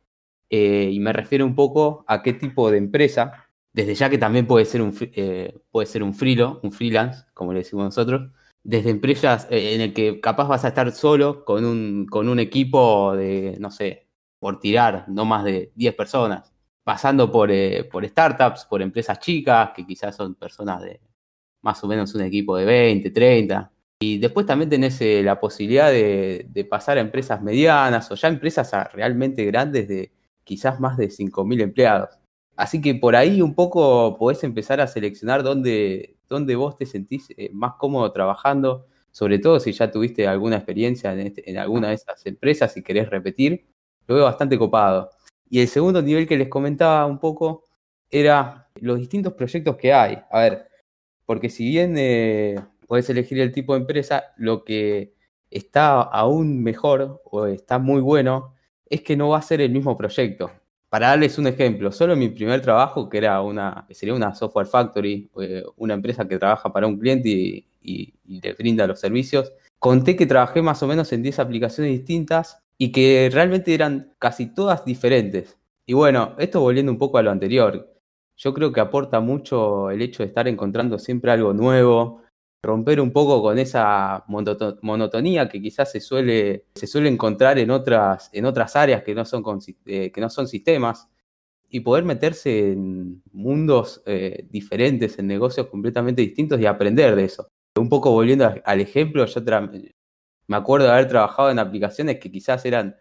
eh, 0.49 0.89
y 0.91 0.99
me 0.99 1.13
refiero 1.13 1.45
un 1.45 1.55
poco 1.55 2.05
a 2.07 2.21
qué 2.23 2.33
tipo 2.33 2.71
de 2.71 2.77
empresa 2.77 3.47
desde 3.73 3.95
ya 3.95 4.09
que 4.09 4.17
también 4.17 4.47
puede 4.47 4.65
ser 4.65 4.81
un, 4.81 4.95
eh, 5.01 5.59
puede 5.71 5.87
ser 5.87 6.01
un 6.03 6.13
frilo, 6.13 6.61
un 6.63 6.71
freelance, 6.71 7.25
como 7.33 7.51
le 7.51 7.59
decimos 7.59 7.85
nosotros, 7.85 8.31
desde 8.63 8.89
empresas 8.89 9.47
eh, 9.51 9.75
en 9.75 9.81
el 9.81 9.93
que 9.93 10.21
capaz 10.21 10.47
vas 10.47 10.65
a 10.65 10.69
estar 10.69 10.91
solo 10.93 11.43
con 11.43 11.65
un, 11.65 12.05
con 12.09 12.29
un 12.29 12.39
equipo 12.39 13.15
de, 13.15 13.57
no 13.59 13.71
sé, 13.71 14.07
por 14.39 14.59
tirar, 14.59 15.05
no 15.09 15.25
más 15.25 15.43
de 15.43 15.71
10 15.75 15.95
personas, 15.95 16.53
pasando 16.83 17.31
por, 17.31 17.51
por 17.91 18.07
startups, 18.07 18.65
por 18.65 18.81
empresas 18.81 19.19
chicas, 19.19 19.71
que 19.75 19.85
quizás 19.85 20.15
son 20.15 20.35
personas 20.35 20.81
de 20.81 21.01
más 21.61 21.83
o 21.83 21.87
menos 21.87 22.13
un 22.15 22.21
equipo 22.21 22.55
de 22.55 22.65
20, 22.65 23.09
30. 23.11 23.71
Y 24.01 24.17
después 24.17 24.45
también 24.45 24.69
tenés 24.69 24.99
eh, 25.01 25.23
la 25.23 25.39
posibilidad 25.39 25.89
de, 25.89 26.67
pasar 26.69 26.97
a 26.97 27.01
empresas 27.01 27.41
medianas 27.41 28.11
o 28.11 28.15
ya 28.15 28.27
empresas 28.27 28.73
a 28.73 28.85
realmente 28.85 29.45
grandes 29.45 29.87
de 29.87 30.11
quizás 30.43 30.79
más 30.79 30.97
de 30.97 31.09
5.000 31.09 31.61
empleados. 31.61 32.09
Así 32.57 32.81
que 32.81 32.95
por 32.95 33.15
ahí 33.15 33.41
un 33.41 33.55
poco 33.55 34.17
podés 34.17 34.43
empezar 34.43 34.81
a 34.81 34.87
seleccionar 34.87 35.43
dónde, 35.43 36.17
dónde 36.27 36.55
vos 36.55 36.77
te 36.77 36.85
sentís 36.85 37.27
eh, 37.37 37.49
más 37.53 37.73
cómodo 37.77 38.11
trabajando, 38.11 38.85
sobre 39.11 39.39
todo 39.39 39.59
si 39.59 39.71
ya 39.71 39.91
tuviste 39.91 40.27
alguna 40.27 40.57
experiencia 40.57 41.13
en, 41.13 41.19
este- 41.21 41.49
en 41.49 41.57
alguna 41.57 41.89
de 41.89 41.95
esas 41.95 42.25
empresas 42.25 42.75
y 42.77 42.83
querés 42.83 43.09
repetir, 43.09 43.65
lo 44.07 44.15
veo 44.15 44.25
bastante 44.25 44.57
copado. 44.57 45.09
Y 45.49 45.61
el 45.61 45.67
segundo 45.67 46.01
nivel 46.01 46.27
que 46.27 46.37
les 46.37 46.49
comentaba 46.49 47.05
un 47.05 47.19
poco 47.19 47.65
era 48.09 48.69
los 48.75 48.99
distintos 48.99 49.33
proyectos 49.33 49.77
que 49.77 49.93
hay. 49.93 50.19
A 50.31 50.39
ver, 50.41 50.67
porque 51.25 51.49
si 51.49 51.65
bien 51.69 51.95
eh, 51.97 52.55
podés 52.87 53.09
elegir 53.09 53.39
el 53.39 53.51
tipo 53.51 53.73
de 53.73 53.81
empresa, 53.81 54.33
lo 54.37 54.63
que 54.63 55.13
está 55.51 56.01
aún 56.01 56.63
mejor 56.63 57.21
o 57.25 57.45
está 57.47 57.79
muy 57.79 58.01
bueno 58.01 58.55
es 58.89 59.01
que 59.01 59.15
no 59.15 59.29
va 59.29 59.39
a 59.39 59.41
ser 59.41 59.61
el 59.61 59.71
mismo 59.71 59.97
proyecto. 59.97 60.51
para 60.89 61.09
darles 61.09 61.37
un 61.37 61.47
ejemplo, 61.47 61.91
solo 61.91 62.15
mi 62.15 62.29
primer 62.29 62.61
trabajo, 62.61 63.09
que 63.09 63.17
era 63.17 63.41
una, 63.41 63.85
sería 63.89 64.13
una 64.15 64.33
software 64.33 64.67
factory, 64.67 65.29
eh, 65.41 65.63
una 65.75 65.93
empresa 65.95 66.25
que 66.25 66.37
trabaja 66.37 66.71
para 66.71 66.87
un 66.87 66.97
cliente 66.97 67.27
y, 67.29 67.67
y, 67.81 68.13
le 68.41 68.53
brinda 68.53 68.87
los 68.87 68.99
servicios, 68.99 69.51
conté 69.79 70.15
que 70.15 70.25
trabajé 70.25 70.61
más 70.61 70.81
o 70.83 70.87
menos 70.87 71.11
en 71.11 71.21
10 71.21 71.39
aplicaciones 71.39 71.91
distintas 71.91 72.63
y 72.77 72.91
que 72.91 73.29
realmente 73.31 73.73
eran 73.73 74.13
casi 74.19 74.47
todas 74.53 74.85
diferentes. 74.85 75.57
Y 75.85 75.93
bueno, 75.93 76.35
esto 76.39 76.61
volviendo 76.61 76.91
un 76.91 76.97
poco 76.97 77.17
a 77.17 77.23
lo 77.23 77.31
anterior, 77.31 77.93
yo 78.37 78.53
creo 78.53 78.71
que 78.71 78.81
aporta 78.81 79.19
mucho 79.19 79.89
el 79.91 80.01
hecho 80.01 80.23
de 80.23 80.27
estar 80.27 80.47
encontrando 80.47 80.99
siempre 80.99 81.31
algo 81.31 81.53
nuevo, 81.53 82.21
romper 82.65 82.99
un 82.99 83.11
poco 83.11 83.41
con 83.41 83.59
esa 83.59 84.25
monotonía 84.27 85.47
que 85.47 85.61
quizás 85.61 85.91
se 85.91 86.01
suele, 86.01 86.65
se 86.75 86.87
suele 86.87 87.09
encontrar 87.09 87.59
en 87.59 87.71
otras, 87.71 88.29
en 88.33 88.45
otras 88.45 88.75
áreas 88.75 89.03
que 89.03 89.13
no, 89.13 89.25
son 89.25 89.43
eh, 89.85 90.11
que 90.11 90.21
no 90.21 90.29
son 90.29 90.47
sistemas 90.47 91.07
y 91.69 91.81
poder 91.81 92.03
meterse 92.05 92.71
en 92.71 93.21
mundos 93.31 94.01
eh, 94.05 94.47
diferentes, 94.49 95.19
en 95.19 95.27
negocios 95.27 95.67
completamente 95.67 96.21
distintos 96.21 96.59
y 96.59 96.65
aprender 96.65 97.15
de 97.15 97.25
eso. 97.25 97.47
Un 97.77 97.89
poco 97.89 98.11
volviendo 98.11 98.53
al 98.63 98.81
ejemplo, 98.81 99.25
yo 99.25 99.41
me 100.47 100.57
acuerdo 100.57 100.87
de 100.87 100.93
haber 100.93 101.07
trabajado 101.07 101.51
en 101.51 101.59
aplicaciones 101.59 102.19
que 102.19 102.31
quizás 102.31 102.65
eran, 102.65 102.95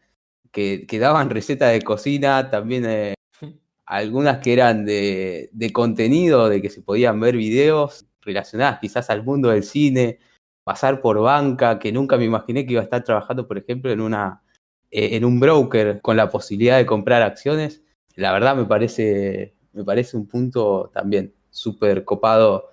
que, 0.51 0.87
que 0.87 0.99
daban 0.99 1.31
receta 1.31 1.69
de 1.69 1.83
cocina, 1.83 2.51
también 2.51 2.85
eh, 2.87 3.15
algunas 3.87 4.39
que 4.39 4.53
eran 4.53 4.85
de, 4.85 5.51
de 5.53 5.73
contenido, 5.73 6.49
de 6.49 6.61
que 6.61 6.71
se 6.71 6.83
podían 6.83 7.21
ver 7.21 7.37
videos, 7.37 8.07
relacionadas 8.25 8.81
quizás 8.81 9.11
al 9.11 9.23
mundo 9.25 9.51
del 9.51 9.63
cine, 9.63 10.19
pasar 10.65 11.01
por 11.01 11.21
banca, 11.21 11.79
que 11.79 11.93
nunca 11.93 12.17
me 12.17 12.25
imaginé 12.25 12.67
que 12.67 12.73
iba 12.73 12.81
a 12.81 12.85
estar 12.85 13.05
trabajando, 13.05 13.47
por 13.47 13.59
ejemplo, 13.59 13.93
en, 13.93 14.01
una, 14.01 14.43
eh, 14.91 15.17
en 15.17 15.25
un 15.25 15.39
broker 15.39 16.01
con 16.01 16.17
la 16.17 16.31
posibilidad 16.31 16.79
de 16.79 16.87
comprar 16.87 17.23
acciones. 17.23 17.83
La 18.17 18.33
verdad 18.33 18.57
me 18.57 18.65
parece, 18.65 19.55
me 19.73 19.85
parece 19.85 20.17
un 20.17 20.27
punto 20.27 20.91
también 20.93 21.35
súper 21.51 22.05
copado 22.05 22.71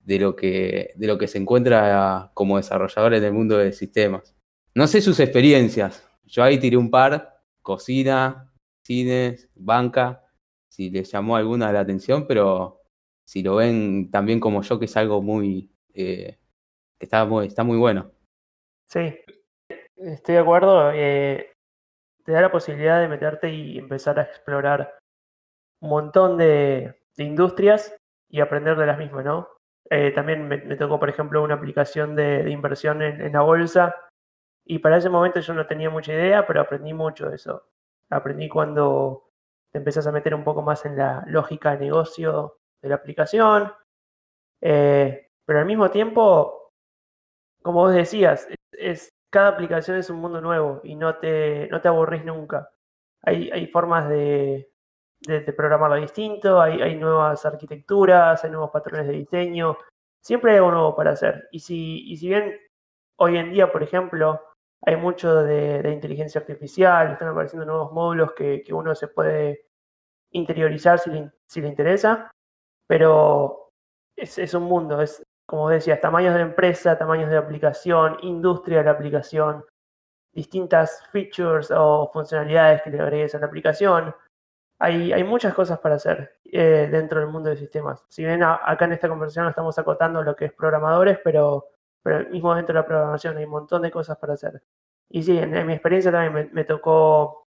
de 0.00 0.18
lo, 0.18 0.36
que, 0.36 0.92
de 0.96 1.06
lo 1.06 1.18
que 1.18 1.28
se 1.28 1.38
encuentra 1.38 2.30
como 2.34 2.56
desarrollador 2.56 3.14
en 3.14 3.24
el 3.24 3.32
mundo 3.32 3.58
de 3.58 3.72
sistemas. 3.72 4.34
No 4.74 4.86
sé 4.86 5.00
sus 5.00 5.20
experiencias. 5.20 6.06
Yo 6.24 6.42
ahí 6.42 6.58
tiré 6.58 6.76
un 6.76 6.90
par, 6.90 7.40
cocina, 7.62 8.50
cines, 8.82 9.48
banca, 9.54 10.22
si 10.68 10.90
les 10.90 11.10
llamó 11.10 11.36
alguna 11.36 11.72
la 11.72 11.80
atención, 11.80 12.26
pero 12.26 12.83
si 13.24 13.42
lo 13.42 13.56
ven 13.56 14.10
también 14.10 14.40
como 14.40 14.62
yo, 14.62 14.78
que 14.78 14.84
es 14.84 14.96
algo 14.96 15.22
muy, 15.22 15.70
eh, 15.94 16.38
que 16.98 17.06
está 17.06 17.24
muy, 17.24 17.46
está 17.46 17.64
muy 17.64 17.78
bueno. 17.78 18.10
Sí, 18.86 19.18
estoy 19.96 20.34
de 20.34 20.40
acuerdo. 20.40 20.92
Eh, 20.92 21.52
te 22.24 22.32
da 22.32 22.42
la 22.42 22.52
posibilidad 22.52 23.00
de 23.00 23.08
meterte 23.08 23.50
y 23.50 23.78
empezar 23.78 24.18
a 24.18 24.22
explorar 24.22 24.98
un 25.80 25.90
montón 25.90 26.36
de, 26.38 27.00
industrias 27.16 27.94
y 28.28 28.40
aprender 28.40 28.76
de 28.76 28.86
las 28.86 28.98
mismas, 28.98 29.24
¿no? 29.24 29.48
Eh, 29.90 30.10
también 30.12 30.48
me, 30.48 30.58
tocó, 30.76 30.98
por 30.98 31.10
ejemplo, 31.10 31.42
una 31.42 31.54
aplicación 31.54 32.16
de, 32.16 32.50
inversión 32.50 33.02
en, 33.02 33.32
la 33.32 33.42
bolsa 33.42 33.94
y 34.64 34.78
para 34.78 34.96
ese 34.96 35.10
momento 35.10 35.40
yo 35.40 35.52
no 35.52 35.66
tenía 35.66 35.90
mucha 35.90 36.12
idea, 36.12 36.46
pero 36.46 36.62
aprendí 36.62 36.94
mucho 36.94 37.28
de 37.28 37.36
eso. 37.36 37.68
Aprendí 38.10 38.48
cuando 38.48 39.30
te 39.70 39.78
empezás 39.78 40.06
a 40.06 40.12
meter 40.12 40.34
un 40.34 40.42
poco 40.42 40.62
más 40.62 40.86
en 40.86 40.96
la 40.96 41.22
lógica 41.26 41.72
de 41.72 41.84
negocio 41.84 42.58
de 42.84 42.90
la 42.90 42.96
aplicación. 42.96 43.72
Eh, 44.60 45.30
pero 45.44 45.58
al 45.58 45.66
mismo 45.66 45.90
tiempo, 45.90 46.70
como 47.62 47.80
vos 47.80 47.94
decías, 47.94 48.46
es, 48.72 49.08
cada 49.30 49.48
aplicación 49.48 49.96
es 49.96 50.10
un 50.10 50.18
mundo 50.18 50.40
nuevo 50.40 50.80
y 50.84 50.94
no 50.94 51.16
te, 51.16 51.68
no 51.68 51.80
te 51.80 51.88
aburrís 51.88 52.24
nunca. 52.24 52.70
Hay, 53.22 53.50
hay 53.50 53.66
formas 53.66 54.08
de, 54.08 54.70
de, 55.20 55.52
programarlo 55.52 55.96
distinto, 55.96 56.60
hay, 56.60 56.80
hay, 56.82 56.94
nuevas 56.96 57.44
arquitecturas, 57.44 58.44
hay 58.44 58.50
nuevos 58.50 58.70
patrones 58.70 59.06
de 59.06 59.14
diseño, 59.14 59.78
siempre 60.22 60.52
hay 60.52 60.58
algo 60.58 60.70
nuevo 60.70 60.96
para 60.96 61.12
hacer. 61.12 61.48
Y 61.50 61.60
si, 61.60 62.12
y 62.12 62.16
si 62.16 62.28
bien 62.28 62.58
hoy 63.16 63.38
en 63.38 63.50
día, 63.50 63.72
por 63.72 63.82
ejemplo, 63.82 64.40
hay 64.82 64.96
mucho 64.96 65.42
de, 65.42 65.90
inteligencia 65.92 66.40
artificial, 66.40 67.12
están 67.12 67.28
apareciendo 67.28 67.66
nuevos 67.66 67.92
módulos 67.92 68.32
que, 68.34 68.62
que 68.62 68.74
uno 68.74 68.94
se 68.94 69.08
puede 69.08 69.66
interiorizar 70.32 70.98
si 70.98 71.10
le, 71.10 71.30
si 71.46 71.60
le 71.60 71.68
interesa, 71.68 72.30
pero 72.86 73.72
es, 74.16 74.54
un 74.54 74.64
mundo, 74.64 75.00
es 75.00 75.22
como 75.46 75.68
decías, 75.68 76.00
tamaños 76.00 76.34
de 76.34 76.40
empresa, 76.40 76.98
tamaños 76.98 77.30
de 77.30 77.36
aplicación, 77.36 78.18
industria 78.22 78.78
de 78.78 78.84
la 78.84 78.90
aplicación, 78.92 79.64
distintas 80.32 81.02
features 81.12 81.70
o 81.70 82.10
funcionalidades 82.12 82.82
que 82.82 82.90
le 82.90 83.00
agregues 83.00 83.34
a 83.34 83.38
la 83.38 83.46
aplicación. 83.46 84.14
Hay, 84.78 85.12
hay 85.12 85.24
muchas 85.24 85.54
cosas 85.54 85.78
para 85.78 85.96
hacer 85.96 86.38
eh, 86.44 86.88
dentro 86.90 87.20
del 87.20 87.28
mundo 87.28 87.50
de 87.50 87.56
sistemas. 87.56 88.04
Si 88.08 88.24
bien 88.24 88.42
acá 88.42 88.84
en 88.84 88.92
esta 88.92 89.08
conversación 89.08 89.48
estamos 89.48 89.78
acotando 89.78 90.22
lo 90.22 90.34
que 90.36 90.46
es 90.46 90.52
programadores, 90.52 91.18
pero, 91.22 91.68
pero 92.02 92.28
mismo 92.30 92.54
dentro 92.54 92.74
de 92.74 92.80
la 92.80 92.86
programación 92.86 93.36
hay 93.36 93.44
un 93.44 93.50
montón 93.50 93.82
de 93.82 93.90
cosas 93.90 94.18
para 94.18 94.34
hacer. 94.34 94.62
Y 95.08 95.22
sí, 95.22 95.38
en, 95.38 95.66
mi 95.66 95.72
experiencia 95.72 96.10
también 96.10 96.50
me, 96.52 96.64
tocó 96.64 97.46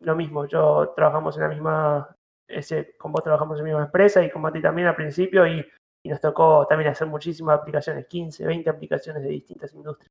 lo 0.00 0.16
mismo. 0.16 0.46
Yo 0.46 0.92
trabajamos 0.96 1.36
en 1.36 1.42
la 1.42 1.48
misma 1.48 2.16
ese, 2.50 2.96
con 2.96 3.12
vos 3.12 3.22
trabajamos 3.22 3.58
en 3.58 3.64
la 3.64 3.70
misma 3.70 3.84
empresa 3.84 4.22
y 4.22 4.30
con 4.30 4.42
Mati 4.42 4.60
también 4.60 4.88
al 4.88 4.96
principio 4.96 5.46
y, 5.46 5.66
nos 6.02 6.20
tocó 6.20 6.66
también 6.66 6.90
hacer 6.90 7.06
muchísimas 7.06 7.60
aplicaciones, 7.60 8.06
15, 8.06 8.46
20 8.46 8.70
aplicaciones 8.70 9.22
de 9.22 9.28
distintas 9.28 9.74
industrias. 9.74 10.10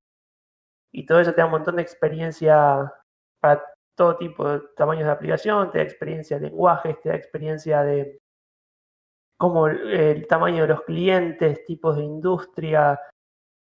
Y 0.93 1.03
todo 1.05 1.19
eso 1.19 1.33
te 1.33 1.41
da 1.41 1.45
un 1.45 1.51
montón 1.51 1.77
de 1.77 1.81
experiencia 1.81 2.93
para 3.41 3.63
todo 3.95 4.15
tipo 4.17 4.47
de 4.47 4.59
tamaños 4.77 5.05
de 5.05 5.11
aplicación, 5.11 5.71
te 5.71 5.79
da 5.79 5.83
experiencia 5.83 6.37
de 6.37 6.49
lenguajes, 6.49 7.01
te 7.01 7.09
da 7.09 7.15
experiencia 7.15 7.81
de 7.81 8.19
cómo 9.39 9.67
el 9.67 10.27
tamaño 10.27 10.61
de 10.61 10.67
los 10.67 10.81
clientes, 10.83 11.65
tipos 11.65 11.97
de 11.97 12.03
industria, 12.03 12.99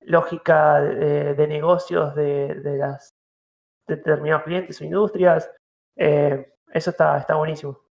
lógica 0.00 0.80
de, 0.80 1.46
negocios 1.46 2.14
de, 2.14 2.54
de, 2.54 2.78
las 2.78 3.14
determinados 3.86 4.44
clientes 4.44 4.80
o 4.80 4.84
industrias. 4.84 5.50
Eh, 5.96 6.52
eso 6.72 6.90
está, 6.90 7.18
está 7.18 7.36
buenísimo. 7.36 7.87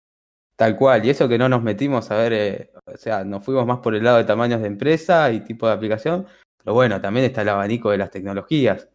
Tal 0.57 0.75
cual, 0.75 1.05
y 1.05 1.11
eso 1.11 1.29
que 1.29 1.37
no 1.37 1.51
nos 1.51 1.63
metimos 1.63 2.11
a 2.11 2.17
ver, 2.17 2.33
eh, 2.33 2.71
o 2.87 2.97
sea, 2.97 3.25
nos 3.25 3.45
fuimos 3.45 3.67
más 3.67 3.81
por 3.81 3.95
el 3.95 4.03
lado 4.03 4.17
de 4.17 4.25
tamaños 4.25 4.63
de 4.63 4.69
empresa 4.69 5.31
y 5.31 5.41
tipo 5.41 5.67
de 5.67 5.75
aplicación, 5.75 6.27
pero 6.57 6.73
bueno, 6.73 6.99
también 6.99 7.27
está 7.27 7.43
el 7.43 7.51
abanico 7.51 7.91
de 7.91 7.99
las 7.99 8.11
tecnologías, 8.11 8.89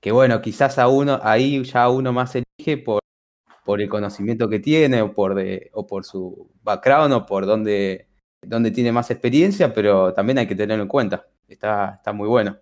que 0.00 0.12
bueno, 0.12 0.42
quizás 0.42 0.78
a 0.78 0.88
uno, 0.88 1.18
ahí 1.22 1.64
ya 1.64 1.88
uno 1.88 2.12
más 2.12 2.34
elige 2.36 2.76
por, 2.76 3.00
por 3.64 3.80
el 3.80 3.88
conocimiento 3.88 4.50
que 4.50 4.60
tiene 4.60 5.00
o 5.00 5.14
por, 5.14 5.34
de, 5.34 5.70
o 5.72 5.86
por 5.86 6.04
su 6.04 6.50
background 6.62 7.14
o 7.14 7.24
por 7.24 7.46
donde, 7.46 8.08
donde 8.42 8.70
tiene 8.70 8.92
más 8.92 9.10
experiencia, 9.10 9.72
pero 9.72 10.12
también 10.12 10.36
hay 10.36 10.46
que 10.46 10.56
tenerlo 10.56 10.82
en 10.82 10.88
cuenta, 10.88 11.26
está, 11.48 11.94
está 11.96 12.12
muy 12.12 12.28
bueno. 12.28 12.58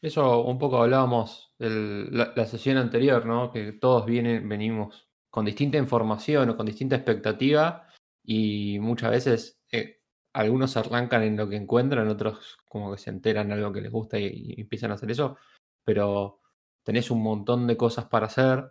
Eso 0.00 0.42
un 0.44 0.58
poco 0.58 0.82
hablábamos 0.82 1.52
en 1.58 2.16
la, 2.16 2.32
la, 2.34 2.46
sesión 2.46 2.78
anterior, 2.78 3.26
¿no? 3.26 3.52
Que 3.52 3.72
todos 3.72 4.06
vienen, 4.06 4.48
venimos 4.48 5.10
con 5.28 5.44
distinta 5.44 5.76
información 5.76 6.48
o 6.48 6.56
con 6.56 6.64
distinta 6.64 6.96
expectativa 6.96 7.86
y 8.22 8.78
muchas 8.80 9.10
veces 9.10 9.60
eh, 9.72 10.00
algunos 10.32 10.76
arrancan 10.76 11.22
en 11.22 11.36
lo 11.36 11.48
que 11.48 11.56
encuentran, 11.56 12.08
otros 12.08 12.58
como 12.68 12.92
que 12.92 12.98
se 12.98 13.10
enteran 13.10 13.48
de 13.48 13.54
algo 13.54 13.72
que 13.72 13.80
les 13.80 13.92
gusta 13.92 14.18
y, 14.18 14.54
empiezan 14.58 14.90
a 14.90 14.94
hacer 14.94 15.10
eso, 15.10 15.36
pero 15.84 16.40
tenés 16.82 17.10
un 17.10 17.22
montón 17.22 17.66
de 17.66 17.76
cosas 17.76 18.06
para 18.06 18.26
hacer, 18.26 18.70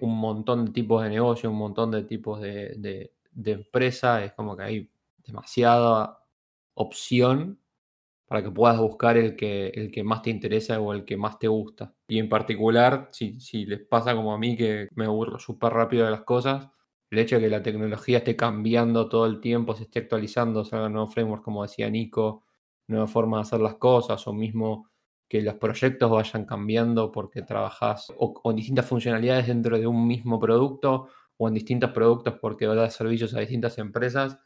un 0.00 0.18
montón 0.18 0.66
de 0.66 0.72
tipos 0.72 1.02
de 1.02 1.10
negocio, 1.10 1.50
un 1.50 1.58
montón 1.58 1.90
de 1.90 2.04
tipos 2.04 2.40
de, 2.40 2.74
de, 2.78 3.14
de 3.32 3.52
empresa, 3.52 4.24
es 4.24 4.32
como 4.32 4.56
que 4.56 4.62
hay 4.62 4.90
demasiada 5.18 6.24
opción 6.74 7.60
para 8.28 8.42
que 8.42 8.50
puedas 8.50 8.78
buscar 8.78 9.16
el 9.16 9.34
que, 9.36 9.68
el 9.68 9.90
que 9.90 10.04
más 10.04 10.22
te 10.22 10.30
interesa 10.30 10.78
o 10.80 10.92
el 10.92 11.04
que 11.04 11.16
más 11.16 11.38
te 11.38 11.48
gusta. 11.48 11.94
Y 12.06 12.18
en 12.18 12.28
particular, 12.28 13.08
si, 13.10 13.40
si 13.40 13.64
les 13.64 13.80
pasa 13.80 14.14
como 14.14 14.34
a 14.34 14.38
mí 14.38 14.54
que 14.56 14.88
me 14.94 15.06
aburro 15.06 15.38
súper 15.38 15.72
rápido 15.72 16.04
de 16.04 16.10
las 16.10 16.22
cosas, 16.22 16.68
el 17.10 17.18
hecho 17.18 17.36
de 17.36 17.42
que 17.42 17.48
la 17.48 17.62
tecnología 17.62 18.18
esté 18.18 18.36
cambiando 18.36 19.08
todo 19.08 19.26
el 19.26 19.40
tiempo, 19.40 19.74
se 19.74 19.84
esté 19.84 20.00
actualizando, 20.00 20.64
salgan 20.64 20.92
nuevos 20.92 21.14
frameworks, 21.14 21.44
como 21.44 21.62
decía 21.62 21.88
Nico, 21.90 22.44
nuevas 22.86 23.10
formas 23.10 23.38
de 23.38 23.42
hacer 23.56 23.60
las 23.62 23.76
cosas, 23.76 24.26
o 24.26 24.32
mismo 24.32 24.90
que 25.28 25.42
los 25.42 25.54
proyectos 25.54 26.10
vayan 26.10 26.44
cambiando 26.46 27.12
porque 27.12 27.42
trabajas 27.42 28.12
o, 28.18 28.40
en 28.44 28.56
distintas 28.56 28.86
funcionalidades 28.86 29.46
dentro 29.46 29.78
de 29.78 29.86
un 29.86 30.06
mismo 30.06 30.40
producto 30.40 31.08
o 31.36 31.48
en 31.48 31.54
distintos 31.54 31.90
productos 31.92 32.34
porque 32.40 32.66
das 32.66 32.94
servicios 32.94 33.34
a 33.34 33.40
distintas 33.40 33.78
empresas, 33.78 34.38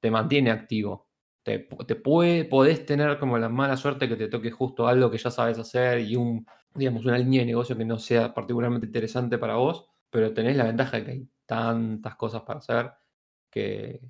te 0.00 0.10
mantiene 0.10 0.50
activo. 0.50 1.08
Te, 1.42 1.68
te 1.86 1.96
podés 1.96 2.86
tener 2.86 3.18
como 3.18 3.38
la 3.38 3.48
mala 3.48 3.76
suerte 3.76 4.08
que 4.08 4.16
te 4.16 4.28
toque 4.28 4.50
justo 4.50 4.86
algo 4.86 5.10
que 5.10 5.18
ya 5.18 5.30
sabes 5.30 5.58
hacer 5.58 6.00
y 6.00 6.14
un, 6.16 6.46
digamos, 6.74 7.04
una 7.04 7.18
línea 7.18 7.40
de 7.40 7.46
negocio 7.46 7.76
que 7.76 7.84
no 7.84 7.98
sea 7.98 8.32
particularmente 8.32 8.86
interesante 8.86 9.38
para 9.38 9.56
vos, 9.56 9.86
pero 10.10 10.32
tenés 10.32 10.56
la 10.56 10.64
ventaja 10.64 10.98
de 10.98 11.04
que 11.04 11.10
hay 11.10 11.28
tantas 11.52 12.16
cosas 12.16 12.42
para 12.42 12.60
hacer 12.60 12.90
que 13.50 14.00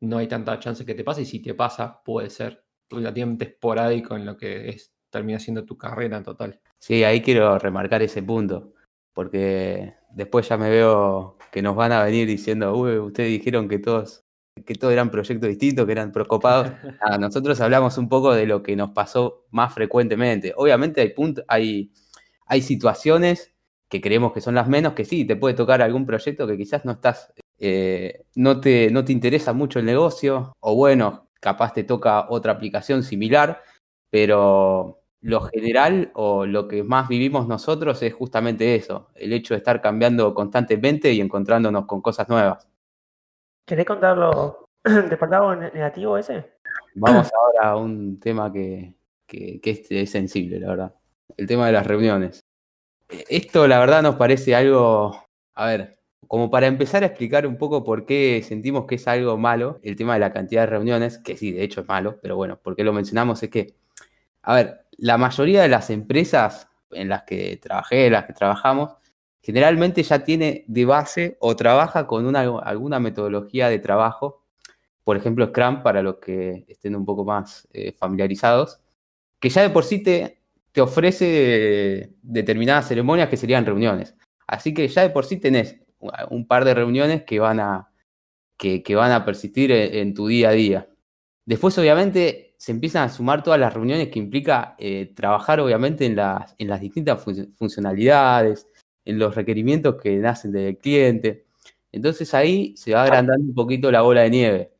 no 0.00 0.18
hay 0.18 0.26
tanta 0.26 0.58
chance 0.58 0.84
que 0.84 0.96
te 0.96 1.04
pase 1.04 1.22
y 1.22 1.24
si 1.24 1.40
te 1.40 1.54
pasa 1.54 2.02
puede 2.04 2.30
ser 2.30 2.64
relativamente 2.90 3.44
esporádico 3.44 4.16
en 4.16 4.26
lo 4.26 4.36
que 4.36 4.70
es, 4.70 4.92
termina 5.08 5.38
siendo 5.38 5.64
tu 5.64 5.78
carrera 5.78 6.16
en 6.16 6.24
total. 6.24 6.60
Sí, 6.80 7.04
ahí 7.04 7.22
quiero 7.22 7.60
remarcar 7.60 8.02
ese 8.02 8.24
punto, 8.24 8.74
porque 9.12 9.94
después 10.10 10.48
ya 10.48 10.56
me 10.56 10.68
veo 10.68 11.38
que 11.52 11.62
nos 11.62 11.76
van 11.76 11.92
a 11.92 12.02
venir 12.02 12.26
diciendo, 12.26 12.76
uy, 12.76 12.98
ustedes 12.98 13.30
dijeron 13.30 13.68
que 13.68 13.78
todos, 13.78 14.24
que 14.66 14.74
todos 14.74 14.92
eran 14.92 15.12
proyectos 15.12 15.48
distintos, 15.48 15.86
que 15.86 15.92
eran 15.92 16.10
preocupados. 16.10 16.72
nosotros 17.20 17.60
hablamos 17.60 17.98
un 17.98 18.08
poco 18.08 18.34
de 18.34 18.46
lo 18.46 18.64
que 18.64 18.74
nos 18.74 18.90
pasó 18.90 19.46
más 19.50 19.72
frecuentemente. 19.72 20.52
Obviamente 20.56 21.00
hay, 21.00 21.14
hay, 21.46 21.92
hay 22.46 22.62
situaciones 22.62 23.53
que 23.94 24.00
creemos 24.00 24.32
que 24.32 24.40
son 24.40 24.56
las 24.56 24.66
menos, 24.66 24.92
que 24.94 25.04
sí, 25.04 25.24
te 25.24 25.36
puede 25.36 25.54
tocar 25.54 25.80
algún 25.80 26.04
proyecto 26.04 26.48
que 26.48 26.56
quizás 26.56 26.84
no 26.84 26.90
estás, 26.90 27.32
eh, 27.60 28.24
no, 28.34 28.58
te, 28.58 28.90
no 28.90 29.04
te 29.04 29.12
interesa 29.12 29.52
mucho 29.52 29.78
el 29.78 29.84
negocio, 29.84 30.52
o 30.58 30.74
bueno, 30.74 31.28
capaz 31.38 31.74
te 31.74 31.84
toca 31.84 32.26
otra 32.28 32.54
aplicación 32.54 33.04
similar, 33.04 33.62
pero 34.10 34.98
lo 35.20 35.42
general 35.42 36.10
o 36.14 36.44
lo 36.44 36.66
que 36.66 36.82
más 36.82 37.06
vivimos 37.06 37.46
nosotros 37.46 38.02
es 38.02 38.12
justamente 38.12 38.74
eso, 38.74 39.10
el 39.14 39.32
hecho 39.32 39.54
de 39.54 39.58
estar 39.58 39.80
cambiando 39.80 40.34
constantemente 40.34 41.12
y 41.12 41.20
encontrándonos 41.20 41.86
con 41.86 42.02
cosas 42.02 42.28
nuevas. 42.28 42.66
¿Querés 43.64 43.86
contarlo 43.86 44.70
de 44.82 45.18
lado 45.30 45.54
negativo 45.54 46.18
ese? 46.18 46.50
Vamos 46.96 47.30
ahora 47.32 47.70
a 47.70 47.76
un 47.76 48.18
tema 48.18 48.52
que, 48.52 48.96
que, 49.28 49.60
es, 49.62 50.10
sensible, 50.10 50.58
la 50.58 50.68
verdad. 50.68 50.94
El 51.36 51.46
tema 51.46 51.66
de 51.66 51.72
las 51.74 51.86
reuniones. 51.86 52.43
Esto, 53.08 53.66
la 53.66 53.78
verdad, 53.78 54.02
nos 54.02 54.16
parece 54.16 54.54
algo, 54.54 55.28
a 55.54 55.66
ver, 55.66 55.98
como 56.26 56.50
para 56.50 56.66
empezar 56.66 57.02
a 57.02 57.06
explicar 57.06 57.46
un 57.46 57.58
poco 57.58 57.84
por 57.84 58.06
qué 58.06 58.42
sentimos 58.42 58.86
que 58.86 58.96
es 58.96 59.06
algo 59.08 59.36
malo, 59.36 59.78
el 59.82 59.96
tema 59.96 60.14
de 60.14 60.20
la 60.20 60.32
cantidad 60.32 60.62
de 60.62 60.66
reuniones, 60.66 61.18
que 61.18 61.36
sí, 61.36 61.52
de 61.52 61.62
hecho 61.64 61.82
es 61.82 61.88
malo, 61.88 62.18
pero 62.22 62.36
bueno, 62.36 62.58
por 62.60 62.76
qué 62.76 62.84
lo 62.84 62.92
mencionamos 62.92 63.42
es 63.42 63.50
que, 63.50 63.74
a 64.42 64.54
ver, 64.54 64.86
la 64.96 65.18
mayoría 65.18 65.62
de 65.62 65.68
las 65.68 65.90
empresas 65.90 66.68
en 66.90 67.08
las 67.08 67.24
que 67.24 67.56
trabajé, 67.58 68.06
en 68.06 68.12
las 68.12 68.24
que 68.24 68.32
trabajamos, 68.32 68.94
generalmente 69.42 70.02
ya 70.02 70.24
tiene 70.24 70.64
de 70.66 70.84
base 70.86 71.36
o 71.40 71.54
trabaja 71.56 72.06
con 72.06 72.26
una, 72.26 72.40
alguna 72.40 73.00
metodología 73.00 73.68
de 73.68 73.78
trabajo, 73.78 74.42
por 75.04 75.16
ejemplo 75.16 75.46
Scrum, 75.46 75.82
para 75.82 76.02
los 76.02 76.16
que 76.16 76.64
estén 76.68 76.96
un 76.96 77.04
poco 77.04 77.24
más 77.24 77.68
eh, 77.72 77.92
familiarizados, 77.92 78.80
que 79.38 79.50
ya 79.50 79.62
de 79.62 79.70
por 79.70 79.84
sí 79.84 80.02
te, 80.02 80.43
te 80.74 80.80
ofrece 80.80 82.16
determinadas 82.20 82.88
ceremonias 82.88 83.28
que 83.28 83.36
serían 83.36 83.64
reuniones. 83.64 84.16
Así 84.48 84.74
que 84.74 84.88
ya 84.88 85.02
de 85.02 85.10
por 85.10 85.24
sí 85.24 85.36
tenés 85.36 85.78
un 86.30 86.48
par 86.48 86.64
de 86.64 86.74
reuniones 86.74 87.22
que 87.22 87.38
van 87.38 87.60
a, 87.60 87.92
que, 88.58 88.82
van 88.96 89.12
a 89.12 89.24
persistir 89.24 89.70
en 89.70 90.14
tu 90.14 90.26
día 90.26 90.48
a 90.48 90.52
día. 90.52 90.88
Después, 91.46 91.78
obviamente, 91.78 92.56
se 92.58 92.72
empiezan 92.72 93.04
a 93.04 93.08
sumar 93.08 93.44
todas 93.44 93.60
las 93.60 93.72
reuniones 93.72 94.08
que 94.08 94.18
implica 94.18 94.74
eh, 94.78 95.12
trabajar 95.14 95.60
obviamente 95.60 96.06
en 96.06 96.16
las, 96.16 96.56
en 96.58 96.66
las 96.66 96.80
distintas 96.80 97.22
funcionalidades, 97.54 98.66
en 99.04 99.20
los 99.20 99.36
requerimientos 99.36 99.94
que 100.02 100.16
nacen 100.16 100.50
del 100.50 100.76
cliente. 100.78 101.46
Entonces 101.92 102.34
ahí 102.34 102.74
se 102.76 102.94
va 102.94 103.04
agrandando 103.04 103.44
un 103.44 103.54
poquito 103.54 103.92
la 103.92 104.02
bola 104.02 104.22
de 104.22 104.30
nieve. 104.30 104.72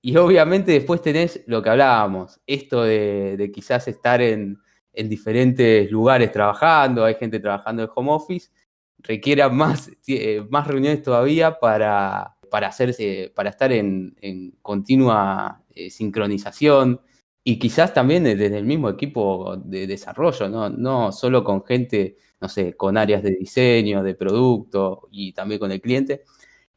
Y 0.00 0.16
obviamente 0.16 0.72
después 0.72 1.02
tenés 1.02 1.42
lo 1.46 1.62
que 1.62 1.68
hablábamos, 1.68 2.40
esto 2.46 2.84
de, 2.84 3.50
quizás 3.54 3.86
estar 3.86 4.22
en, 4.22 4.61
diferentes 4.92 5.90
lugares 5.90 6.30
trabajando, 6.32 7.04
hay 7.04 7.14
gente 7.14 7.40
trabajando 7.40 7.82
en 7.82 7.90
home 7.94 8.12
office, 8.12 8.50
requiera 8.98 9.48
más, 9.48 9.90
eh, 10.06 10.44
más 10.50 10.66
reuniones 10.66 11.02
todavía 11.02 11.58
para, 11.58 12.36
para, 12.50 12.68
hacerse, 12.68 13.32
para 13.34 13.50
estar 13.50 13.72
en, 13.72 14.14
continua 14.62 15.62
eh, 15.74 15.90
sincronización, 15.90 17.00
y 17.44 17.58
quizás 17.58 17.92
también 17.92 18.22
desde 18.24 18.56
el 18.56 18.64
mismo 18.64 18.88
equipo 18.88 19.56
de 19.56 19.86
desarrollo, 19.86 20.48
¿no? 20.48 20.70
no 20.70 21.10
solo 21.10 21.42
con 21.42 21.64
gente, 21.64 22.16
no 22.40 22.48
sé, 22.48 22.74
con 22.76 22.96
áreas 22.96 23.22
de 23.22 23.32
diseño, 23.32 24.02
de 24.02 24.14
producto 24.14 25.08
y 25.10 25.32
también 25.32 25.58
con 25.58 25.72
el 25.72 25.80
cliente. 25.80 26.22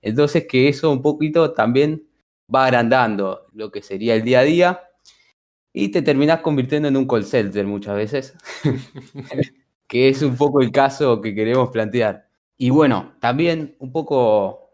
Entonces 0.01 0.47
que 0.47 0.67
eso 0.67 0.91
un 0.91 1.03
poquito 1.03 1.53
también 1.53 2.07
va 2.53 2.65
agrandando 2.65 3.47
lo 3.53 3.71
que 3.71 3.81
sería 3.81 4.15
el 4.15 4.23
día 4.23 4.39
a 4.39 4.43
día 4.43 4.81
y 5.77 5.89
te 5.89 6.01
terminás 6.01 6.39
convirtiendo 6.39 6.87
en 6.87 6.95
un 6.95 7.05
call 7.05 7.25
center 7.25 7.65
muchas 7.67 7.97
veces, 7.97 8.33
que 9.87 10.07
es 10.07 10.21
un 10.21 10.37
poco 10.37 10.61
el 10.61 10.71
caso 10.71 11.19
que 11.19 11.35
queremos 11.35 11.69
plantear. 11.69 12.29
Y 12.57 12.69
bueno, 12.69 13.15
también 13.19 13.75
un 13.79 13.91
poco, 13.91 14.69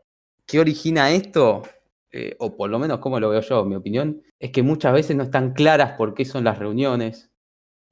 ¿qué 0.45 0.59
origina 0.59 1.09
esto? 1.09 1.63
Eh, 2.11 2.35
o 2.37 2.55
por 2.55 2.69
lo 2.69 2.77
menos 2.77 2.99
como 2.99 3.19
lo 3.19 3.29
veo 3.29 3.41
yo, 3.41 3.65
mi 3.65 3.73
opinión, 3.73 4.21
es 4.37 4.51
que 4.51 4.61
muchas 4.61 4.93
veces 4.93 5.17
no 5.17 5.23
están 5.23 5.53
claras 5.53 5.93
por 5.93 6.13
qué 6.13 6.23
son 6.23 6.43
las 6.43 6.59
reuniones, 6.59 7.31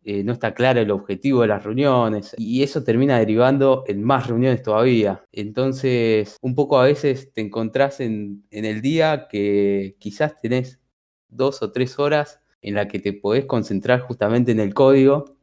eh, 0.03 0.23
no 0.23 0.33
está 0.33 0.53
claro 0.53 0.79
el 0.79 0.91
objetivo 0.91 1.41
de 1.41 1.47
las 1.47 1.63
reuniones 1.63 2.35
y 2.37 2.61
eso 2.61 2.83
termina 2.83 3.17
derivando 3.17 3.85
en 3.87 4.03
más 4.03 4.27
reuniones 4.27 4.61
todavía. 4.61 5.25
Entonces, 5.31 6.37
un 6.41 6.53
poco 6.53 6.79
a 6.79 6.85
veces 6.85 7.33
te 7.33 7.41
encontrás 7.41 8.01
en, 8.01 8.45
el 8.51 8.81
día 8.81 9.27
que 9.29 9.95
quizás 9.97 10.39
tenés 10.39 10.79
dos 11.27 11.63
o 11.63 11.71
tres 11.71 11.97
horas 11.97 12.39
en 12.61 12.75
la 12.75 12.87
que 12.87 12.99
te 12.99 13.13
podés 13.13 13.45
concentrar 13.45 14.01
justamente 14.01 14.51
en 14.51 14.59
el 14.59 14.73
código. 14.73 15.37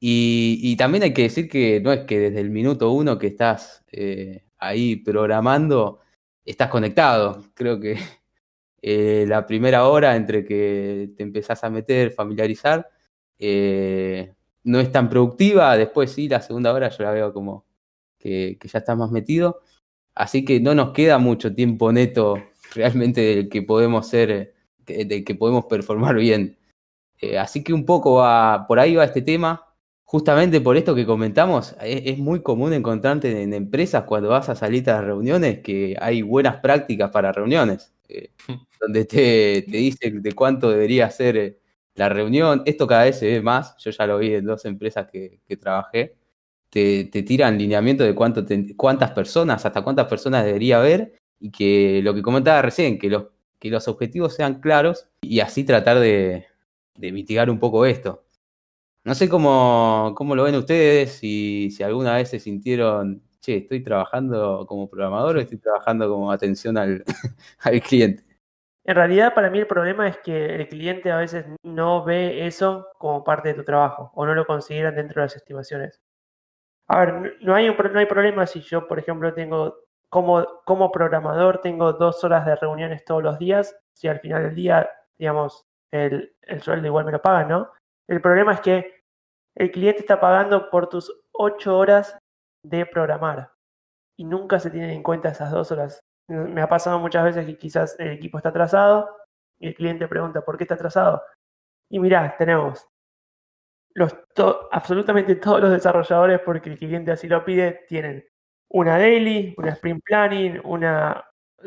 Y, 0.00 0.76
también 0.76 1.02
hay 1.04 1.12
que 1.12 1.22
decir 1.22 1.48
que 1.48 1.80
no 1.80 1.92
es 1.92 2.04
que 2.06 2.20
desde 2.20 2.40
el 2.40 2.50
minuto 2.50 2.92
uno 2.92 3.18
que 3.18 3.26
estás 3.26 3.84
eh, 3.90 4.44
ahí 4.58 4.96
programando, 4.96 6.00
estás 6.44 6.68
conectado. 6.68 7.44
Creo 7.54 7.80
que 7.80 7.98
eh, 8.82 9.24
la 9.28 9.46
primera 9.46 9.88
hora 9.88 10.16
entre 10.16 10.44
que 10.44 11.10
te 11.16 11.22
empezás 11.22 11.64
a 11.64 11.70
meter, 11.70 12.12
familiarizar, 12.12 12.88
eh, 13.38 14.34
no 14.64 14.80
es 14.80 14.92
tan 14.92 15.08
productiva. 15.08 15.76
Después 15.76 16.12
sí, 16.12 16.28
la 16.28 16.40
segunda 16.42 16.72
hora 16.72 16.88
yo 16.90 17.04
la 17.04 17.12
veo 17.12 17.32
como 17.32 17.66
que, 18.18 18.58
ya 18.62 18.78
estás 18.78 18.96
más 18.96 19.10
metido. 19.10 19.60
Así 20.14 20.44
que 20.44 20.60
no 20.60 20.74
nos 20.74 20.92
queda 20.92 21.18
mucho 21.18 21.54
tiempo 21.54 21.92
neto 21.92 22.36
realmente 22.74 23.20
del 23.20 23.48
que 23.48 23.62
podemos 23.62 24.08
ser, 24.08 24.54
del 24.88 25.24
que 25.24 25.34
podemos 25.34 25.66
performar 25.66 26.16
bien. 26.16 26.58
Eh, 27.20 27.38
así 27.38 27.64
que 27.64 27.72
un 27.72 27.84
poco 27.84 28.16
va, 28.16 28.66
por 28.66 28.78
ahí 28.78 28.94
va 28.96 29.04
este 29.04 29.22
tema 29.22 29.68
justamente 30.08 30.62
por 30.62 30.78
esto 30.78 30.94
que 30.94 31.04
comentamos, 31.04 31.76
es, 31.82 32.16
muy 32.18 32.40
común 32.40 32.72
encontrarte 32.72 33.42
en 33.42 33.52
empresas 33.52 34.04
cuando 34.04 34.30
vas 34.30 34.48
a 34.48 34.54
salir 34.54 34.88
a 34.88 34.94
las 34.94 35.04
reuniones 35.04 35.58
que 35.60 35.96
hay 36.00 36.22
buenas 36.22 36.56
prácticas 36.60 37.10
para 37.10 37.30
reuniones, 37.30 37.92
eh, 38.08 38.30
donde 38.80 39.04
te, 39.04 39.66
te 39.70 39.76
dicen 39.76 40.22
de 40.22 40.32
cuánto 40.32 40.70
debería 40.70 41.10
ser 41.10 41.36
eh, 41.36 41.58
la 41.94 42.08
reunión. 42.08 42.62
Esto 42.64 42.86
cada 42.86 43.04
vez 43.04 43.18
se 43.18 43.26
ve 43.26 43.42
más, 43.42 43.76
yo 43.78 43.90
ya 43.90 44.06
lo 44.06 44.18
vi 44.18 44.34
en 44.34 44.46
dos 44.46 44.64
empresas 44.64 45.08
que, 45.12 45.40
trabajé. 45.60 46.16
Te, 46.70 47.04
te, 47.04 47.22
tiran 47.22 47.58
lineamiento 47.58 48.04
de 48.04 48.14
cuánto 48.14 48.46
cuántas 48.76 49.10
personas, 49.10 49.66
hasta 49.66 49.82
cuántas 49.82 50.06
personas 50.06 50.44
debería 50.46 50.78
haber, 50.78 51.20
y 51.38 51.50
que 51.50 52.00
lo 52.02 52.14
que 52.14 52.22
comentaba 52.22 52.62
recién, 52.62 52.98
que 52.98 53.10
los, 53.10 53.24
que 53.58 53.70
los 53.70 53.88
objetivos 53.88 54.34
sean 54.34 54.60
claros 54.60 55.08
y 55.20 55.40
así 55.40 55.64
tratar 55.64 55.98
de 55.98 56.46
mitigar 56.96 57.50
un 57.50 57.58
poco 57.58 57.86
esto. 57.86 58.24
No 59.08 59.14
sé 59.14 59.26
cómo, 59.26 60.12
cómo 60.16 60.34
lo 60.34 60.44
ven 60.44 60.54
ustedes, 60.56 61.12
si, 61.12 61.70
si 61.70 61.82
alguna 61.82 62.16
vez 62.16 62.28
se 62.28 62.38
sintieron, 62.38 63.22
che, 63.40 63.56
estoy 63.56 63.82
trabajando 63.82 64.66
como 64.66 64.90
programador 64.90 65.36
o 65.36 65.40
estoy 65.40 65.56
trabajando 65.56 66.10
como 66.10 66.30
atención 66.30 66.76
al, 66.76 67.04
al 67.60 67.80
cliente. 67.80 68.22
En 68.84 68.96
realidad, 68.96 69.32
para 69.34 69.48
mí 69.48 69.60
el 69.60 69.66
problema 69.66 70.08
es 70.08 70.18
que 70.18 70.56
el 70.56 70.68
cliente 70.68 71.10
a 71.10 71.16
veces 71.16 71.46
no 71.62 72.04
ve 72.04 72.46
eso 72.46 72.88
como 72.98 73.24
parte 73.24 73.48
de 73.48 73.54
tu 73.54 73.64
trabajo 73.64 74.10
o 74.14 74.26
no 74.26 74.34
lo 74.34 74.44
consideran 74.44 74.96
dentro 74.96 75.22
de 75.22 75.24
las 75.24 75.36
estimaciones. 75.36 76.02
A 76.86 77.00
ver, 77.00 77.38
no 77.40 77.54
hay, 77.54 77.70
un, 77.70 77.76
no 77.76 77.98
hay 77.98 78.06
problema 78.06 78.46
si 78.46 78.60
yo, 78.60 78.86
por 78.86 78.98
ejemplo, 78.98 79.32
tengo 79.32 79.74
como, 80.10 80.90
programador, 80.92 81.60
tengo 81.60 81.92
dos 81.92 82.24
horas 82.24 82.46
de 82.46 82.56
reuniones 82.56 83.04
todos 83.04 83.22
los 83.22 83.38
días, 83.38 83.76
si 83.94 84.08
al 84.08 84.20
final 84.20 84.42
del 84.42 84.54
día, 84.54 84.90
digamos, 85.18 85.66
el, 85.92 86.34
el 86.42 86.62
sueldo 86.62 86.86
igual 86.86 87.04
me 87.04 87.12
lo 87.12 87.22
pagan, 87.22 87.48
¿no? 87.48 87.70
El 88.08 88.20
problema 88.20 88.54
es 88.54 88.60
que 88.60 89.02
el 89.56 89.70
cliente 89.70 90.00
está 90.00 90.20
pagando 90.20 90.70
por 90.70 90.88
tus 90.88 91.12
ocho 91.32 91.76
horas 91.76 92.16
de 92.62 92.86
programar 92.86 93.52
y 94.16 94.24
nunca 94.24 94.58
se 94.58 94.70
tienen 94.70 94.90
en 94.90 95.02
cuenta 95.02 95.30
esas 95.30 95.50
dos 95.50 95.70
horas. 95.72 96.00
Me 96.28 96.60
ha 96.60 96.68
pasado 96.68 96.98
muchas 96.98 97.24
veces 97.24 97.46
que 97.46 97.56
quizás 97.56 97.98
el 97.98 98.10
equipo 98.10 98.38
está 98.38 98.50
atrasado 98.50 99.08
y 99.58 99.68
el 99.68 99.74
cliente 99.74 100.08
pregunta 100.08 100.42
por 100.42 100.56
qué 100.56 100.64
está 100.64 100.74
atrasado. 100.74 101.22
Y 101.90 101.98
mirá, 101.98 102.36
tenemos 102.36 102.86
absolutamente 104.70 105.36
todos 105.36 105.60
los 105.60 105.70
desarrolladores, 105.70 106.40
porque 106.44 106.70
el 106.70 106.78
cliente 106.78 107.10
así 107.10 107.28
lo 107.28 107.44
pide, 107.44 107.84
tienen 107.88 108.24
una 108.70 108.98
daily, 108.98 109.54
una 109.56 109.70
sprint 109.72 110.02
planning, 110.04 110.60
una 110.64 111.24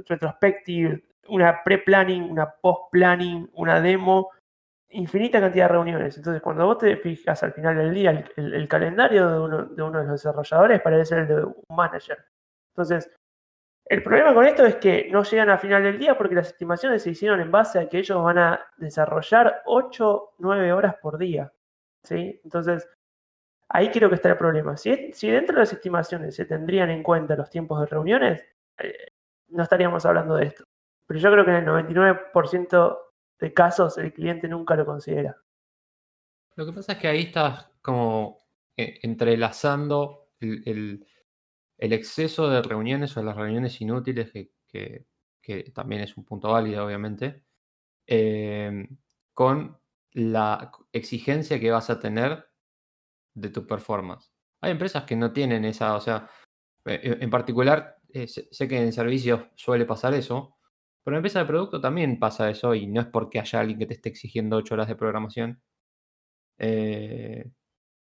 retrospective, 0.07 1.03
una 1.29 1.63
pre-planning, 1.63 2.29
una 2.29 2.49
post-planning, 2.61 3.49
una 3.53 3.79
demo, 3.81 4.29
infinita 4.89 5.39
cantidad 5.39 5.65
de 5.65 5.73
reuniones. 5.73 6.17
Entonces, 6.17 6.41
cuando 6.41 6.65
vos 6.65 6.77
te 6.77 6.97
fijas 6.97 7.41
al 7.43 7.53
final 7.53 7.77
del 7.77 7.93
día, 7.93 8.25
el, 8.35 8.67
calendario 8.67 9.29
de 9.29 9.39
uno, 9.39 9.65
de 9.65 9.83
uno, 9.83 9.99
de 9.99 10.05
los 10.05 10.23
desarrolladores 10.23 10.81
parece 10.81 11.15
el 11.15 11.27
de 11.27 11.43
un 11.43 11.55
manager. 11.69 12.17
Entonces, 12.73 13.09
el 13.85 14.03
problema 14.03 14.33
con 14.33 14.45
esto 14.45 14.65
es 14.65 14.75
que 14.75 15.09
no 15.11 15.23
llegan 15.23 15.49
al 15.49 15.59
final 15.59 15.83
del 15.83 15.99
día 15.99 16.17
porque 16.17 16.35
las 16.35 16.47
estimaciones 16.47 17.03
se 17.03 17.11
hicieron 17.11 17.41
en 17.41 17.51
base 17.51 17.79
a 17.79 17.89
que 17.89 17.99
ellos 17.99 18.23
van 18.23 18.37
a 18.37 18.65
desarrollar 18.77 19.63
8, 19.65 20.33
9 20.39 20.73
horas 20.73 20.95
por 21.01 21.17
día. 21.17 21.51
¿sí? 22.03 22.39
Entonces, 22.43 22.87
Ahí 23.73 23.89
creo 23.89 24.09
que 24.09 24.15
está 24.15 24.29
el 24.29 24.37
problema. 24.37 24.75
Si, 24.75 24.89
dentro 24.89 25.55
de 25.55 25.61
las 25.61 25.71
estimaciones 25.71 26.35
se 26.35 26.45
tendrían 26.45 26.89
en 26.89 27.03
cuenta 27.03 27.35
los 27.35 27.49
tiempos 27.49 27.79
de 27.79 27.85
reuniones, 27.85 28.43
eh, 28.77 29.07
no 29.47 29.63
estaríamos 29.63 30.05
hablando 30.05 30.35
de 30.35 30.47
esto. 30.47 30.65
Pero 31.07 31.19
yo 31.19 31.31
creo 31.31 31.45
que 31.45 31.51
en 31.51 31.57
el 31.57 31.65
99% 31.65 32.99
de 33.39 33.53
casos 33.53 33.97
el 33.97 34.11
cliente 34.13 34.47
nunca 34.49 34.75
lo 34.75 34.85
considera. 34.85 35.37
Lo 36.55 36.65
que 36.65 36.73
pasa 36.73 36.93
es 36.93 36.97
que 36.97 37.07
ahí 37.07 37.21
estás 37.23 37.69
como 37.81 38.39
eh, 38.75 38.99
entrelazando 39.03 40.31
el, 40.39 41.07
exceso 41.77 42.49
de 42.49 42.61
reuniones 42.61 43.15
o 43.15 43.23
las 43.23 43.35
reuniones 43.37 43.79
inútiles, 43.79 44.31
que 44.67 45.05
también 45.73 46.01
es 46.01 46.17
un 46.17 46.25
punto 46.25 46.51
válido, 46.51 46.85
obviamente, 46.85 47.43
eh, 48.05 48.87
con 49.33 49.79
la 50.11 50.71
exigencia 50.91 51.59
que 51.59 51.71
vas 51.71 51.89
a 51.89 51.99
tener 51.99 52.50
de 53.33 53.49
tu 53.49 53.65
performance. 53.67 54.31
Hay 54.61 54.71
empresas 54.71 55.03
que 55.05 55.15
no 55.15 55.33
tienen 55.33 55.65
esa, 55.65 55.95
o 55.95 56.01
sea, 56.01 56.29
eh, 56.85 57.17
en 57.21 57.29
particular, 57.29 57.97
eh, 58.13 58.27
sé 58.27 58.67
que 58.67 58.77
en 58.81 58.93
servicios 58.93 59.43
suele 59.55 59.85
pasar 59.85 60.13
eso, 60.13 60.57
pero 61.03 61.15
en 61.17 61.19
empresas 61.19 61.43
de 61.43 61.47
producto 61.47 61.81
también 61.81 62.19
pasa 62.19 62.49
eso 62.49 62.75
y 62.75 62.87
no 62.87 63.01
es 63.01 63.07
porque 63.07 63.39
haya 63.39 63.59
alguien 63.61 63.79
que 63.79 63.87
te 63.87 63.95
esté 63.95 64.09
exigiendo 64.09 64.57
8 64.57 64.75
horas 64.75 64.87
de 64.87 64.95
programación, 64.95 65.61
eh, 66.57 67.45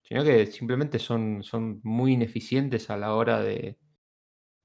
sino 0.03 0.23
que 0.23 0.47
simplemente 0.47 0.99
son, 0.99 1.43
son 1.43 1.81
muy 1.83 2.13
ineficientes 2.13 2.89
a 2.89 2.97
la 2.97 3.15
hora 3.15 3.41
de, 3.41 3.79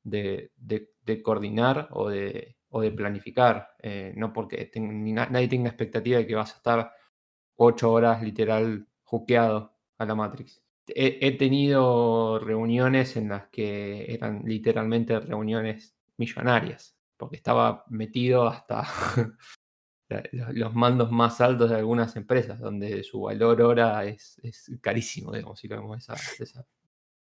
de, 0.04 0.52
de- 0.56 1.22
coordinar 1.22 1.88
o 1.92 2.10
de, 2.10 2.56
o 2.70 2.80
de 2.82 2.92
planificar, 2.92 3.70
eh, 3.82 4.12
no 4.16 4.32
porque 4.32 4.70
ni 4.76 5.12
na- 5.12 5.28
nadie 5.30 5.48
tenga 5.48 5.68
expectativa 5.70 6.18
de 6.18 6.26
que 6.26 6.34
vas 6.36 6.54
a 6.54 6.58
estar 6.58 6.92
8 7.56 7.92
horas 7.92 8.22
literal 8.22 8.88
juqueado 9.04 9.75
a 9.98 10.04
la 10.04 10.14
Matrix. 10.14 10.62
He, 10.88 11.32
tenido 11.32 12.38
reuniones 12.38 13.16
en 13.16 13.28
las 13.30 13.48
que 13.48 14.12
eran 14.12 14.42
literalmente 14.44 15.18
reuniones 15.18 15.96
millonarias, 16.16 16.96
porque 17.16 17.36
estaba 17.36 17.84
metido 17.88 18.46
hasta 18.46 18.86
los 20.30 20.74
mandos 20.74 21.10
más 21.10 21.40
altos 21.40 21.70
de 21.70 21.76
algunas 21.76 22.14
empresas, 22.14 22.60
donde 22.60 23.02
su 23.02 23.22
valor 23.22 23.62
hora 23.62 24.04
es, 24.04 24.38
es 24.44 24.70
carísimo, 24.80 25.32
digamos, 25.32 25.58
si 25.58 25.66
lo 25.66 25.80
de 25.90 25.98
esa, 25.98 26.64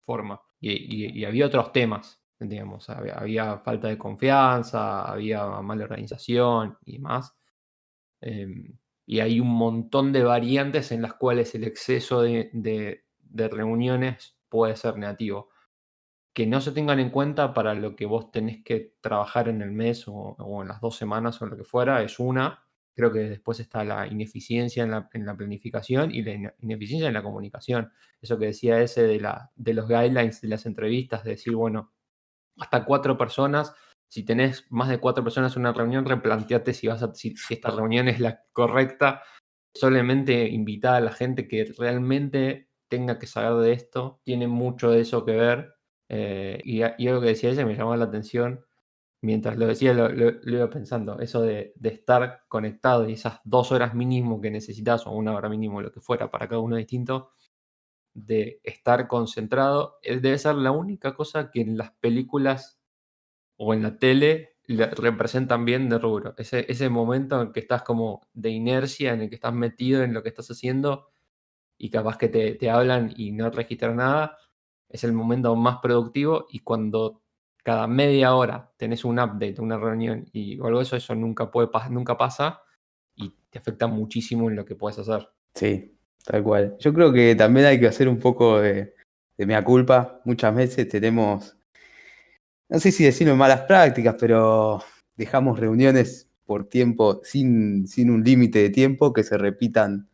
forma. 0.05 0.39
Y, 0.59 1.23
había 1.23 1.47
otros 1.47 1.71
temas, 1.71 2.21
digamos, 2.39 2.89
había, 2.89 3.15
había 3.15 3.57
falta 3.59 3.87
de 3.87 3.97
confianza, 3.97 5.03
había 5.03 5.45
mala 5.61 5.85
organización 5.85 6.77
y 6.85 6.99
más. 6.99 7.35
Em, 8.21 8.77
y 9.09 9.21
hay 9.21 9.39
un 9.39 9.49
montón 9.49 10.13
de 10.13 10.23
variantes 10.23 10.91
en 10.91 11.01
las 11.01 11.15
cuales 11.15 11.55
el 11.55 11.63
exceso 11.63 12.21
de, 12.21 12.51
de- 12.53 13.05
reuniones 13.49 14.37
puede 14.49 14.75
ser 14.75 14.97
negativo. 14.97 15.49
Que 16.33 16.47
no 16.47 16.61
se 16.61 16.71
tengan 16.71 16.99
en 16.99 17.09
cuenta 17.09 17.53
para 17.53 17.73
lo 17.73 17.95
que 17.95 18.05
vos 18.05 18.31
tenés 18.31 18.63
que 18.63 18.95
trabajar 19.01 19.49
en 19.49 19.61
el 19.61 19.71
mes 19.71 20.07
o, 20.07 20.13
o 20.13 20.61
en 20.61 20.67
las 20.69 20.81
dos 20.81 20.95
semanas 20.95 21.41
o 21.41 21.47
lo 21.47 21.57
que 21.57 21.63
fuera, 21.65 22.03
es 22.03 22.19
una. 22.19 22.63
Creo 22.95 23.11
que 23.11 23.19
después 23.21 23.59
está 23.59 23.83
la 23.83 24.07
ineficiencia 24.07 24.83
en 24.83 24.91
la, 24.91 25.09
en 25.13 25.25
la 25.25 25.35
planificación 25.35 26.11
y 26.11 26.21
la 26.23 26.31
ine- 26.33 26.55
ineficiencia 26.59 27.07
en 27.07 27.15
la 27.15 27.23
comunicación. 27.23 27.91
Eso 28.21 28.37
que 28.39 28.47
decía 28.47 28.81
ese 28.81 29.03
de, 29.03 29.19
la, 29.19 29.51
de 29.55 29.73
los 29.73 29.87
guidelines 29.87 30.41
de 30.41 30.49
las 30.49 30.65
entrevistas, 30.67 31.23
de 31.23 31.31
decir, 31.31 31.55
bueno, 31.55 31.93
hasta 32.57 32.85
cuatro 32.85 33.17
personas. 33.17 33.73
Si 34.09 34.23
tenés 34.25 34.65
más 34.71 34.89
de 34.89 34.99
cuatro 34.99 35.23
personas 35.23 35.55
en 35.55 35.61
una 35.61 35.73
reunión, 35.73 36.05
replanteate 36.05 36.73
si, 36.73 36.87
vas 36.87 37.03
a, 37.03 37.13
si, 37.15 37.35
si 37.37 37.53
esta 37.55 37.71
reunión 37.71 38.07
es 38.09 38.19
la 38.19 38.43
correcta. 38.53 39.23
Solamente 39.73 40.47
invitar 40.49 40.95
a 40.95 41.01
la 41.01 41.11
gente 41.11 41.47
que 41.47 41.65
realmente 41.77 42.69
tenga 42.89 43.19
que 43.19 43.27
saber 43.27 43.63
de 43.63 43.73
esto. 43.73 44.21
Tiene 44.23 44.47
mucho 44.47 44.91
de 44.91 45.01
eso 45.01 45.25
que 45.25 45.33
ver. 45.33 45.73
Eh, 46.09 46.59
y, 46.65 46.79
y 46.97 47.07
algo 47.07 47.21
que 47.21 47.27
decía 47.27 47.51
ella 47.51 47.65
me 47.65 47.75
llamó 47.75 47.95
la 47.95 48.05
atención. 48.05 48.65
Mientras 49.21 49.57
lo 49.57 49.67
decía, 49.67 49.93
lo, 49.93 50.09
lo- 50.09 50.31
lo 50.43 50.57
iba 50.57 50.69
pensando. 50.69 51.19
Eso 51.19 51.41
de, 51.41 51.73
de 51.75 51.89
estar 51.89 52.43
conectado 52.47 53.07
y 53.09 53.13
esas 53.13 53.39
dos 53.43 53.71
horas 53.71 53.93
mínimo 53.95 54.39
que 54.41 54.51
necesitas, 54.51 55.05
o 55.07 55.11
una 55.11 55.33
hora 55.35 55.49
mínimo, 55.49 55.81
lo 55.81 55.91
que 55.91 56.01
fuera, 56.01 56.31
para 56.31 56.47
cada 56.47 56.61
uno 56.61 56.75
distinto, 56.77 57.31
de 58.13 58.59
estar 58.63 59.07
concentrado, 59.07 59.97
eh, 60.03 60.19
debe 60.19 60.37
ser 60.37 60.55
la 60.55 60.71
única 60.71 61.13
cosa 61.15 61.51
que 61.51 61.61
en 61.61 61.77
las 61.77 61.91
películas 62.01 62.78
o 63.59 63.75
en 63.75 63.83
la 63.83 63.99
tele 63.99 64.57
le- 64.67 64.87
representan 64.91 65.65
bien 65.65 65.89
de 65.89 65.99
rubro. 65.99 66.35
Ese, 66.39 66.65
ese 66.71 66.89
momento 66.89 67.41
en 67.43 67.53
que 67.53 67.61
estás 67.61 67.83
como 67.83 68.27
de 68.33 68.51
inercia, 68.51 69.13
en 69.13 69.23
el 69.23 69.29
que 69.29 69.35
estás 69.37 69.53
metido 69.55 70.03
en 70.03 70.15
lo 70.15 70.23
que 70.23 70.29
estás 70.31 70.51
haciendo 70.51 71.11
y 71.77 71.89
capaz 71.89 72.17
que 72.17 72.29
te, 72.29 72.55
te 72.55 72.69
hablan 72.69 73.13
y 73.15 73.31
no 73.31 73.49
registran 73.51 73.97
nada, 73.97 74.37
es 74.89 75.03
el 75.03 75.13
momento 75.13 75.55
más 75.55 75.79
productivo 75.81 76.47
y 76.51 76.59
cuando 76.59 77.21
cada 77.63 77.87
media 77.87 78.35
hora 78.35 78.71
tenés 78.77 79.05
un 79.05 79.19
update, 79.19 79.61
una 79.61 79.77
reunión 79.77 80.25
y 80.33 80.55
algo 80.61 80.77
de 80.79 80.83
eso, 80.83 80.95
eso 80.95 81.15
nunca, 81.15 81.51
puede, 81.51 81.69
nunca 81.91 82.17
pasa 82.17 82.61
y 83.15 83.31
te 83.49 83.59
afecta 83.59 83.87
muchísimo 83.87 84.49
en 84.49 84.55
lo 84.57 84.65
que 84.65 84.75
puedes 84.75 84.99
hacer. 84.99 85.29
Sí, 85.55 85.97
tal 86.25 86.43
cual. 86.43 86.77
Yo 86.79 86.93
creo 86.93 87.11
que 87.13 87.35
también 87.35 87.65
hay 87.67 87.79
que 87.79 87.87
hacer 87.87 88.07
un 88.07 88.19
poco 88.19 88.59
de, 88.59 88.95
de 89.37 89.45
mea 89.45 89.63
culpa. 89.63 90.21
Muchas 90.25 90.55
veces 90.55 90.87
tenemos, 90.87 91.57
no 92.69 92.79
sé 92.79 92.91
si 92.91 93.03
decirlo 93.03 93.35
malas 93.35 93.61
prácticas, 93.61 94.15
pero 94.19 94.81
dejamos 95.17 95.59
reuniones 95.59 96.29
por 96.45 96.67
tiempo, 96.69 97.21
sin, 97.23 97.87
sin 97.87 98.09
un 98.09 98.23
límite 98.23 98.59
de 98.59 98.69
tiempo, 98.69 99.13
que 99.13 99.23
se 99.23 99.37
repitan, 99.37 100.09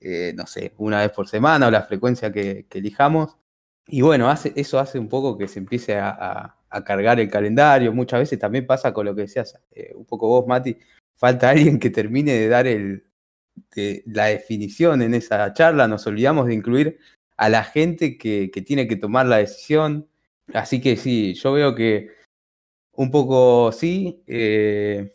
eh, 0.00 0.32
no 0.36 0.46
sé, 0.46 0.74
una 0.78 1.00
vez 1.00 1.10
por 1.12 1.28
semana 1.28 1.68
o 1.68 1.70
la 1.70 1.82
frecuencia 1.82 2.32
que, 2.32 2.66
elijamos. 2.70 3.36
Y 3.86 4.02
bueno, 4.02 4.32
eso 4.54 4.78
hace 4.78 4.98
un 4.98 5.08
poco 5.08 5.36
que 5.38 5.48
se 5.48 5.58
empiece 5.58 5.96
a, 5.98 6.56
a- 6.68 6.84
cargar 6.84 7.18
el 7.18 7.28
calendario. 7.28 7.92
Muchas 7.92 8.20
veces 8.20 8.38
también 8.38 8.66
pasa 8.66 8.92
con 8.92 9.06
lo 9.06 9.14
que 9.14 9.22
decías, 9.22 9.58
eh, 9.72 9.92
un 9.94 10.04
poco 10.04 10.28
vos, 10.28 10.46
Mati, 10.46 10.76
falta 11.16 11.50
alguien 11.50 11.78
que 11.80 11.90
termine 11.90 12.32
de 12.32 12.48
dar 12.48 12.66
el, 12.66 13.04
la 14.06 14.26
definición 14.26 15.02
en 15.02 15.14
esa 15.14 15.52
charla, 15.52 15.88
nos 15.88 16.06
olvidamos 16.06 16.46
de 16.46 16.54
incluir 16.54 16.98
a 17.36 17.48
la 17.48 17.64
gente 17.64 18.18
que, 18.18 18.50
que 18.52 18.62
tiene 18.62 18.86
que 18.86 18.96
tomar 18.96 19.26
la 19.26 19.38
decisión. 19.38 20.08
Así 20.54 20.80
que 20.80 20.96
sí, 20.96 21.34
yo 21.34 21.52
veo 21.52 21.74
que 21.74 22.10
un 22.92 23.10
poco 23.10 23.72
sí, 23.72 24.22
eh, 24.26 25.12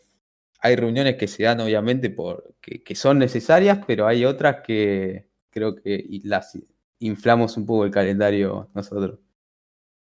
hay 0.60 0.76
reuniones 0.76 1.16
que 1.16 1.28
se 1.28 1.44
dan 1.44 1.60
obviamente 1.60 2.10
por, 2.10 2.54
que, 2.60 2.82
que 2.82 2.94
son 2.94 3.18
necesarias, 3.18 3.80
pero 3.86 4.06
hay 4.06 4.24
otras 4.24 4.62
que 4.62 5.28
creo 5.50 5.74
que 5.74 6.04
las 6.24 6.58
inflamos 6.98 7.56
un 7.56 7.66
poco 7.66 7.84
el 7.84 7.90
calendario 7.90 8.68
nosotros. 8.74 9.18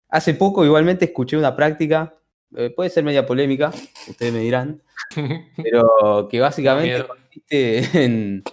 Hace 0.09 0.33
poco 0.33 0.65
igualmente 0.65 1.05
escuché 1.05 1.37
una 1.37 1.55
práctica, 1.55 2.15
eh, 2.55 2.69
puede 2.69 2.89
ser 2.89 3.03
media 3.03 3.25
polémica, 3.25 3.71
ustedes 4.07 4.33
me 4.33 4.39
dirán, 4.39 4.83
pero 5.57 6.27
que 6.29 6.39
básicamente 6.39 7.07
consiste 7.07 8.03
en, 8.03 8.43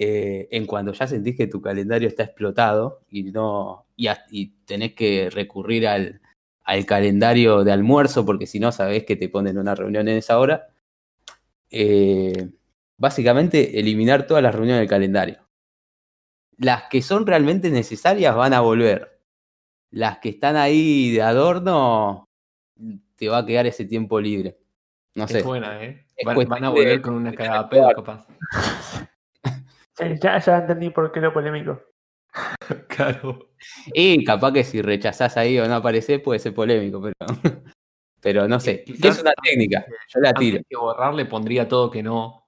eh, 0.00 0.46
en 0.52 0.64
cuando 0.66 0.92
ya 0.92 1.06
sentís 1.08 1.36
que 1.36 1.48
tu 1.48 1.60
calendario 1.60 2.06
está 2.08 2.22
explotado 2.22 3.00
y 3.10 3.24
no 3.24 3.86
y, 3.96 4.06
a- 4.06 4.24
y 4.30 4.52
tenés 4.64 4.94
que 4.94 5.28
recurrir 5.28 5.88
al, 5.88 6.20
al 6.62 6.86
calendario 6.86 7.64
de 7.64 7.72
almuerzo 7.72 8.24
porque 8.24 8.46
si 8.46 8.60
no 8.60 8.70
sabés 8.70 9.04
que 9.04 9.16
te 9.16 9.28
ponen 9.28 9.58
una 9.58 9.74
reunión 9.74 10.06
en 10.08 10.18
esa 10.18 10.38
hora. 10.38 10.68
eh, 11.70 12.48
básicamente 12.96 13.78
eliminar 13.78 14.26
todas 14.26 14.42
las 14.42 14.54
reuniones 14.54 14.80
del 14.80 14.88
calendario. 14.88 15.38
Las 16.56 16.84
que 16.90 17.02
son 17.02 17.26
realmente 17.26 17.70
necesarias 17.70 18.34
van 18.34 18.52
a 18.54 18.60
volver. 18.60 19.20
Las 19.90 20.18
que 20.18 20.30
están 20.30 20.56
ahí 20.56 21.12
de 21.12 21.22
adorno, 21.22 22.24
te 23.16 23.28
va 23.28 23.38
a 23.38 23.46
quedar 23.46 23.66
ese 23.66 23.84
tiempo 23.84 24.20
libre. 24.20 24.58
No 25.14 25.28
sé. 25.28 25.38
Es 25.38 25.44
buena, 25.44 25.84
¿eh? 25.84 26.04
Van, 26.24 26.64
a 26.64 26.70
volver 26.70 27.00
con 27.00 27.14
una 27.14 27.30
de 27.30 27.36
cagada 27.36 27.68
pedo, 27.68 27.92
capaz. 27.94 28.26
Sí, 29.98 30.04
ya, 30.20 30.38
ya 30.38 30.58
entendí 30.58 30.90
por 30.90 31.10
qué 31.10 31.20
lo 31.20 31.32
polémico. 31.32 31.80
Claro. 32.88 33.50
Y 33.92 34.24
capaz 34.24 34.52
que 34.52 34.64
si 34.64 34.82
rechazás 34.82 35.36
ahí 35.36 35.58
o 35.58 35.66
no 35.66 35.76
aparecés 35.76 36.20
puede 36.20 36.40
ser 36.40 36.52
polémico, 36.52 37.00
pero, 37.00 37.14
pero 38.20 38.48
no 38.48 38.58
sé. 38.60 38.82
Quizás 38.84 39.16
Es 39.16 39.22
una 39.22 39.32
técnica, 39.42 39.86
yo 40.12 40.20
la 40.20 40.34
tiro. 40.34 40.60
Que 40.68 40.76
borrar, 40.76 41.14
le 41.14 41.24
pondría 41.24 41.68
todo 41.68 41.90
que 41.90 42.02
no. 42.02 42.46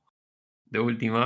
De 0.67 0.81
última. 0.81 1.21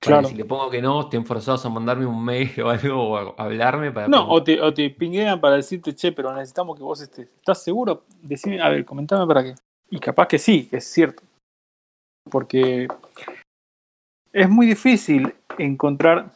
Para 0.00 0.16
Claro. 0.18 0.22
que 0.22 0.32
si 0.32 0.36
le 0.36 0.44
pongo 0.44 0.70
que 0.70 0.82
no, 0.82 1.02
estén 1.02 1.24
forzados 1.24 1.64
a 1.64 1.70
mandarme 1.70 2.04
un 2.04 2.22
mail 2.24 2.50
o 2.64 2.68
algo 2.68 3.10
o 3.10 3.16
a 3.16 3.44
hablarme 3.44 3.90
para. 3.92 4.08
No, 4.08 4.28
o 4.28 4.42
te, 4.42 4.60
o 4.60 4.74
te 4.74 4.90
pinguean 4.90 5.40
para 5.40 5.56
decirte, 5.56 5.94
che, 5.94 6.12
pero 6.12 6.32
necesitamos 6.34 6.76
que 6.76 6.82
vos 6.82 7.00
estés. 7.00 7.28
¿Estás 7.36 7.62
seguro? 7.62 8.04
Decime, 8.22 8.60
a 8.60 8.68
ver, 8.68 8.84
comentame 8.84 9.26
para 9.26 9.42
qué. 9.44 9.54
Y 9.90 9.98
capaz 10.00 10.26
que 10.28 10.38
sí, 10.38 10.68
es 10.72 10.84
cierto. 10.84 11.22
Porque 12.30 12.88
es 14.34 14.50
muy 14.50 14.66
difícil 14.66 15.34
encontrar. 15.58 16.32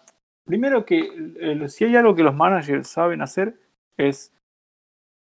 Primero 0.46 0.86
que 0.86 1.00
eh, 1.40 1.68
si 1.68 1.84
hay 1.84 1.96
algo 1.96 2.14
que 2.14 2.22
los 2.22 2.34
managers 2.34 2.88
saben 2.88 3.20
hacer 3.20 3.60
es 3.98 4.32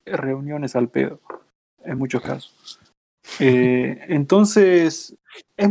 reuniones 0.06 0.74
al 0.74 0.88
pedo, 0.88 1.20
en 1.84 1.98
muchos 1.98 2.22
casos. 2.22 2.80
Eh, 3.40 3.98
entonces, 4.08 5.16
es, 5.56 5.70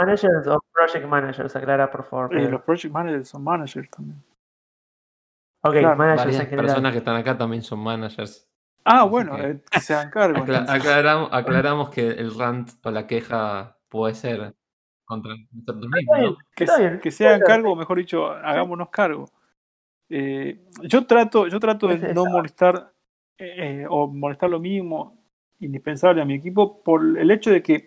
Managers 0.00 0.46
o 0.46 0.64
project 0.72 1.06
managers, 1.06 1.54
aclara 1.54 1.90
por 1.90 2.04
favor. 2.04 2.36
eh, 2.36 2.48
los 2.48 2.62
project 2.62 2.92
managers 2.92 3.28
son 3.28 3.44
managers 3.44 3.88
también. 3.90 4.22
Ok, 5.62 5.72
Claro, 5.74 5.96
managers 5.96 6.36
general. 6.38 6.66
personas 6.66 6.92
que 6.92 6.98
están 6.98 7.16
acá 7.16 7.36
también 7.38 7.62
son 7.62 7.80
managers. 7.80 8.48
Ah, 8.84 9.00
Así 9.02 9.08
bueno, 9.10 9.36
que- 9.36 9.42
eh, 9.50 9.60
que 9.70 9.80
se 9.80 9.94
hagan 9.94 10.10
cargo. 10.10 10.38
Acla- 10.42 10.64
aclaramos, 10.68 11.28
aclaramos 11.32 11.90
que 11.90 12.08
el 12.08 12.34
rant 12.36 12.70
o 12.82 12.90
la 12.90 13.06
queja 13.06 13.76
puede 13.88 14.14
ser 14.14 14.54
contra 15.04 15.34
¿no? 16.30 16.36
que, 16.54 16.66
se- 16.66 16.80
bien. 16.80 17.00
que 17.00 17.10
se 17.10 17.26
hagan 17.26 17.40
cargo, 17.46 17.72
o 17.72 17.76
mejor 17.76 17.98
dicho, 17.98 18.26
hagámonos 18.26 18.88
cargo. 18.90 19.26
Eh, 20.08 20.60
yo 20.82 21.06
trato, 21.06 21.46
yo 21.48 21.58
trato 21.60 21.88
de 21.88 22.12
no 22.14 22.24
molestar 22.26 22.92
eh, 23.38 23.86
o 23.88 24.06
molestar 24.06 24.50
lo 24.50 24.60
mínimo 24.60 25.16
indispensable 25.60 26.20
a 26.22 26.24
mi 26.24 26.34
equipo 26.34 26.82
por 26.82 27.02
el 27.18 27.30
hecho 27.30 27.50
de 27.50 27.62
que 27.62 27.86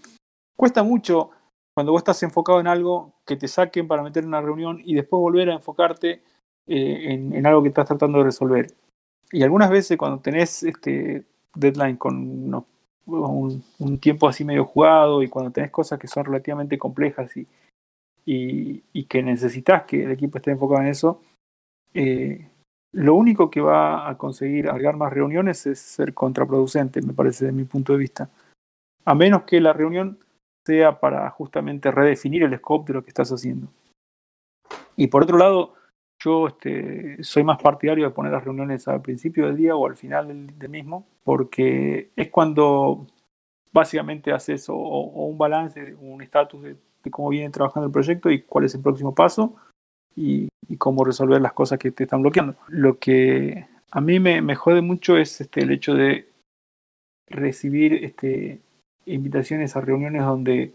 cuesta 0.56 0.84
mucho 0.84 1.30
cuando 1.74 1.92
vos 1.92 2.00
estás 2.02 2.22
enfocado 2.24 2.60
en 2.60 2.68
algo 2.68 3.14
que 3.26 3.36
te 3.36 3.48
saquen 3.48 3.88
para 3.88 4.02
meter 4.02 4.24
en 4.24 4.30
una 4.30 4.42
reunión 4.42 4.82
y 4.84 4.96
después 4.96 5.20
volver 5.20 5.50
a 5.52 5.54
enfocarte 5.54 6.24
eh, 6.66 7.14
en, 7.14 7.34
en 7.34 7.46
algo 7.46 7.62
que 7.62 7.70
estás 7.70 7.88
tratando 7.88 8.18
de 8.18 8.24
resolver. 8.26 8.68
Y 9.32 9.44
algunas 9.44 9.70
veces 9.70 9.96
cuando 9.98 10.20
tenés 10.20 10.64
este 10.64 11.26
deadline 11.54 11.98
con 11.98 12.16
unos- 12.18 12.64
un, 13.08 14.00
tiempo 14.00 14.28
así 14.28 14.44
medio 14.44 14.66
jugado 14.66 15.24
y 15.24 15.30
cuando 15.30 15.52
tenés 15.52 15.72
cosas 15.72 16.00
que 16.00 16.08
son 16.08 16.26
relativamente 16.26 16.78
complejas 16.78 17.32
y, 17.38 17.48
y, 18.26 19.04
que 19.06 19.24
necesitas 19.24 19.84
que 19.84 20.04
el 20.04 20.12
equipo 20.12 20.38
esté 20.38 20.52
enfocado 20.52 20.82
en 20.82 20.88
eso, 20.90 21.22
eh, 21.94 22.50
lo 22.92 23.16
único 23.16 23.50
que 23.50 23.62
va 23.62 24.10
a 24.10 24.18
conseguir 24.18 24.68
alargar 24.68 24.98
más 24.98 25.14
reuniones 25.14 25.66
es 25.66 25.80
ser 25.80 26.14
contraproducente, 26.14 27.02
me 27.02 27.14
parece, 27.14 27.46
desde 27.46 27.58
mi 27.58 27.64
punto 27.64 27.94
de 27.94 28.00
vista. 28.00 28.30
A 29.06 29.16
menos 29.16 29.44
que 29.44 29.62
la 29.62 29.74
reunión 29.74 30.20
sea 30.66 31.00
para 31.00 31.30
justamente 31.30 31.92
redefinir 31.92 32.44
el 32.44 32.58
scope 32.58 32.92
de 32.92 32.96
lo 32.96 33.04
que 33.04 33.10
estás 33.10 33.32
haciendo. 33.32 33.68
Y 34.98 35.08
por 35.08 35.24
otro 35.24 35.38
lado, 35.38 35.77
yo 36.20 36.48
este, 36.48 37.24
soy 37.24 37.44
más 37.44 37.62
partidario 37.62 38.06
de 38.06 38.14
poner 38.14 38.32
las 38.32 38.44
reuniones 38.44 38.88
al 38.88 39.02
principio 39.02 39.46
del 39.46 39.58
día 39.58 39.76
o 39.76 39.86
al 39.88 39.96
final 39.96 40.28
del, 40.28 40.70
mismo, 40.70 41.08
porque 41.24 42.12
es 42.16 42.30
cuando 42.30 43.06
básicamente 43.72 44.32
haces 44.32 44.68
o, 44.70 44.76
un 44.76 45.38
balance, 45.38 45.96
un 45.96 46.22
estatus 46.22 46.64
de, 46.64 46.76
cómo 47.12 47.30
viene 47.30 47.50
trabajando 47.50 47.86
el 47.88 47.94
proyecto 47.94 48.30
y 48.30 48.42
cuál 48.42 48.66
es 48.66 48.76
el 48.76 48.82
próximo 48.82 49.16
paso 49.16 49.56
y, 50.16 50.50
cómo 50.78 51.06
resolver 51.06 51.42
las 51.42 51.54
cosas 51.54 51.80
que 51.80 51.92
te 51.92 52.04
están 52.04 52.22
bloqueando. 52.22 52.56
Lo 52.68 53.00
que 53.00 53.68
a 53.90 54.02
mí 54.02 54.20
me, 54.20 54.42
me 54.42 54.56
jode 54.56 54.82
mucho 54.82 55.18
es 55.18 55.40
este, 55.40 55.62
el 55.62 55.72
hecho 55.72 55.94
de 55.94 56.28
recibir 57.30 57.94
este, 58.04 58.60
invitaciones 59.06 59.76
a 59.76 59.82
reuniones 59.82 60.24
donde 60.24 60.74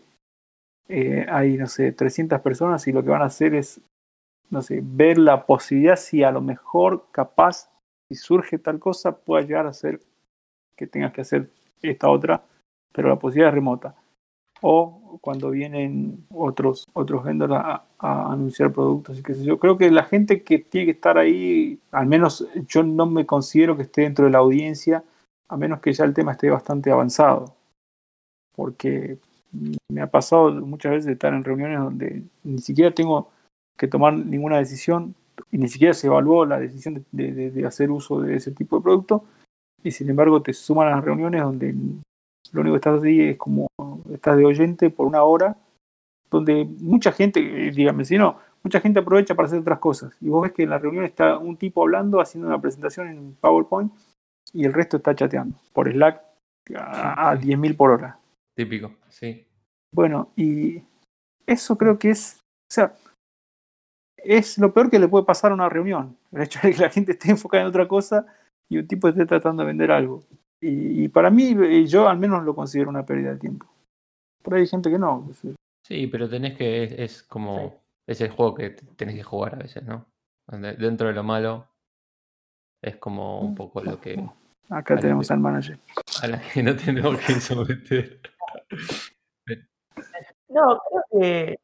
eh, 0.88 1.26
hay, 1.28 1.56
no 1.56 1.66
sé, 1.66 1.92
300 1.92 2.40
personas 2.40 2.86
y 2.88 2.92
lo 2.92 3.02
que 3.02 3.10
van 3.10 3.22
a 3.22 3.26
hacer 3.26 3.54
es, 3.54 3.80
no 4.52 4.60
sé, 4.60 4.80
ver 4.84 5.16
la 5.16 5.46
posibilidad 5.46 5.96
si 5.96 6.22
a 6.22 6.30
lo 6.30 6.42
mejor 6.42 7.06
capaz, 7.10 7.70
si 8.06 8.14
surge 8.14 8.58
tal 8.58 8.78
cosa, 8.78 9.16
pueda 9.16 9.42
llegar 9.42 9.66
a 9.66 9.72
ser 9.72 9.98
que 10.76 10.86
tengas 10.86 11.12
que 11.14 11.22
hacer 11.22 11.48
esta 11.80 12.10
otra, 12.10 12.44
pero 12.92 13.08
la 13.08 13.16
posibilidad 13.16 13.48
es 13.48 13.54
remota. 13.54 13.94
O 14.60 15.18
cuando 15.22 15.50
vienen 15.50 16.26
otros, 16.30 16.86
otros 16.92 17.24
vendors 17.24 17.54
a, 17.54 17.82
anunciar 17.98 18.72
productos 18.72 19.18
y 19.18 19.22
qué 19.22 19.34
sé 19.34 19.42
yo. 19.42 19.58
Creo 19.58 19.78
que 19.78 19.90
la 19.90 20.04
gente 20.04 20.42
que 20.42 20.58
tiene 20.58 20.84
que 20.84 20.92
estar 20.92 21.16
ahí, 21.16 21.80
al 21.90 22.06
menos 22.06 22.46
yo 22.68 22.82
no 22.82 23.06
me 23.06 23.24
considero 23.24 23.74
que 23.74 23.84
esté 23.84 24.02
dentro 24.02 24.26
de 24.26 24.32
la 24.32 24.38
audiencia, 24.38 25.02
a 25.48 25.56
menos 25.56 25.80
que 25.80 25.94
ya 25.94 26.04
el 26.04 26.12
tema 26.12 26.32
esté 26.32 26.50
bastante 26.50 26.90
avanzado. 26.90 27.54
Porque 28.54 29.16
me 29.88 30.02
ha 30.02 30.10
pasado 30.10 30.52
muchas 30.52 30.92
veces 30.92 31.12
estar 31.12 31.32
en 31.32 31.42
reuniones 31.42 31.78
donde 31.78 32.22
ni 32.44 32.58
siquiera 32.58 32.90
tengo 32.90 33.31
que 33.76 33.88
tomar 33.88 34.14
ninguna 34.14 34.58
decisión 34.58 35.14
y 35.50 35.58
ni 35.58 35.68
siquiera 35.68 35.94
se 35.94 36.06
evaluó 36.06 36.44
la 36.44 36.58
decisión 36.58 37.04
de, 37.12 37.32
de, 37.32 37.50
de 37.50 37.66
hacer 37.66 37.90
uso 37.90 38.20
de 38.20 38.36
ese 38.36 38.52
tipo 38.52 38.76
de 38.76 38.82
producto 38.82 39.24
y 39.82 39.90
sin 39.90 40.10
embargo 40.10 40.42
te 40.42 40.52
suman 40.52 40.88
a 40.88 40.96
las 40.96 41.04
reuniones 41.04 41.42
donde 41.42 41.74
lo 42.52 42.60
único 42.60 42.74
que 42.74 42.78
estás 42.78 43.02
ahí 43.02 43.20
es 43.20 43.38
como 43.38 43.68
estás 44.12 44.36
de 44.36 44.44
oyente 44.44 44.90
por 44.90 45.06
una 45.06 45.22
hora 45.22 45.56
donde 46.30 46.64
mucha 46.64 47.12
gente, 47.12 47.40
dígame 47.40 48.04
si 48.04 48.16
no, 48.16 48.38
mucha 48.62 48.80
gente 48.80 49.00
aprovecha 49.00 49.34
para 49.34 49.46
hacer 49.46 49.60
otras 49.60 49.78
cosas 49.78 50.16
y 50.20 50.28
vos 50.28 50.42
ves 50.42 50.52
que 50.52 50.62
en 50.62 50.70
la 50.70 50.78
reunión 50.78 51.04
está 51.04 51.38
un 51.38 51.56
tipo 51.56 51.82
hablando, 51.82 52.20
haciendo 52.20 52.48
una 52.48 52.60
presentación 52.60 53.08
en 53.08 53.34
PowerPoint 53.34 53.92
y 54.52 54.64
el 54.64 54.72
resto 54.72 54.96
está 54.98 55.14
chateando 55.14 55.56
por 55.72 55.90
Slack 55.90 56.22
a, 56.76 57.30
a 57.30 57.36
10.000 57.36 57.76
por 57.76 57.90
hora. 57.90 58.18
Típico, 58.54 58.92
sí. 59.08 59.46
Bueno, 59.94 60.30
y 60.36 60.82
eso 61.46 61.76
creo 61.76 61.98
que 61.98 62.10
es, 62.10 62.38
o 62.40 62.72
sea, 62.72 62.94
es 64.24 64.58
lo 64.58 64.72
peor 64.72 64.90
que 64.90 64.98
le 64.98 65.08
puede 65.08 65.24
pasar 65.24 65.50
a 65.50 65.54
una 65.54 65.68
reunión. 65.68 66.16
El 66.32 66.42
hecho 66.42 66.60
de 66.62 66.72
que 66.72 66.80
la 66.82 66.90
gente 66.90 67.12
esté 67.12 67.30
enfocada 67.30 67.62
en 67.62 67.68
otra 67.68 67.86
cosa 67.88 68.26
y 68.68 68.78
un 68.78 68.86
tipo 68.86 69.08
esté 69.08 69.26
tratando 69.26 69.62
de 69.62 69.66
vender 69.68 69.90
algo. 69.90 70.22
Y, 70.60 71.04
y 71.04 71.08
para 71.08 71.30
mí, 71.30 71.56
eh, 71.60 71.86
yo 71.86 72.08
al 72.08 72.18
menos 72.18 72.44
lo 72.44 72.54
considero 72.54 72.88
una 72.90 73.04
pérdida 73.04 73.30
de 73.32 73.38
tiempo. 73.38 73.66
Por 74.42 74.54
ahí 74.54 74.60
hay 74.62 74.66
gente 74.68 74.90
que 74.90 74.98
no. 74.98 75.28
Sí, 75.84 76.06
pero 76.06 76.28
tenés 76.28 76.56
que, 76.56 76.84
es, 76.84 76.92
es 76.92 77.22
como, 77.24 77.58
Sí. 77.58 77.74
es 78.08 78.20
el 78.20 78.30
juego 78.30 78.54
que 78.54 78.70
tenés 78.70 79.14
que 79.16 79.22
jugar 79.22 79.54
a 79.56 79.58
veces, 79.58 79.82
¿no? 79.84 80.06
Donde- 80.48 80.74
Dentro 80.74 81.08
de 81.08 81.14
lo 81.14 81.22
malo 81.24 81.66
es 82.82 82.96
como 82.96 83.40
un 83.40 83.54
poco 83.54 83.82
lo 83.82 84.00
que 84.00 84.24
Acá 84.70 84.96
tenemos 84.96 85.30
al 85.30 85.38
manager. 85.40 85.78
a 86.22 86.26
la 86.28 86.40
que 86.40 86.62
no 86.62 86.74
tenemos 86.76 87.18
que 87.18 87.34
someter. 87.34 88.20
No, 90.48 90.80
creo 90.88 91.02
que 91.20 91.58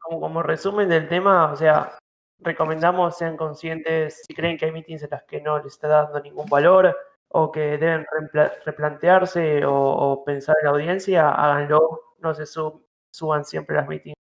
como, 0.00 0.20
como 0.20 0.42
resumen 0.42 0.88
del 0.88 1.08
tema, 1.08 1.52
o 1.52 1.56
sea, 1.56 1.96
recomendamos 2.40 3.16
sean 3.16 3.36
conscientes 3.36 4.22
si 4.26 4.34
creen 4.34 4.56
que 4.56 4.66
hay 4.66 4.72
meetings 4.72 5.02
en 5.02 5.10
las 5.10 5.24
que 5.24 5.40
no 5.40 5.58
les 5.58 5.66
está 5.74 5.88
dando 5.88 6.20
ningún 6.20 6.46
valor 6.46 6.96
o 7.30 7.50
que 7.52 7.76
deben 7.78 8.06
repla- 8.06 8.52
replantearse 8.64 9.64
o, 9.66 9.74
o 9.74 10.24
pensar 10.24 10.56
en 10.60 10.64
la 10.66 10.70
audiencia, 10.70 11.28
háganlo, 11.30 12.14
no 12.20 12.34
se 12.34 12.46
sub- 12.46 12.84
suban 13.12 13.44
siempre 13.44 13.76
las 13.76 13.88
meetings, 13.88 14.16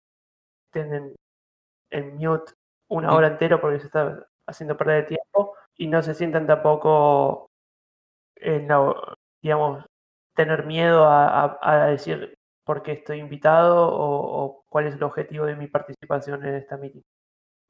estén 0.68 0.94
en, 0.94 1.16
en 1.90 2.16
mute 2.16 2.52
una 2.90 3.14
hora 3.14 3.28
entera 3.28 3.60
porque 3.60 3.80
se 3.80 3.86
está 3.86 4.26
haciendo 4.46 4.76
perder 4.76 4.98
el 5.04 5.06
tiempo 5.06 5.54
y 5.76 5.86
no 5.88 6.02
se 6.02 6.14
sientan 6.14 6.46
tampoco 6.46 7.46
en 8.36 8.68
la, 8.68 8.94
digamos, 9.42 9.84
tener 10.36 10.66
miedo 10.66 11.04
a, 11.06 11.44
a- 11.44 11.58
a 11.62 11.86
decir 11.86 12.34
por 12.64 12.82
qué 12.82 12.92
estoy 12.92 13.18
invitado 13.20 13.88
o, 13.88 14.44
o 14.44 14.64
cuál 14.68 14.86
es 14.86 14.94
el 14.94 15.02
objetivo 15.02 15.44
de 15.46 15.56
mi 15.56 15.66
participación 15.66 16.44
en 16.44 16.54
esta 16.54 16.76
meeting. 16.76 17.02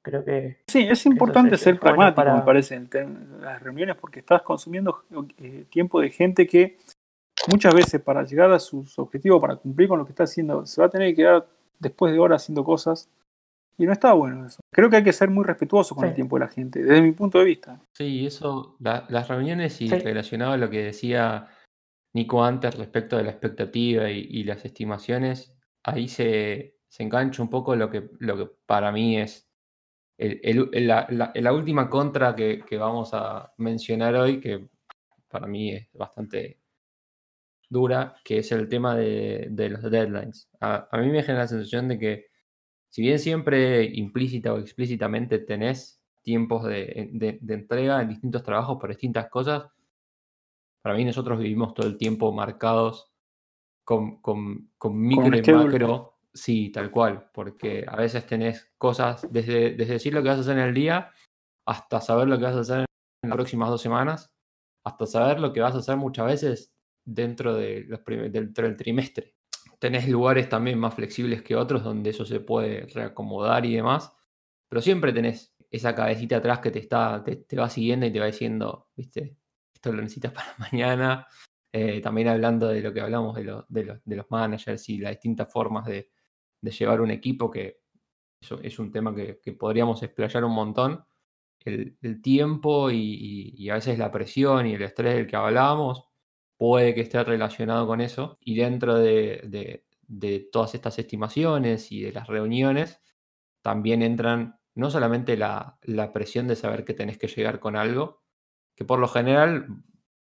Creo 0.02 0.24
que 0.24 0.58
Sí, 0.68 0.86
es 0.88 1.06
importante 1.06 1.56
ser 1.56 1.78
pragmático, 1.80 2.16
para- 2.16 2.36
me 2.36 2.42
parece, 2.42 2.74
en 2.76 3.40
las 3.40 3.62
reuniones, 3.62 3.96
porque 3.96 4.20
estás 4.20 4.42
consumiendo 4.42 5.02
eh, 5.38 5.64
tiempo 5.70 6.00
de 6.00 6.10
gente 6.10 6.46
que 6.46 6.78
muchas 7.50 7.74
veces 7.74 8.00
para 8.02 8.22
llegar 8.22 8.52
a 8.52 8.58
sus 8.58 8.98
objetivos, 8.98 9.40
para 9.40 9.56
cumplir 9.56 9.88
con 9.88 9.98
lo 9.98 10.04
que 10.04 10.12
está 10.12 10.24
haciendo, 10.24 10.66
se 10.66 10.80
va 10.80 10.86
a 10.86 10.90
tener 10.90 11.08
que 11.10 11.16
quedar 11.16 11.46
después 11.78 12.12
de 12.12 12.18
horas 12.18 12.42
haciendo 12.42 12.64
cosas. 12.64 13.08
Y 13.76 13.86
no 13.86 13.92
está 13.92 14.12
bueno 14.12 14.46
eso. 14.46 14.60
Creo 14.72 14.88
que 14.88 14.96
hay 14.96 15.02
que 15.02 15.12
ser 15.12 15.30
muy 15.30 15.42
respetuoso 15.44 15.96
con 15.96 16.04
Sí. 16.04 16.08
el 16.10 16.14
tiempo 16.14 16.36
de 16.38 16.44
la 16.44 16.48
gente, 16.50 16.80
desde 16.80 17.02
mi 17.02 17.10
punto 17.10 17.38
de 17.40 17.44
vista. 17.44 17.80
Sí, 17.92 18.24
eso, 18.26 18.76
la- 18.78 19.04
las 19.08 19.26
reuniones 19.26 19.80
y 19.80 19.88
Sí. 19.88 19.98
relacionado 19.98 20.52
a 20.52 20.56
lo 20.56 20.70
que 20.70 20.84
decía 20.84 21.48
Nico 22.14 22.44
antes 22.44 22.74
respecto 22.76 23.16
de 23.16 23.24
la 23.24 23.30
expectativa 23.30 24.10
y, 24.10 24.44
las 24.44 24.64
estimaciones, 24.64 25.54
ahí 25.82 26.08
se, 26.08 26.76
se 26.88 27.02
engancha 27.02 27.42
un 27.42 27.50
poco 27.50 27.76
lo 27.76 27.90
que, 27.90 28.10
lo 28.20 28.36
que 28.38 28.50
para 28.66 28.92
mí 28.92 29.18
es 29.20 29.48
el- 30.18 30.70
la, 30.86 31.52
última 31.54 31.90
contra 31.90 32.36
que, 32.36 32.64
que 32.68 32.78
vamos 32.78 33.10
a 33.14 33.52
mencionar 33.58 34.14
hoy, 34.16 34.40
que 34.40 34.68
para 35.28 35.46
mí 35.48 35.72
es 35.72 35.88
bastante 35.94 36.60
dura, 37.68 38.16
que 38.24 38.38
es 38.38 38.52
el 38.52 38.68
tema 38.68 38.94
de, 38.96 39.48
de 39.50 39.68
los 39.70 39.82
deadlines. 39.90 40.48
A, 40.60 40.88
a 40.90 40.98
mí 40.98 41.08
me 41.10 41.22
genera 41.22 41.40
la 41.44 41.48
sensación 41.48 41.88
de 41.88 41.98
que 41.98 42.26
si 42.90 43.02
bien 43.02 43.18
siempre 43.18 43.84
implícita 43.84 44.52
o 44.54 44.58
explícitamente 44.58 45.38
tenés 45.40 46.00
tiempos 46.22 46.64
de, 46.66 47.10
de- 47.12 47.38
de 47.40 47.54
entrega 47.54 48.02
en 48.02 48.08
distintos 48.10 48.42
trabajos 48.44 48.78
por 48.80 48.90
distintas 48.90 49.28
cosas, 49.30 49.64
para 50.84 50.96
mí 50.96 51.04
nosotros 51.06 51.38
vivimos 51.38 51.72
todo 51.72 51.86
el 51.86 51.96
tiempo 51.96 52.30
marcados 52.30 53.10
con, 53.84 54.20
con, 54.20 54.70
con 54.76 55.00
micro 55.00 55.34
y 55.34 55.38
schedule. 55.38 55.64
macro, 55.64 56.18
sí, 56.34 56.70
tal 56.70 56.90
cual, 56.90 57.30
porque 57.32 57.86
a 57.88 57.96
veces 57.96 58.26
tenés 58.26 58.70
cosas 58.76 59.26
desde, 59.30 59.76
desde 59.76 59.94
decir 59.94 60.12
lo 60.12 60.22
que 60.22 60.28
vas 60.28 60.36
a 60.36 60.40
hacer 60.42 60.58
en 60.58 60.64
el 60.64 60.74
día 60.74 61.10
hasta 61.66 62.02
saber 62.02 62.28
lo 62.28 62.36
que 62.36 62.44
vas 62.44 62.56
a 62.56 62.60
hacer 62.60 62.78
en 62.80 63.30
las 63.30 63.34
próximas 63.34 63.70
dos 63.70 63.80
semanas, 63.80 64.30
hasta 64.84 65.06
saber 65.06 65.40
lo 65.40 65.54
que 65.54 65.62
vas 65.62 65.74
a 65.74 65.78
hacer 65.78 65.96
muchas 65.96 66.26
veces 66.26 66.74
dentro, 67.02 67.54
de 67.54 67.84
los 67.84 68.00
dentro 68.04 68.66
del 68.66 68.76
trimestre. 68.76 69.36
Tenés 69.78 70.06
lugares 70.06 70.50
también 70.50 70.78
más 70.78 70.92
flexibles 70.92 71.40
que 71.40 71.56
otros 71.56 71.82
donde 71.82 72.10
eso 72.10 72.26
se 72.26 72.40
puede 72.40 72.88
reacomodar 72.92 73.64
y 73.64 73.74
demás, 73.74 74.12
pero 74.68 74.82
siempre 74.82 75.14
tenés 75.14 75.56
esa 75.70 75.94
cabecita 75.94 76.36
atrás 76.36 76.58
que 76.58 76.70
te, 76.70 76.78
está, 76.78 77.24
te, 77.24 77.36
te 77.36 77.56
va 77.56 77.70
siguiendo 77.70 78.04
y 78.04 78.12
te 78.12 78.20
va 78.20 78.26
diciendo, 78.26 78.88
viste, 78.94 79.38
esto 79.84 79.92
lo 79.92 80.02
necesitas 80.02 80.32
para 80.32 80.54
mañana. 80.58 81.26
Eh, 81.72 82.00
también 82.00 82.28
hablando 82.28 82.68
de 82.68 82.80
lo 82.80 82.92
que 82.92 83.00
hablamos 83.00 83.34
de, 83.36 83.44
lo- 83.44 83.66
de 83.68 83.84
los- 83.84 84.04
de 84.04 84.24
managers 84.30 84.88
y 84.88 84.98
las 84.98 85.12
distintas 85.12 85.52
formas 85.52 85.86
de, 85.86 86.10
de 86.60 86.70
llevar 86.70 87.00
un 87.00 87.10
equipo, 87.10 87.50
que 87.50 87.80
eso 88.40 88.60
es 88.62 88.78
un 88.78 88.92
tema 88.92 89.14
que, 89.14 89.52
podríamos 89.52 90.02
explayar 90.02 90.44
un 90.44 90.52
montón. 90.54 91.04
el, 91.64 92.22
tiempo 92.22 92.90
y, 92.90 93.68
a 93.70 93.74
veces 93.74 93.98
la 93.98 94.10
presión 94.12 94.66
y 94.66 94.74
el 94.74 94.82
estrés 94.82 95.14
del 95.14 95.26
que 95.26 95.36
hablábamos 95.36 96.04
puede 96.56 96.94
que 96.94 97.02
esté 97.02 97.22
relacionado 97.24 97.86
con 97.86 98.00
eso. 98.00 98.38
Y 98.40 98.56
dentro 98.56 98.98
de, 98.98 99.84
todas 100.52 100.74
estas 100.74 100.98
estimaciones 100.98 101.90
y 101.92 102.02
de 102.02 102.12
las 102.12 102.28
reuniones, 102.28 103.00
también 103.62 104.02
entran 104.02 104.58
no 104.74 104.90
solamente 104.90 105.36
la, 105.36 105.78
presión 106.12 106.48
de 106.48 106.56
saber 106.56 106.84
que 106.84 106.94
tenés 106.94 107.18
que 107.18 107.28
llegar 107.28 107.60
con 107.60 107.76
algo, 107.76 108.23
que 108.74 108.84
por 108.84 108.98
lo 108.98 109.08
general 109.08 109.66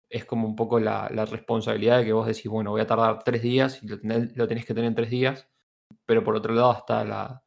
es 0.08 0.24
como 0.24 0.46
un 0.46 0.56
poco 0.56 0.78
la, 0.78 1.08
responsabilidad 1.08 1.98
de 1.98 2.04
que 2.04 2.12
vos 2.12 2.26
decís, 2.26 2.48
bueno, 2.48 2.70
voy 2.70 2.82
a 2.82 2.86
tardar 2.86 3.22
tres 3.24 3.42
días 3.42 3.82
y 3.82 3.88
lo 3.88 3.98
tenés, 4.00 4.66
que 4.66 4.74
tener 4.74 4.88
en 4.88 4.94
tres 4.94 5.10
días, 5.10 5.48
pero 6.06 6.22
por 6.22 6.36
otro 6.36 6.52
lado 6.54 6.72
está 6.72 7.04
la, 7.04 7.42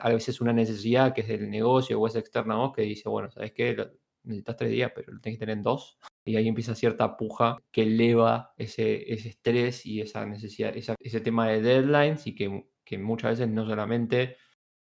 a 0.00 0.08
veces 0.10 0.40
una 0.40 0.52
necesidad 0.52 1.14
que 1.14 1.20
es 1.22 1.28
del 1.28 1.50
negocio 1.50 2.00
o 2.00 2.06
es 2.06 2.16
externa 2.16 2.54
a 2.54 2.58
vos 2.58 2.72
que 2.74 2.82
dice, 2.82 3.08
bueno, 3.08 3.30
¿sabes 3.30 3.52
qué? 3.52 3.76
necesitas 4.24 4.56
tres 4.56 4.70
días, 4.70 4.92
pero 4.94 5.12
lo 5.12 5.20
tenés 5.20 5.38
que 5.38 5.40
tener 5.40 5.58
en 5.58 5.62
dos. 5.62 5.98
Y 6.24 6.36
ahí 6.36 6.48
empieza 6.48 6.74
cierta 6.74 7.16
puja 7.16 7.58
que 7.70 7.82
eleva 7.82 8.54
ese, 8.56 9.12
ese 9.12 9.28
estrés 9.28 9.84
y 9.86 10.00
esa 10.00 10.24
necesidad, 10.26 10.74
ese 10.74 11.20
tema 11.20 11.48
de 11.48 11.60
deadlines 11.60 12.26
y 12.26 12.34
que, 12.34 12.66
que 12.84 12.98
muchas 12.98 13.32
veces 13.32 13.48
no 13.48 13.66
solamente 13.66 14.36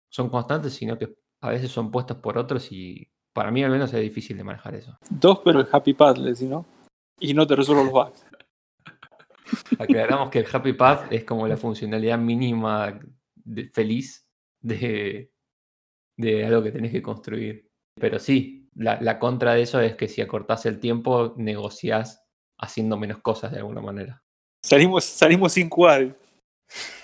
son 0.08 0.30
constantes, 0.30 0.74
sino 0.74 0.96
que 0.98 1.16
a 1.40 1.50
veces 1.50 1.70
son 1.70 1.90
puestos 1.90 2.18
por 2.18 2.38
otros 2.38 2.70
y 2.72 3.10
para 3.36 3.50
mí 3.50 3.62
al 3.62 3.70
menos 3.70 3.92
es 3.92 4.00
difícil 4.00 4.34
de 4.38 4.44
manejar 4.44 4.74
eso. 4.76 4.98
Dos, 5.10 5.42
pero 5.44 5.60
el 5.60 5.68
Happy 5.70 5.92
Path, 5.92 6.16
le 6.16 6.32
¿no? 6.46 6.64
Y 7.20 7.34
no 7.34 7.46
te 7.46 7.54
resuelvo 7.54 7.84
los 7.84 7.92
bugs. 7.92 8.24
Aclaramos 9.78 10.30
que 10.30 10.38
el 10.38 10.46
Happy 10.50 10.72
Path 10.72 11.12
es 11.12 11.24
como 11.24 11.46
la 11.46 11.58
funcionalidad 11.58 12.16
mínima 12.16 12.98
feliz 13.74 14.26
de, 14.62 15.30
de 16.16 16.46
algo 16.46 16.62
que 16.62 16.72
tenés 16.72 16.90
que 16.90 17.02
construir. 17.02 17.70
Pero 18.00 18.18
sí, 18.18 18.70
la, 18.74 19.18
contra 19.18 19.52
de 19.52 19.60
eso 19.60 19.82
es 19.82 19.96
que 19.96 20.08
si 20.08 20.22
acortás 20.22 20.64
el 20.64 20.80
tiempo, 20.80 21.34
negociás 21.36 22.24
haciendo 22.56 22.96
menos 22.96 23.18
cosas 23.18 23.52
de 23.52 23.58
alguna 23.58 23.82
manera. 23.82 24.22
Salimos, 24.62 25.04
salimos 25.04 25.52
sin 25.52 25.68
cuadro. 25.68 26.16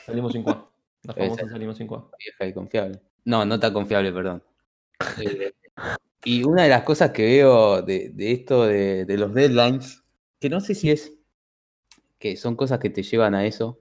Salimos 0.07 0.33
sin 0.33 0.43
cuadro. 0.43 0.72
La 1.03 1.12
famosa 1.12 1.47
salimos 1.47 1.76
sin 1.76 1.87
cuadro. 1.87 2.11
Vieja 2.18 2.47
y 2.47 2.55
confiable. 2.55 3.03
No, 3.26 3.45
no 3.45 3.61
tan 3.61 3.74
confiable, 3.74 4.11
perdón. 4.11 4.43
Y 6.25 6.45
una 6.45 6.64
de 6.64 6.68
las 6.68 6.83
cosas 6.83 7.11
que 7.11 7.25
veo 7.25 7.83
de, 7.83 8.12
esto 8.18 8.64
de, 8.64 9.05
de, 9.05 9.16
los 9.16 9.35
deadlines, 9.35 10.05
que 10.39 10.49
no 10.49 10.61
sé 10.61 10.75
si 10.75 10.91
es 10.91 11.12
que 12.18 12.37
son 12.37 12.55
cosas 12.55 12.79
que 12.79 12.89
te 12.91 13.03
llevan 13.03 13.35
a 13.35 13.45
eso, 13.45 13.81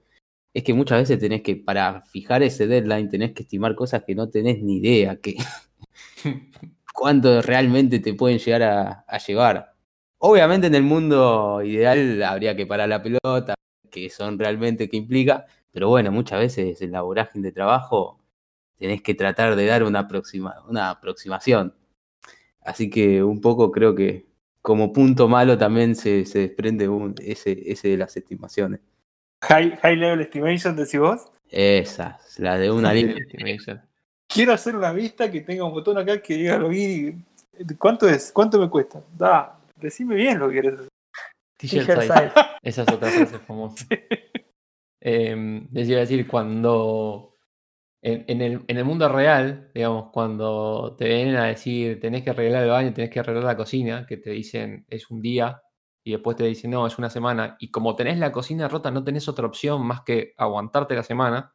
es 0.54 0.64
que 0.64 0.74
muchas 0.74 0.98
veces 0.98 1.18
tenés 1.18 1.42
que, 1.42 1.56
para 1.56 2.02
fijar 2.02 2.42
ese 2.42 2.66
deadline, 2.66 3.08
tenés 3.08 3.32
que 3.32 3.42
estimar 3.44 3.74
cosas 3.74 4.04
que 4.04 4.14
no 4.14 4.28
tenés 4.30 4.60
ni 4.62 4.78
idea 4.78 5.16
que 5.16 5.36
cuánto 6.92 7.40
realmente 7.42 8.00
te 8.00 8.14
pueden 8.14 8.38
llegar 8.38 8.62
a, 9.06 9.18
llevar. 9.18 9.74
Obviamente 10.18 10.66
en 10.66 10.74
el 10.74 10.82
mundo 10.82 11.62
ideal 11.62 12.22
habría 12.22 12.56
que 12.56 12.66
parar 12.66 12.88
la 12.88 13.02
pelota, 13.02 13.54
que 13.90 14.10
son 14.10 14.38
realmente 14.38 14.88
que 14.88 14.96
implica, 14.96 15.46
pero 15.70 15.88
bueno, 15.88 16.12
muchas 16.12 16.40
veces 16.40 16.82
en 16.82 16.92
la 16.92 17.02
vorágine 17.02 17.48
de 17.48 17.52
trabajo 17.52 18.20
tenés 18.78 19.02
que 19.02 19.14
tratar 19.14 19.56
de 19.56 19.66
dar 19.66 19.84
una, 19.84 20.00
aproxima, 20.00 20.64
una 20.68 20.90
aproximación. 20.90 21.74
Así 22.64 22.90
que 22.90 23.22
un 23.22 23.40
poco 23.40 23.70
creo 23.70 23.94
que 23.94 24.26
como 24.60 24.92
punto 24.92 25.28
malo 25.28 25.58
también 25.58 25.96
se, 25.96 26.24
se 26.24 26.38
desprende 26.40 26.88
un, 26.88 27.14
ese, 27.20 27.70
ese 27.70 27.88
de 27.88 27.96
las 27.96 28.16
estimaciones. 28.16 28.80
High, 29.42 29.78
high 29.82 29.96
level 29.96 30.20
estimation, 30.20 30.76
decís 30.76 31.00
vos. 31.00 31.32
Esa, 31.50 32.18
la 32.38 32.56
de 32.58 32.70
una 32.70 32.94
línea. 32.94 33.16
Quiero 34.28 34.52
hacer 34.52 34.76
una 34.76 34.92
vista 34.92 35.30
que 35.30 35.40
tenga 35.40 35.64
un 35.64 35.72
botón 35.72 35.98
acá 35.98 36.22
que 36.22 36.34
diga 36.34 36.56
login. 36.56 37.24
¿Cuánto 37.78 38.08
es? 38.08 38.30
¿Cuánto 38.32 38.58
me 38.58 38.70
cuesta? 38.70 39.02
Da, 39.18 39.58
decime 39.76 40.14
bien 40.14 40.38
lo 40.38 40.48
que 40.48 40.60
quieres 40.60 40.74
hacer. 40.74 40.88
T-shirt 41.58 42.00
size. 42.00 42.32
Esa 42.62 42.82
es 42.82 42.88
otra 42.88 43.10
frase 43.10 43.38
famosa. 43.40 43.86
Eh, 45.04 45.60
les 45.72 45.88
iba 45.88 45.96
a 45.96 46.02
decir, 46.02 46.28
cuando 46.28 47.31
en, 48.02 48.42
el, 48.68 48.84
mundo 48.84 49.08
real, 49.08 49.70
digamos, 49.74 50.10
cuando 50.12 50.96
te 50.98 51.06
vienen 51.06 51.36
a 51.36 51.46
decir 51.46 52.00
tenés 52.00 52.24
que 52.24 52.30
arreglar 52.30 52.64
el 52.64 52.70
baño, 52.70 52.92
tenés 52.92 53.10
que 53.10 53.20
arreglar 53.20 53.44
la 53.44 53.56
cocina, 53.56 54.06
que 54.06 54.16
te 54.16 54.30
dicen 54.30 54.84
es 54.88 55.10
un 55.10 55.20
día, 55.20 55.62
y 56.04 56.12
después 56.12 56.36
te 56.36 56.44
dicen, 56.44 56.72
no, 56.72 56.86
es 56.86 56.98
una 56.98 57.10
semana, 57.10 57.56
y 57.60 57.70
como 57.70 57.94
tenés 57.94 58.18
la 58.18 58.32
cocina 58.32 58.68
rota, 58.68 58.90
no 58.90 59.04
tenés 59.04 59.28
otra 59.28 59.46
opción 59.46 59.86
más 59.86 60.02
que 60.02 60.34
aguantarte 60.36 60.96
la 60.96 61.04
semana, 61.04 61.54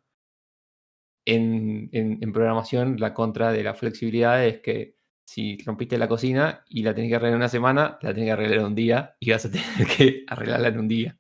en, 1.26 1.90
en, 1.92 2.32
programación 2.32 2.96
la 3.00 3.14
contra 3.14 3.52
de 3.52 3.62
la 3.62 3.74
flexibilidad 3.74 4.46
es 4.46 4.62
que 4.62 4.96
si 5.26 5.58
rompiste 5.66 5.98
la 5.98 6.08
cocina 6.08 6.64
y 6.70 6.84
la 6.84 6.96
tenés 6.96 7.10
que 7.10 7.16
arreglar 7.16 7.34
en 7.34 7.40
una 7.40 7.50
semana, 7.50 8.00
la 8.02 8.14
tenés 8.14 8.28
que 8.28 8.32
arreglar 8.32 8.60
en 8.60 8.66
un 8.66 8.76
día 8.76 9.18
y 9.20 9.32
vas 9.32 9.46
a 9.46 9.52
tener 9.52 9.88
que 9.98 10.24
arreglarla 10.28 10.70
en 10.70 10.80
un 10.80 10.88
día, 10.88 11.20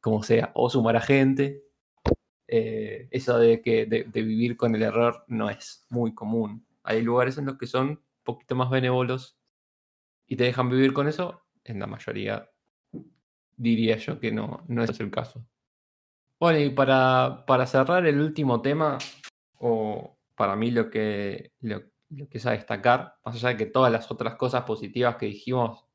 como 0.00 0.24
sea, 0.24 0.50
o 0.54 0.68
sumar 0.68 0.96
a 0.96 1.00
gente. 1.00 1.62
Eh, 2.48 3.08
eso 3.10 3.38
de, 3.38 3.60
que, 3.60 3.86
de, 3.86 4.22
vivir 4.22 4.56
con 4.56 4.74
el 4.74 4.82
error 4.82 5.24
no 5.28 5.50
es 5.50 5.86
muy 5.90 6.14
común. 6.14 6.66
Hay 6.82 7.02
lugares 7.02 7.38
en 7.38 7.46
los 7.46 7.58
que 7.58 7.66
son 7.66 7.88
un 7.88 8.00
poquito 8.22 8.54
más 8.54 8.70
benévolos 8.70 9.38
y 10.26 10.36
te 10.36 10.44
dejan 10.44 10.70
vivir 10.70 10.92
con 10.92 11.08
eso, 11.08 11.42
en 11.64 11.80
la 11.80 11.86
mayoría 11.86 12.48
diría 13.56 13.96
yo 13.96 14.20
que 14.20 14.30
no, 14.30 14.64
no 14.68 14.84
es 14.84 15.00
el 15.00 15.10
caso. 15.10 15.44
Bueno, 16.38 16.58
y 16.58 16.70
para, 16.70 17.44
para 17.46 17.66
cerrar 17.66 18.06
el 18.06 18.20
último 18.20 18.60
tema, 18.60 18.98
o 19.58 20.18
para 20.34 20.54
mí 20.54 20.70
lo 20.70 20.90
que, 20.90 21.52
lo, 21.60 21.80
que 22.28 22.38
es 22.38 22.46
a 22.46 22.50
destacar, 22.52 23.16
más 23.24 23.36
allá 23.36 23.50
de 23.50 23.56
que 23.56 23.66
todas 23.66 23.90
las 23.90 24.10
otras 24.10 24.36
cosas 24.36 24.64
positivas 24.64 25.16
que 25.16 25.26
dijimos, 25.26 25.86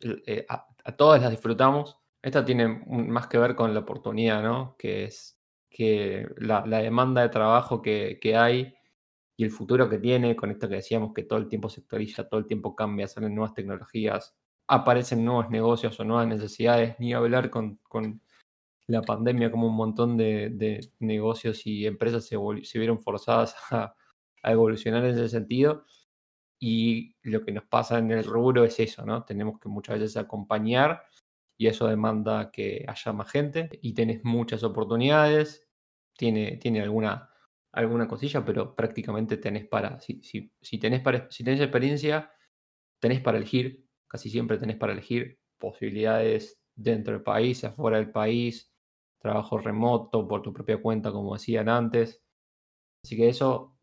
eh, 0.00 0.44
a, 0.48 0.66
todas 0.96 1.22
las 1.22 1.30
disfrutamos, 1.30 1.99
esta 2.22 2.44
tiene 2.44 2.68
más 2.86 3.28
que 3.28 3.38
ver 3.38 3.54
con 3.54 3.72
la 3.72 3.80
oportunidad, 3.80 4.42
¿no? 4.42 4.76
Que 4.78 5.04
es 5.04 5.38
que 5.70 6.28
la, 6.38 6.62
demanda 6.62 7.22
de 7.22 7.28
trabajo 7.28 7.80
que, 7.80 8.18
hay 8.36 8.74
y 9.36 9.44
el 9.44 9.50
futuro 9.50 9.88
que 9.88 9.98
tiene, 9.98 10.36
con 10.36 10.50
esto 10.50 10.68
que 10.68 10.76
decíamos 10.76 11.14
que 11.14 11.22
todo 11.22 11.38
el 11.38 11.48
tiempo 11.48 11.70
se 11.70 11.80
actualiza, 11.80 12.28
todo 12.28 12.40
el 12.40 12.46
tiempo 12.46 12.74
cambia, 12.76 13.08
salen 13.08 13.34
nuevas 13.34 13.54
tecnologías, 13.54 14.36
aparecen 14.66 15.24
nuevos 15.24 15.48
negocios 15.50 15.98
o 15.98 16.04
nuevas 16.04 16.26
necesidades, 16.28 16.96
ni 16.98 17.14
hablar 17.14 17.50
con, 17.50 17.80
la 18.86 19.02
pandemia 19.02 19.50
como 19.50 19.68
un 19.68 19.76
montón 19.76 20.16
de, 20.16 20.90
negocios 20.98 21.66
y 21.66 21.86
empresas 21.86 22.26
se, 22.26 22.36
vieron 22.78 23.00
forzadas 23.00 23.54
a, 23.70 23.94
evolucionar 24.42 25.04
en 25.04 25.14
ese 25.14 25.28
sentido. 25.28 25.84
Y 26.62 27.14
lo 27.22 27.42
que 27.42 27.52
nos 27.52 27.64
pasa 27.64 27.98
en 27.98 28.10
el 28.10 28.24
rubro 28.24 28.64
es 28.64 28.78
eso, 28.80 29.06
¿no? 29.06 29.24
Tenemos 29.24 29.58
que 29.58 29.70
muchas 29.70 29.98
veces 29.98 30.16
acompañar 30.18 31.02
y 31.60 31.66
eso 31.66 31.86
demanda 31.86 32.50
que 32.50 32.86
haya 32.88 33.12
más 33.12 33.30
gente 33.30 33.68
y 33.82 33.92
tenés 33.92 34.24
muchas 34.24 34.64
oportunidades, 34.64 35.68
tiene, 36.16 36.56
tiene 36.56 36.80
alguna, 36.80 37.28
alguna 37.72 38.08
cosilla, 38.08 38.42
pero 38.46 38.74
prácticamente 38.74 39.36
tenés 39.36 39.66
para, 39.66 40.00
si, 40.00 40.22
si, 40.22 40.50
si, 40.62 40.78
tenés 40.78 41.02
para, 41.02 41.30
si 41.30 41.44
tenés 41.44 41.60
experiencia, 41.60 42.32
tenés 42.98 43.20
para 43.20 43.36
elegir 43.36 43.90
casi 44.08 44.30
siempre 44.30 44.56
tenés 44.56 44.76
para 44.76 44.94
elegir 44.94 45.38
posibilidades 45.58 46.60
dentro 46.74 47.12
del 47.12 47.22
país, 47.22 47.62
afuera 47.62 47.98
del 47.98 48.10
país, 48.10 48.72
trabajo 49.18 49.58
remoto 49.58 50.26
por 50.26 50.40
tu 50.40 50.54
propia 50.54 50.80
cuenta, 50.80 51.12
como 51.12 51.34
decían 51.34 51.68
antes. 51.68 52.24
Así 53.04 53.18
que 53.18 53.28
eso 53.28 53.76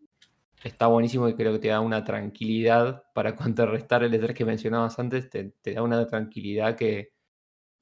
está 0.63 0.87
buenísimo 0.87 1.29
y 1.29 1.35
creo 1.35 1.53
que 1.53 1.59
te 1.59 1.67
da 1.67 1.79
una 1.79 2.03
tranquilidad 2.03 3.03
para 3.13 3.35
contrarrestar 3.37 4.03
el 4.03 4.15
estrés 4.15 4.35
que 4.35 4.45
mencionabas 4.45 4.97
antes, 4.97 5.29
te, 5.29 5.53
da 5.73 5.83
una 5.83 6.07
tranquilidad 6.07 6.75
que 6.75 7.13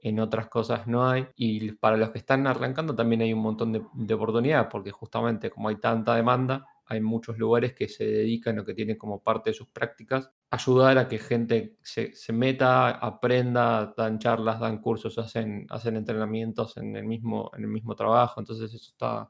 en 0.09 0.19
otras 0.19 0.47
cosas 0.47 0.87
no 0.87 1.09
hay. 1.09 1.27
Y 1.35 1.71
para 1.73 1.97
los 1.97 2.11
que 2.11 2.19
están 2.19 2.47
arrancando 2.47 2.95
también 2.95 3.21
hay 3.21 3.33
un 3.33 3.41
montón 3.41 3.73
de, 3.73 3.83
de 3.93 4.13
oportunidades, 4.13 4.67
porque 4.71 4.91
justamente 4.91 5.49
como 5.49 5.69
hay 5.69 5.77
tanta 5.77 6.15
demanda, 6.15 6.65
hay 6.87 7.01
muchos 7.01 7.37
lugares 7.37 7.73
que 7.73 7.87
se 7.87 8.05
dedican 8.05 8.59
o 8.59 8.65
que 8.65 8.75
tienen 8.75 8.97
como 8.97 9.21
parte 9.23 9.49
de 9.49 9.55
sus 9.55 9.67
prácticas 9.67 10.31
ayudar 10.51 10.97
a 10.97 11.07
que 11.07 11.17
gente 11.17 11.77
se, 11.81 12.13
meta, 12.31 12.91
aprenda, 12.91 13.93
dan 13.97 14.19
charlas, 14.19 14.59
dan 14.59 14.79
cursos, 14.79 15.17
hacen, 15.17 15.65
hacen 15.69 15.95
entrenamientos 15.95 16.77
en 16.77 16.95
el, 16.95 17.05
mismo, 17.05 17.51
en 17.55 17.63
el 17.63 17.69
mismo 17.69 17.95
trabajo. 17.95 18.39
Entonces 18.39 18.73
eso 18.73 18.89
está, 18.91 19.29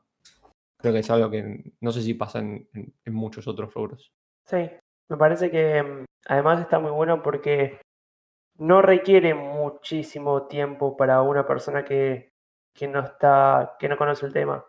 creo 0.77 0.93
que 0.93 0.99
es 0.99 1.09
algo 1.09 1.29
que 1.29 1.71
no 1.79 1.91
sé 1.91 2.01
si 2.01 2.13
pasa 2.13 2.39
en, 2.39 2.67
muchos 3.05 3.47
otros 3.47 3.73
rubros. 3.73 4.11
Sí, 4.45 4.69
me 5.09 5.17
parece 5.17 5.49
que 5.49 5.81
mm, 5.81 6.05
además 6.27 6.59
está 6.59 6.79
muy 6.79 6.91
bueno 6.91 7.23
porque 7.23 7.79
no 8.57 8.81
requiere 8.81 9.33
muchísimo 9.33 10.47
tiempo 10.47 10.97
para 10.97 11.21
una 11.21 11.45
persona 11.45 11.83
que, 11.85 12.31
que 12.73 12.87
no 12.87 13.01
está, 13.01 13.75
que 13.79 13.89
no 13.89 13.97
conoce 13.97 14.25
el 14.25 14.33
tema 14.33 14.65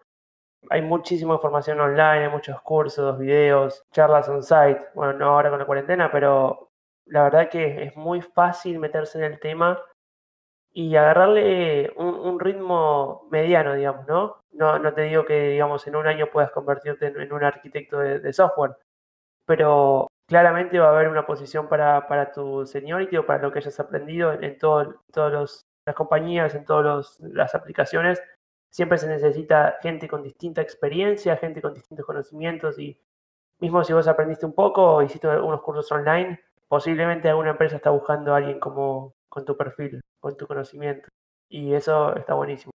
hay 0.70 0.82
muchísima 0.82 1.34
información 1.34 1.80
online, 1.80 2.24
hay 2.24 2.28
muchos 2.28 2.60
cursos, 2.62 3.18
videos, 3.18 3.84
charlas 3.92 4.28
on-site. 4.28 4.88
Bueno, 4.94 5.12
no 5.14 5.26
ahora 5.26 5.50
con 5.50 5.58
la 5.58 5.66
cuarentena, 5.66 6.10
pero 6.10 6.70
la 7.06 7.24
verdad 7.24 7.48
que 7.48 7.84
es 7.84 7.96
muy 7.96 8.20
fácil 8.20 8.78
meterse 8.78 9.18
en 9.18 9.24
el 9.24 9.40
tema 9.40 9.80
y 10.72 10.94
agarrarle 10.96 11.92
un, 11.96 12.38
ritmo 12.38 13.26
mediano, 13.30 13.74
digamos, 13.74 14.06
¿no? 14.06 14.42
¿no? 14.52 14.78
No 14.78 14.92
te 14.92 15.02
digo 15.02 15.24
que, 15.24 15.50
digamos, 15.50 15.86
en 15.86 15.96
un 15.96 16.06
año 16.06 16.26
puedas 16.30 16.50
convertirte 16.50 17.06
en, 17.06 17.32
un 17.32 17.44
arquitecto 17.44 17.98
de, 17.98 18.32
software, 18.32 18.76
pero 19.46 20.08
claramente 20.26 20.78
va 20.78 20.88
a 20.88 20.90
haber 20.90 21.08
una 21.08 21.26
posición 21.26 21.68
para, 21.68 22.06
para 22.08 22.32
tu 22.32 22.66
seniority 22.66 23.16
o 23.16 23.26
para 23.26 23.42
lo 23.42 23.52
que 23.52 23.60
hayas 23.60 23.78
aprendido 23.80 24.32
en, 24.32 24.58
todas 24.58 25.66
las 25.86 25.94
compañías, 25.94 26.54
en 26.54 26.64
todas 26.64 27.18
las 27.20 27.54
aplicaciones. 27.54 28.20
Siempre 28.70 28.98
se 28.98 29.08
necesita 29.08 29.76
gente 29.80 30.08
con 30.08 30.22
distinta 30.22 30.60
experiencia, 30.60 31.36
gente 31.36 31.62
con 31.62 31.72
distintos 31.72 32.04
conocimientos 32.04 32.78
y 32.78 33.00
mismo 33.60 33.82
si 33.84 33.92
vos 33.92 34.08
aprendiste 34.08 34.44
un 34.44 34.54
poco 34.54 34.82
o 34.82 35.02
hiciste 35.02 35.28
unos 35.28 35.62
cursos 35.62 35.90
online, 35.92 36.40
posiblemente 36.68 37.28
alguna 37.28 37.50
empresa 37.50 37.76
está 37.76 37.90
buscando 37.90 38.34
a 38.34 38.38
alguien 38.38 38.58
como 38.58 39.14
con 39.28 39.44
tu 39.44 39.56
perfil, 39.56 40.00
con 40.20 40.36
tu 40.36 40.46
conocimiento. 40.46 41.08
Y 41.48 41.72
eso 41.72 42.14
está 42.16 42.34
buenísimo. 42.34 42.72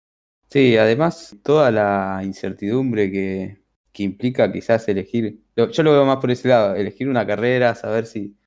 Sí, 0.48 0.78
además, 0.78 1.38
toda 1.44 1.72
la 1.72 2.22
incertidumbre 2.24 3.12
que, 3.12 3.61
que 3.94 4.04
implica 4.04 4.52
quizás 4.52 4.88
elegir, 4.88 5.42
yo 5.56 5.84
lo 5.84 5.92
veo 5.92 6.06
más 6.06 6.18
por 6.18 6.32
ese 6.32 6.48
lado, 6.50 6.76
elegir 6.76 7.10
una 7.10 7.26
carrera, 7.28 7.76
saber 7.76 8.06
si, 8.06 8.38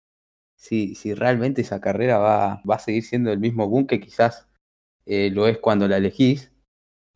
si, 0.56 0.94
si 0.94 1.14
realmente 1.14 1.62
esa 1.62 1.80
carrera 1.80 2.18
va, 2.18 2.62
va 2.68 2.76
a 2.76 2.78
seguir 2.78 3.04
siendo 3.04 3.32
el 3.32 3.40
mismo 3.40 3.68
boom 3.68 3.86
que 3.86 4.00
quizás 4.00 4.48
eh, 5.06 5.30
lo 5.32 5.46
es 5.48 5.58
cuando 5.58 5.88
la 5.88 5.98
elegís, 5.98 6.52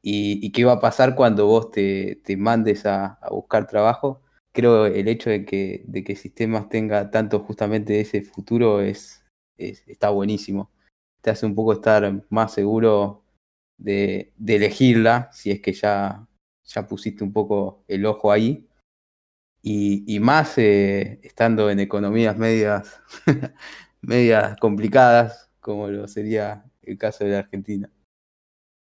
y, 0.02 0.44
y 0.46 0.52
qué 0.52 0.64
va 0.64 0.74
a 0.74 0.80
pasar 0.80 1.14
cuando 1.16 1.46
vos 1.46 1.70
te, 1.70 2.16
te 2.24 2.36
mandes 2.36 2.86
a, 2.86 3.14
a 3.20 3.30
buscar 3.30 3.66
trabajo. 3.66 4.22
Creo 4.52 4.86
el 4.86 5.08
hecho 5.08 5.30
de 5.30 5.44
que, 5.44 5.84
de 5.86 6.04
que 6.04 6.16
Sistemas 6.16 6.68
tenga 6.68 7.10
tanto 7.10 7.40
justamente 7.40 8.00
ese 8.00 8.22
futuro 8.22 8.80
es, 8.80 9.24
es- 9.58 9.86
está 9.88 10.10
buenísimo. 10.10 10.70
Te 11.22 11.30
hace 11.30 11.46
un 11.46 11.54
poco 11.54 11.72
estar 11.74 12.24
más 12.30 12.52
seguro 12.54 13.24
de, 13.78 14.32
de 14.36 14.56
elegirla, 14.56 15.30
si 15.32 15.50
es 15.50 15.60
que 15.60 15.72
ya, 15.72 16.27
ya 16.68 16.86
pusiste 16.86 17.24
un 17.24 17.32
poco 17.32 17.82
el 17.88 18.06
ojo 18.06 18.30
ahí. 18.30 18.68
Y, 19.60 20.04
y 20.06 20.20
más 20.20 20.56
eh, 20.58 21.18
estando 21.22 21.68
en 21.68 21.80
economías 21.80 22.36
medias, 22.38 23.02
medias 24.00 24.56
complicadas, 24.60 25.50
como 25.60 25.88
lo 25.88 26.06
sería 26.06 26.64
el 26.82 26.96
caso 26.96 27.24
de 27.24 27.32
la 27.32 27.38
Argentina. 27.40 27.90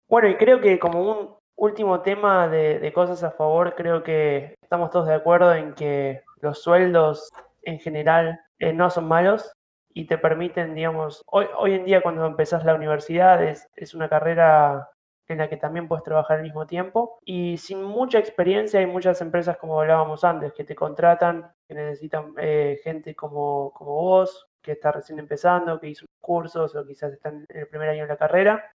Bueno, 0.09 0.29
y 0.29 0.37
creo 0.37 0.61
que 0.61 0.79
como 0.79 1.11
un 1.11 1.35
último 1.55 2.01
tema 2.01 2.47
de, 2.47 2.79
de 2.79 2.93
cosas 2.93 3.23
a 3.23 3.31
favor, 3.31 3.75
creo 3.75 4.03
que 4.03 4.55
estamos 4.61 4.89
todos 4.89 5.07
de 5.07 5.13
acuerdo 5.13 5.53
en 5.53 5.73
que 5.75 6.23
los 6.41 6.61
sueldos 6.61 7.29
en 7.61 7.79
general 7.79 8.41
eh, 8.59 8.73
no 8.73 8.89
son 8.89 9.07
malos 9.07 9.53
y 9.93 10.05
te 10.05 10.17
permiten, 10.17 10.73
digamos, 10.73 11.21
hoy, 11.27 11.45
hoy 11.55 11.73
en 11.73 11.85
día 11.85 12.01
cuando 12.01 12.25
empezás 12.25 12.65
la 12.65 12.75
universidad 12.75 13.43
es, 13.43 13.69
es 13.75 13.93
una 13.93 14.09
carrera 14.09 14.89
en 15.33 15.39
la 15.39 15.49
que 15.49 15.57
también 15.57 15.87
puedes 15.87 16.03
trabajar 16.03 16.37
al 16.37 16.43
mismo 16.43 16.65
tiempo. 16.67 17.19
Y 17.25 17.57
sin 17.57 17.83
mucha 17.83 18.19
experiencia 18.19 18.79
hay 18.79 18.85
muchas 18.87 19.21
empresas 19.21 19.57
como 19.57 19.79
hablábamos 19.81 20.23
antes 20.23 20.53
que 20.53 20.63
te 20.63 20.75
contratan, 20.75 21.51
que 21.67 21.75
necesitan 21.75 22.33
eh, 22.37 22.79
gente 22.83 23.15
como, 23.15 23.71
como 23.73 23.91
vos, 23.93 24.47
que 24.61 24.73
está 24.73 24.91
recién 24.91 25.19
empezando, 25.19 25.79
que 25.79 25.89
hizo 25.89 26.05
cursos 26.21 26.75
o 26.75 26.85
quizás 26.85 27.13
están 27.13 27.45
en 27.49 27.59
el 27.61 27.67
primer 27.67 27.89
año 27.89 28.03
de 28.03 28.09
la 28.09 28.17
carrera. 28.17 28.71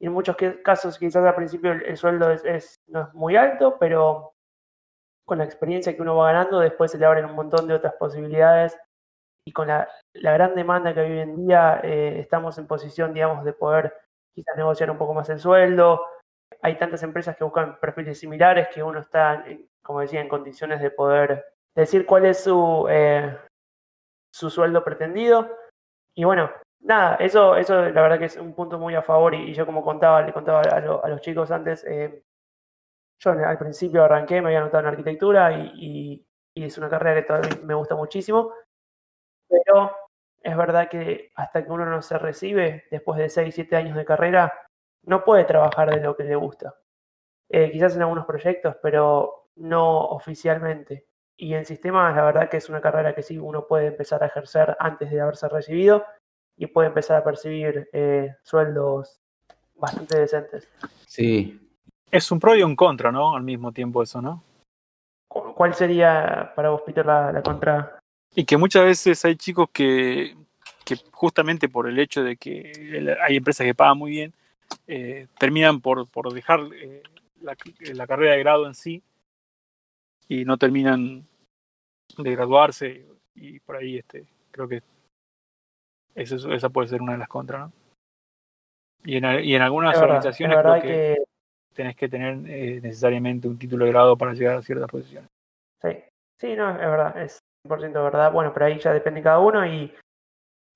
Y 0.00 0.06
en 0.06 0.12
muchos 0.12 0.36
casos 0.64 0.98
quizás 0.98 1.24
al 1.24 1.34
principio 1.34 1.72
el, 1.72 1.82
el 1.84 1.96
sueldo 1.96 2.30
es, 2.30 2.44
es- 2.44 2.76
no 2.88 3.02
es 3.02 3.14
muy 3.14 3.36
alto, 3.36 3.76
pero 3.80 4.32
con 5.24 5.38
la 5.38 5.44
experiencia 5.44 5.94
que 5.94 6.02
uno 6.02 6.16
va 6.16 6.32
ganando, 6.32 6.60
después 6.60 6.90
se 6.90 6.98
le 6.98 7.06
abren 7.06 7.26
un 7.26 7.34
montón 7.34 7.66
de 7.68 7.74
otras 7.74 7.94
posibilidades. 7.94 8.78
Y 9.44 9.52
con 9.52 9.68
la, 9.68 9.88
la 10.14 10.32
gran 10.34 10.54
demanda 10.54 10.94
que 10.94 11.00
hoy 11.00 11.18
en 11.20 11.36
día, 11.36 11.80
eh, 11.82 12.20
estamos 12.20 12.58
en 12.58 12.66
posición, 12.66 13.14
digamos, 13.14 13.44
de 13.44 13.52
poder 13.54 13.94
quizás 14.42 14.56
negociar 14.56 14.90
un 14.90 14.98
poco 14.98 15.14
más 15.14 15.28
el 15.30 15.38
sueldo. 15.40 16.04
Hay 16.62 16.76
tantas 16.78 17.02
empresas 17.02 17.36
que 17.36 17.44
buscan 17.44 17.78
perfiles 17.80 18.18
similares 18.20 18.68
que 18.72 18.82
uno 18.82 19.00
está, 19.00 19.44
como 19.82 20.00
decía, 20.00 20.20
en 20.20 20.28
condiciones 20.28 20.80
de 20.80 20.90
poder 20.90 21.44
decir 21.74 22.06
cuál 22.06 22.26
es 22.26 22.42
su, 22.44 22.86
eh, 22.90 23.36
su 24.32 24.50
sueldo 24.50 24.84
pretendido. 24.84 25.48
Y 26.14 26.24
bueno, 26.24 26.50
nada, 26.80 27.16
eso, 27.16 27.56
eso 27.56 27.74
la 27.90 28.02
verdad 28.02 28.18
que 28.18 28.26
es 28.26 28.36
un 28.36 28.54
punto 28.54 28.78
muy 28.78 28.94
a 28.94 29.02
favor 29.02 29.34
y, 29.34 29.50
y 29.50 29.54
yo 29.54 29.66
como 29.66 29.82
contaba, 29.84 30.22
le 30.22 30.32
contaba 30.32 30.62
a, 30.62 30.80
lo- 30.80 31.04
a 31.04 31.08
los 31.08 31.20
chicos 31.22 31.50
antes, 31.50 31.84
eh, 31.86 32.22
yo 33.20 33.30
al 33.32 33.58
principio 33.58 34.04
arranqué, 34.04 34.40
me 34.40 34.48
había 34.48 34.60
anotado 34.60 34.82
en 34.82 34.88
arquitectura 34.90 35.52
y, 35.52 35.72
y- 35.74 36.26
y 36.54 36.64
es 36.64 36.78
una 36.78 36.88
carrera 36.90 37.20
que 37.20 37.26
todavía 37.26 37.50
me 37.64 37.74
gusta 37.74 37.94
muchísimo, 37.96 38.52
pero 39.48 39.92
es 40.42 40.56
verdad 40.56 40.88
que 40.88 41.30
hasta 41.34 41.64
que 41.64 41.70
uno 41.72 41.84
no 41.86 42.02
se 42.02 42.18
recibe, 42.18 42.84
después 42.90 43.18
de 43.18 43.28
6, 43.28 43.54
7 43.54 43.76
años 43.76 43.96
de 43.96 44.04
carrera, 44.04 44.52
no 45.04 45.24
puede 45.24 45.44
trabajar 45.44 45.90
de 45.90 46.00
lo 46.00 46.16
que 46.16 46.24
le 46.24 46.36
gusta. 46.36 46.74
Eh, 47.50 47.70
quizás 47.70 47.96
en 47.96 48.02
algunos 48.02 48.26
proyectos, 48.26 48.76
pero 48.82 49.48
no 49.56 49.98
oficialmente. 50.06 51.06
Y 51.36 51.54
en 51.54 51.64
sistemas, 51.64 52.14
la 52.16 52.24
verdad 52.24 52.48
que 52.48 52.56
es 52.58 52.68
una 52.68 52.80
carrera 52.80 53.14
que 53.14 53.22
sí 53.22 53.38
uno 53.38 53.66
puede 53.66 53.86
empezar 53.86 54.22
a 54.22 54.26
ejercer 54.26 54.76
antes 54.80 55.10
de 55.10 55.20
haberse 55.20 55.48
recibido 55.48 56.04
y 56.56 56.66
puede 56.66 56.88
empezar 56.88 57.16
a 57.16 57.24
percibir 57.24 57.88
eh, 57.92 58.34
sueldos 58.42 59.20
bastante 59.76 60.18
decentes. 60.18 60.68
Sí, 61.06 61.60
Es 62.10 62.30
un 62.32 62.40
pro 62.40 62.56
y 62.56 62.62
un 62.62 62.74
contra, 62.74 63.12
¿no? 63.12 63.34
Al 63.36 63.42
mismo 63.42 63.72
tiempo 63.72 64.02
eso, 64.02 64.20
¿no? 64.20 64.42
¿Cu- 65.28 65.54
¿Cuál 65.54 65.74
sería 65.74 66.52
para 66.56 66.70
vos, 66.70 66.82
Peter, 66.82 67.04
la, 67.06 67.30
la 67.32 67.42
contra? 67.42 67.97
Y 68.34 68.44
que 68.44 68.56
muchas 68.56 68.84
veces 68.84 69.24
hay 69.24 69.36
chicos 69.36 69.68
que, 69.72 70.36
que 70.84 70.96
justamente 71.12 71.68
por 71.68 71.88
el 71.88 71.98
hecho 71.98 72.22
de 72.22 72.36
que 72.36 73.16
hay 73.20 73.36
empresas 73.36 73.66
que 73.66 73.74
pagan 73.74 73.98
muy 73.98 74.12
bien, 74.12 74.34
eh, 74.86 75.26
terminan 75.38 75.80
por, 75.80 76.08
por 76.08 76.32
dejar 76.32 76.60
eh, 76.74 77.02
la, 77.40 77.56
la 77.94 78.06
carrera 78.06 78.32
de 78.32 78.38
grado 78.40 78.66
en 78.66 78.74
sí 78.74 79.02
y 80.28 80.44
no 80.44 80.58
terminan 80.58 81.26
de 82.16 82.30
graduarse 82.32 83.06
y 83.34 83.60
por 83.60 83.76
ahí 83.76 83.98
este 83.98 84.26
creo 84.50 84.68
que 84.68 84.82
eso, 86.14 86.52
esa 86.52 86.68
puede 86.68 86.88
ser 86.88 87.00
una 87.00 87.12
de 87.12 87.18
las 87.18 87.28
contras, 87.28 87.60
¿no? 87.60 87.72
Y 89.04 89.16
en, 89.16 89.44
y 89.44 89.54
en 89.54 89.62
algunas 89.62 89.92
verdad, 89.92 90.16
organizaciones 90.16 90.58
creo 90.60 90.74
que, 90.74 90.88
que 90.88 91.24
tenés 91.74 91.96
que 91.96 92.08
tener 92.08 92.34
eh, 92.50 92.80
necesariamente 92.82 93.46
un 93.46 93.58
título 93.58 93.84
de 93.84 93.92
grado 93.92 94.16
para 94.16 94.34
llegar 94.34 94.56
a 94.56 94.62
ciertas 94.62 94.90
posiciones. 94.90 95.30
Sí, 95.80 95.90
sí, 96.40 96.56
no, 96.56 96.70
es 96.70 96.78
verdad, 96.78 97.22
es 97.22 97.38
100% 97.68 97.92
verdad. 97.92 98.32
Bueno, 98.32 98.52
pero 98.52 98.66
ahí 98.66 98.78
ya 98.78 98.92
depende 98.92 99.22
cada 99.22 99.38
uno 99.38 99.66
y 99.66 99.94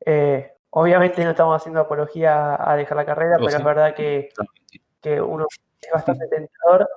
eh, 0.04 0.52
obviamente 0.70 1.24
no 1.24 1.30
estamos 1.30 1.56
haciendo 1.56 1.80
apología 1.80 2.56
a 2.58 2.76
dejar 2.76 2.96
la 2.96 3.06
carrera, 3.06 3.36
Oh, 3.38 3.44
pero 3.44 3.58
es 3.58 3.64
verdad 3.64 3.94
que, 3.94 4.30
que 5.00 5.20
uno 5.20 5.46
es 5.80 5.92
bastante 5.92 6.26
tentador. 6.28 6.88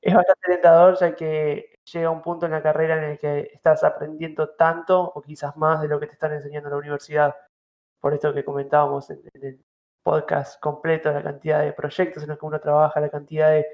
Es 0.00 0.14
bastante 0.14 0.52
tentador 0.52 0.98
ya 0.98 1.14
que 1.14 1.74
llega 1.92 2.10
un 2.10 2.22
punto 2.22 2.46
en 2.46 2.52
la 2.52 2.62
carrera 2.62 2.98
en 2.98 3.10
el 3.12 3.18
que 3.18 3.50
estás 3.52 3.82
aprendiendo 3.82 4.50
tanto 4.50 5.00
o 5.02 5.20
quizás 5.22 5.56
más 5.56 5.80
de 5.80 5.88
lo 5.88 5.98
que 5.98 6.06
te 6.06 6.12
están 6.12 6.32
enseñando 6.32 6.68
en 6.68 6.72
la 6.72 6.78
universidad. 6.78 7.34
Por 8.00 8.14
esto 8.14 8.32
que 8.32 8.44
comentábamos 8.44 9.10
en, 9.10 9.20
en 9.34 9.44
el 9.44 9.64
podcast 10.04 10.60
completo, 10.60 11.10
la 11.10 11.22
cantidad 11.22 11.62
de 11.62 11.72
proyectos 11.72 12.22
en 12.22 12.30
los 12.30 12.38
que 12.38 12.46
uno 12.46 12.60
trabaja, 12.60 13.00
la 13.00 13.10
cantidad 13.10 13.50
de 13.50 13.66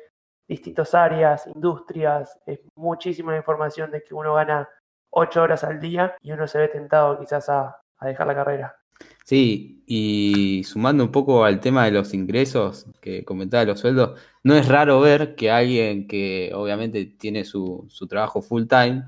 distintas 0.49 0.95
áreas, 0.95 1.47
industrias, 1.47 2.39
es 2.47 2.61
muchísima 2.74 3.32
la 3.32 3.39
información 3.39 3.91
de 3.91 4.03
que 4.03 4.14
uno 4.14 4.35
gana 4.35 4.68
ocho 5.16 5.42
horas 5.42 5.64
al 5.64 5.80
día 5.80 6.14
y 6.22 6.32
uno 6.32 6.46
se 6.46 6.58
ve 6.58 6.68
tentado 6.68 7.18
quizás 7.18 7.48
a, 7.48 7.76
a 7.98 8.06
dejar 8.06 8.26
la 8.26 8.34
carrera. 8.34 8.76
Sí, 9.24 9.82
y 9.86 10.62
sumando 10.64 11.02
un 11.04 11.10
poco 11.12 11.44
al 11.44 11.60
tema 11.60 11.84
de 11.86 11.90
los 11.92 12.12
ingresos 12.14 12.86
que 13.00 13.24
comentaba 13.24 13.64
los 13.64 13.80
sueldos, 13.80 14.20
no 14.42 14.54
es 14.54 14.68
raro 14.68 15.00
ver 15.00 15.34
que 15.34 15.50
alguien 15.50 16.06
que 16.06 16.52
obviamente 16.54 17.06
tiene 17.06 17.44
su, 17.44 17.86
su 17.88 18.06
trabajo 18.06 18.42
full 18.42 18.66
time 18.66 19.04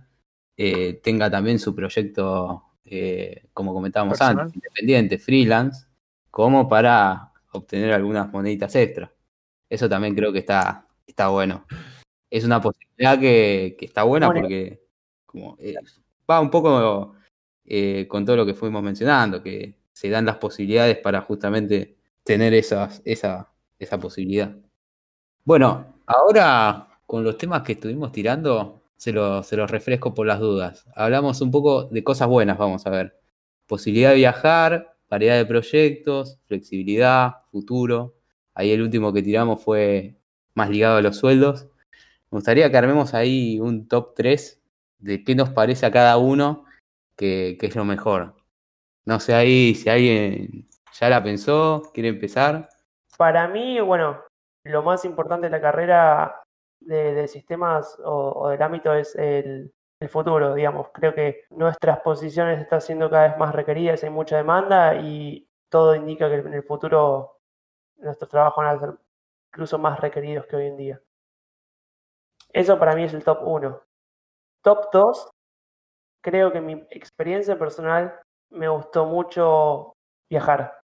eh, 0.57 0.95
tenga 1.03 1.31
también 1.31 1.59
su 1.59 1.75
proyecto, 1.75 2.65
eh, 2.85 3.47
como 3.53 3.75
comentábamos 3.75 4.19
Personal. 4.19 4.45
antes, 4.47 4.55
independiente, 4.57 5.19
freelance, 5.19 5.87
como 6.31 6.69
para 6.69 7.33
obtener 7.53 7.93
algunas 7.93 8.33
moneditas 8.33 8.75
extra. 8.75 9.13
Eso 9.69 9.89
también 9.89 10.15
creo 10.15 10.33
que 10.33 10.39
está, 10.39 10.87
está 11.07 11.29
bueno. 11.29 11.67
Es 12.31 12.45
una 12.45 12.61
posibilidad 12.61 13.19
que, 13.21 13.77
que 13.79 13.85
está 13.87 14.05
buena 14.05 14.29
Bueno. 14.29 14.43
porque 14.43 14.86
eh, 15.59 15.75
va 16.31 16.41
un 16.41 16.51
poco 16.51 17.15
eh, 17.65 18.07
con 18.09 18.25
todo 18.25 18.37
lo 18.37 18.47
que 18.47 18.55
fuimos 18.55 18.83
mencionando, 18.83 19.43
que 19.43 19.77
se 19.93 20.09
dan 20.09 20.27
las 20.27 20.37
posibilidades 20.37 20.99
para 20.99 21.21
justamente 21.23 21.97
tener 22.23 22.55
esas, 22.55 23.03
esa, 23.05 23.51
esa 23.79 23.99
posibilidad. 23.99 24.55
Bueno, 25.45 26.01
ahora 26.07 26.89
con 27.07 27.23
los 27.25 27.39
temas 27.39 27.63
que 27.63 27.73
estuvimos 27.73 28.13
tirando, 28.13 28.83
se 28.97 29.13
los, 29.13 29.47
se 29.47 29.57
los 29.57 29.71
refresco 29.71 30.15
por 30.15 30.27
las 30.27 30.41
dudas. 30.41 30.87
Hablamos 30.95 31.41
un 31.41 31.51
poco 31.51 31.85
de 31.85 32.03
cosas 32.03 32.29
buenas, 32.29 32.59
vamos 32.59 32.87
a 32.87 32.91
ver. 32.91 33.21
Posibilidad 33.67 34.11
de 34.11 34.17
viajar, 34.17 34.97
variedad 35.09 35.37
de 35.37 35.47
proyectos, 35.47 36.39
flexibilidad, 36.47 37.45
futuro. 37.51 38.17
Ahí 38.55 38.71
el 38.73 38.83
último 38.83 39.13
que 39.13 39.23
tiramos 39.23 39.63
fue 39.63 40.17
más 40.55 40.71
ligado 40.71 40.97
a 40.97 41.03
los 41.03 41.17
sueldos. 41.17 41.69
Me 42.31 42.39
gustaría 42.39 42.71
que 42.71 42.77
armemos 42.77 43.15
ahí 43.15 43.61
un 43.61 43.87
top 43.89 44.15
3 44.15 44.61
de 44.99 45.25
qué 45.25 45.35
nos 45.35 45.51
parece 45.51 45.87
a 45.87 45.91
cada 45.91 46.17
uno 46.19 46.65
que, 47.17 47.57
que 47.61 47.67
es 47.67 47.77
lo 47.77 47.85
mejor. 47.85 48.35
No 49.05 49.21
sé 49.21 49.35
ahí 49.35 49.75
si 49.75 49.89
alguien 49.89 50.69
ya 50.93 51.09
la 51.09 51.23
pensó, 51.23 51.83
quiere 51.95 52.09
empezar. 52.09 52.69
Para 53.17 53.49
mí, 53.49 53.81
bueno, 53.81 54.21
lo 54.65 54.83
más 54.83 55.05
importante 55.05 55.47
de 55.47 55.51
la 55.51 55.61
carrera 55.61 56.43
de, 56.81 57.27
sistemas 57.29 57.99
o, 58.05 58.33
o 58.37 58.49
del 58.49 58.63
ámbito 58.63 58.93
es 58.95 59.15
el, 59.17 59.73
el 60.01 60.09
futuro, 60.09 60.55
digamos. 60.55 60.89
Creo 60.93 61.15
que 61.15 61.45
nuestras 61.51 62.01
posiciones 62.01 62.61
están 62.61 62.81
siendo 62.81 63.11
cada 63.11 63.29
vez 63.29 63.39
más 63.39 63.55
requeridas, 63.55 64.03
hay 64.03 64.11
mucha 64.11 64.37
demanda 64.37 64.97
y 64.97 65.49
todo 65.69 65.95
indica 65.95 66.29
que 66.29 66.37
en 66.37 66.55
el 66.55 66.63
futuro 66.63 67.41
nuestros 67.97 68.31
trabajos 68.31 68.65
van 68.65 68.77
a 68.77 68.81
ser 68.81 68.95
incluso 69.53 69.79
más 69.79 69.99
requeridos 70.01 70.47
que 70.47 70.57
hoy 70.57 70.67
en 70.67 70.77
día. 70.77 71.01
Eso 72.53 72.79
para 72.79 72.95
mí 72.95 73.05
es 73.05 73.15
el 73.15 73.25
top 73.25 73.41
1. 73.43 73.83
Top 74.67 74.91
2, 74.93 75.31
creo 76.25 76.53
que 76.53 76.61
mi 76.61 76.73
experiencia 76.91 77.57
personal 77.57 78.19
me 78.51 78.67
gustó 78.67 79.07
mucho 79.07 79.93
viajar. 80.29 80.81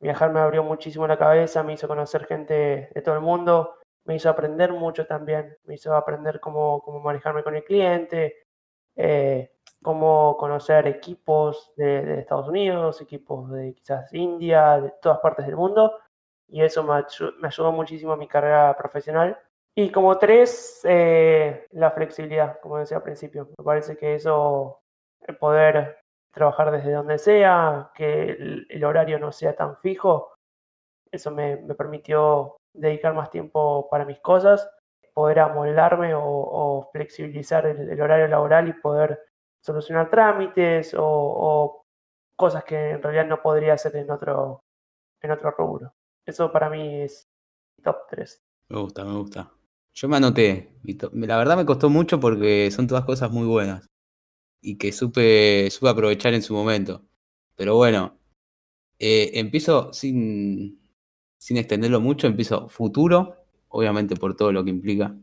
Viajar 0.00 0.32
me 0.32 0.40
abrió 0.40 0.64
muchísimo 0.64 1.06
la 1.06 1.16
cabeza, 1.16 1.62
me 1.62 1.74
hizo 1.74 1.86
conocer 1.86 2.26
gente 2.26 2.90
de 2.92 3.00
todo 3.02 3.14
el 3.14 3.20
mundo, 3.20 3.76
me 4.06 4.16
hizo 4.16 4.28
aprender 4.28 4.72
mucho 4.72 5.06
también, 5.06 5.56
me 5.62 5.74
hizo 5.74 5.94
aprender 5.94 6.40
cómo, 6.40 6.80
cómo 6.80 6.98
manejarme 6.98 7.44
con 7.44 7.54
el 7.54 7.62
cliente, 7.62 8.42
eh, 8.96 9.52
cómo 9.84 10.36
conocer 10.36 10.88
equipos 10.88 11.72
de, 11.76 12.18
Estados 12.18 12.48
Unidos, 12.48 13.00
equipos 13.02 13.52
de 13.52 13.72
quizás 13.72 14.12
India, 14.12 14.80
de 14.80 14.92
todas 15.00 15.20
partes 15.20 15.46
del 15.46 15.54
mundo, 15.54 15.96
y 16.48 16.60
eso 16.64 16.82
me, 16.82 17.04
me 17.38 17.46
ayudó 17.46 17.70
muchísimo 17.70 18.14
a 18.14 18.16
mi 18.16 18.26
carrera 18.26 18.76
profesional. 18.76 19.38
Y 19.74 19.90
como 19.90 20.18
tres, 20.18 20.80
eh, 20.84 21.66
la 21.70 21.90
flexibilidad, 21.92 22.60
como 22.60 22.78
decía 22.78 22.98
al 22.98 23.02
principio. 23.02 23.48
Me 23.56 23.64
parece 23.64 23.96
que 23.96 24.14
eso, 24.16 24.80
el 25.22 25.36
poder 25.38 25.98
trabajar 26.32 26.70
desde 26.70 26.92
donde 26.92 27.18
sea, 27.18 27.90
que 27.94 28.22
el, 28.68 28.84
horario 28.84 29.18
no 29.18 29.32
sea 29.32 29.54
tan 29.54 29.76
fijo, 29.78 30.34
eso 31.10 31.30
me, 31.30 31.56
permitió 31.74 32.56
dedicar 32.74 33.14
más 33.14 33.30
tiempo 33.30 33.88
para 33.90 34.04
mis 34.04 34.18
cosas, 34.20 34.68
poder 35.14 35.40
amoldarme 35.40 36.12
o, 36.14 36.88
flexibilizar 36.92 37.66
el, 37.66 38.00
horario 38.00 38.28
laboral 38.28 38.68
y 38.68 38.72
poder 38.74 39.20
solucionar 39.62 40.10
trámites 40.10 40.94
o, 40.98 41.84
cosas 42.36 42.64
que 42.64 42.90
en 42.90 43.02
realidad 43.02 43.26
no 43.26 43.40
podría 43.40 43.74
hacer 43.74 43.94
en 43.96 44.10
otro, 44.10 44.64
en 45.20 45.30
otro 45.30 45.50
rubro. 45.52 45.94
Eso 46.26 46.50
para 46.50 46.68
mí 46.68 47.02
es 47.02 47.28
top 47.82 48.06
3. 48.08 48.42
Me 48.68 48.80
gusta, 48.80 49.04
me 49.04 49.12
gusta. 49.12 49.50
Yo 49.94 50.08
me 50.08 50.16
anoté. 50.16 50.72
La 51.12 51.36
verdad 51.36 51.56
me 51.56 51.66
costó 51.66 51.90
mucho 51.90 52.18
porque 52.20 52.70
son 52.70 52.86
todas 52.86 53.04
cosas 53.04 53.30
muy 53.30 53.46
buenas 53.46 53.88
y 54.62 54.78
que 54.78 54.92
supe, 54.92 55.70
supe 55.70 55.90
aprovechar 55.90 56.34
en 56.34 56.42
su 56.42 56.54
momento. 56.54 57.04
Pero 57.56 57.76
bueno, 57.76 58.18
eh, 58.98 59.32
empiezo 59.34 59.92
sin, 59.92 60.80
sin 61.38 61.56
extenderlo 61.58 62.00
mucho, 62.00 62.26
empiezo 62.26 62.68
futuro, 62.68 63.36
obviamente 63.68 64.16
por 64.16 64.36
todo 64.36 64.52
lo 64.52 64.64
que 64.64 64.70
implica. 64.70 65.16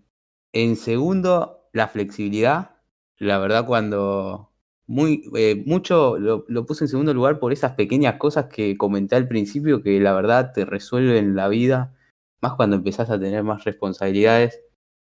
En 0.53 0.75
segundo, 0.75 1.69
la 1.73 1.87
flexibilidad. 1.87 2.77
La 3.17 3.39
verdad, 3.39 3.65
cuando 3.67 4.51
muy, 4.87 5.23
eh, 5.35 5.63
mucho 5.65 6.17
lo, 6.19 6.45
lo, 6.47 6.65
puse 6.65 6.85
en 6.85 6.89
segundo 6.89 7.13
lugar 7.13 7.39
por 7.39 7.53
esas 7.53 7.73
pequeñas 7.73 8.15
cosas 8.17 8.47
que 8.47 8.77
comenté 8.77 9.15
al 9.15 9.27
principio 9.27 9.83
que 9.83 9.99
la 9.99 10.13
verdad 10.13 10.53
te 10.53 10.65
resuelven 10.65 11.35
la 11.35 11.47
vida, 11.49 11.95
más 12.41 12.53
cuando 12.53 12.77
empezás 12.77 13.09
a 13.09 13.19
tener 13.19 13.43
más 13.43 13.63
responsabilidades. 13.63 14.61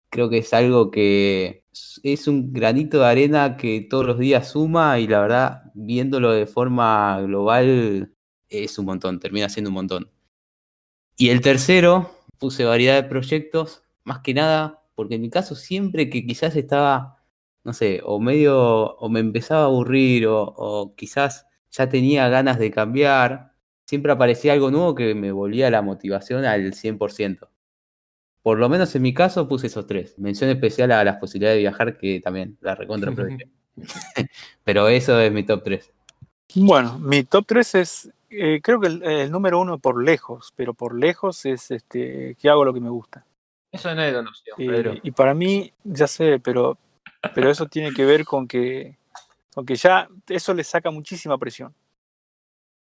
Creo 0.09 0.29
que 0.29 0.39
es 0.39 0.53
algo 0.53 0.91
que 0.91 1.65
es 2.03 2.27
un 2.27 2.53
granito 2.53 2.99
de 2.99 3.05
arena 3.05 3.57
que 3.57 3.87
todos 3.89 4.05
los 4.05 4.19
días 4.19 4.49
suma 4.49 4.99
y 4.99 5.07
la 5.07 5.21
verdad, 5.21 5.63
viéndolo 5.73 6.31
de 6.31 6.47
forma 6.47 7.21
global, 7.21 8.13
es 8.49 8.77
un 8.77 8.85
montón, 8.85 9.19
termina 9.19 9.49
siendo 9.49 9.69
un 9.69 9.75
montón. 9.75 10.11
Y 11.17 11.29
el 11.29 11.41
tercero, 11.41 12.11
puse 12.39 12.65
variedad 12.65 12.95
de 12.95 13.07
proyectos, 13.07 13.83
más 14.03 14.19
que 14.19 14.33
nada, 14.33 14.83
porque 14.95 15.15
en 15.15 15.21
mi 15.21 15.29
caso 15.29 15.55
siempre 15.55 16.09
que 16.09 16.25
quizás 16.25 16.55
estaba, 16.55 17.23
no 17.63 17.73
sé, 17.73 18.01
o 18.03 18.19
medio, 18.19 18.95
o 18.97 19.09
me 19.09 19.19
empezaba 19.19 19.61
a 19.61 19.65
aburrir, 19.65 20.27
o, 20.27 20.43
o 20.43 20.95
quizás 20.95 21.45
ya 21.71 21.89
tenía 21.89 22.27
ganas 22.29 22.59
de 22.59 22.71
cambiar, 22.71 23.50
siempre 23.91 24.13
aparecía 24.13 24.53
algo 24.53 24.71
nuevo 24.71 24.95
que 24.95 25.13
me 25.15 25.33
volvía 25.33 25.69
la 25.69 25.81
motivación 25.81 26.45
al 26.45 26.71
100%. 26.71 27.49
Por 28.41 28.57
lo 28.57 28.69
menos 28.69 28.95
en 28.95 29.01
mi 29.01 29.13
caso 29.13 29.49
puse 29.49 29.67
esos 29.67 29.85
tres. 29.85 30.17
Mención 30.17 30.49
especial 30.49 30.93
a 30.93 31.03
las 31.03 31.17
posibilidades 31.17 31.57
de 31.57 31.63
viajar, 31.63 31.97
que 31.97 32.21
también 32.21 32.57
la 32.61 32.73
recontra 32.75 33.11
Pero 34.63 34.87
eso 34.87 35.19
es 35.19 35.33
mi 35.33 35.43
top 35.43 35.63
3. 35.65 35.91
Bueno, 36.55 36.99
mi 36.99 37.25
top 37.25 37.43
3 37.45 37.75
es, 37.75 38.09
eh, 38.29 38.61
creo 38.63 38.79
que 38.79 38.87
el, 38.87 39.29
número 39.29 39.59
uno 39.59 39.77
por 39.77 40.01
lejos, 40.01 40.53
pero 40.55 40.73
por 40.73 40.97
lejos 40.97 41.45
es 41.45 41.69
este 41.71 42.37
que 42.39 42.49
hago 42.49 42.63
lo 42.63 42.73
que 42.73 42.79
me 42.79 42.89
gusta. 42.89 43.25
Eso 43.73 43.93
no 43.93 44.01
es 44.03 44.13
donación, 44.13 44.55
eh, 44.57 45.01
Y 45.03 45.11
para 45.11 45.33
mí, 45.33 45.73
ya 45.83 46.07
sé, 46.07 46.39
pero, 46.39 46.77
pero 47.35 47.51
eso 47.51 47.65
tiene 47.65 47.91
que 47.91 48.05
ver 48.05 48.23
con 48.23 48.47
que, 48.47 48.95
con 49.53 49.65
que 49.65 49.75
ya 49.75 50.07
eso 50.29 50.53
le 50.53 50.63
saca 50.63 50.91
muchísima 50.91 51.37
presión. 51.37 51.75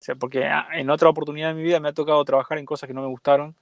Sea, 0.05 0.13
porque 0.13 0.45
ah, 0.45 0.67
en 0.73 0.91
otra 0.91 1.09
oportunidad 1.09 1.47
de 1.47 1.55
mi 1.55 1.63
vida 1.63 1.79
me 1.79 1.89
ha 1.89 1.93
tocado 1.93 2.23
trabajar 2.23 2.59
en 2.59 2.65
cosas 2.67 2.85
que 2.85 2.93
no 2.93 3.01
me 3.01 3.07
gustaron 3.07 3.55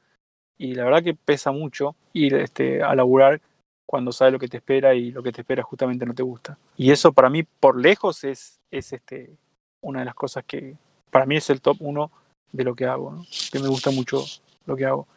y 0.57 0.75
la 0.75 0.83
verdad 0.83 1.01
que 1.01 1.13
pesa 1.13 1.53
mucho 1.53 1.95
ir 2.11 2.35
este, 2.35 2.83
a 2.83 2.93
laburar 2.95 3.39
cuando 3.85 4.11
sabes 4.11 4.33
lo 4.33 4.39
que 4.39 4.49
te 4.49 4.57
espera 4.57 4.93
y 4.93 5.11
lo 5.11 5.23
que 5.23 5.31
te 5.31 5.39
espera 5.39 5.63
justamente 5.63 6.05
no 6.05 6.13
te 6.13 6.21
gusta. 6.21 6.57
Y 6.75 6.91
eso 6.91 7.13
para 7.13 7.29
mí, 7.29 7.43
por 7.43 7.79
lejos, 7.79 8.25
es, 8.25 8.59
es 8.71 8.91
este, 8.91 9.37
una 9.79 9.99
de 9.99 10.05
las 10.05 10.15
cosas 10.15 10.43
que 10.43 10.75
para 11.09 11.25
mí 11.25 11.37
es 11.37 11.49
el 11.49 11.61
top 11.61 11.77
uno 11.79 12.11
de 12.51 12.65
lo 12.65 12.75
que 12.75 12.87
hago, 12.87 13.23
que 13.49 13.59
me 13.59 13.69
gusta 13.69 13.91
mucho 13.91 14.21
lo 14.65 14.75
que 14.75 14.85
hago. 14.85 15.07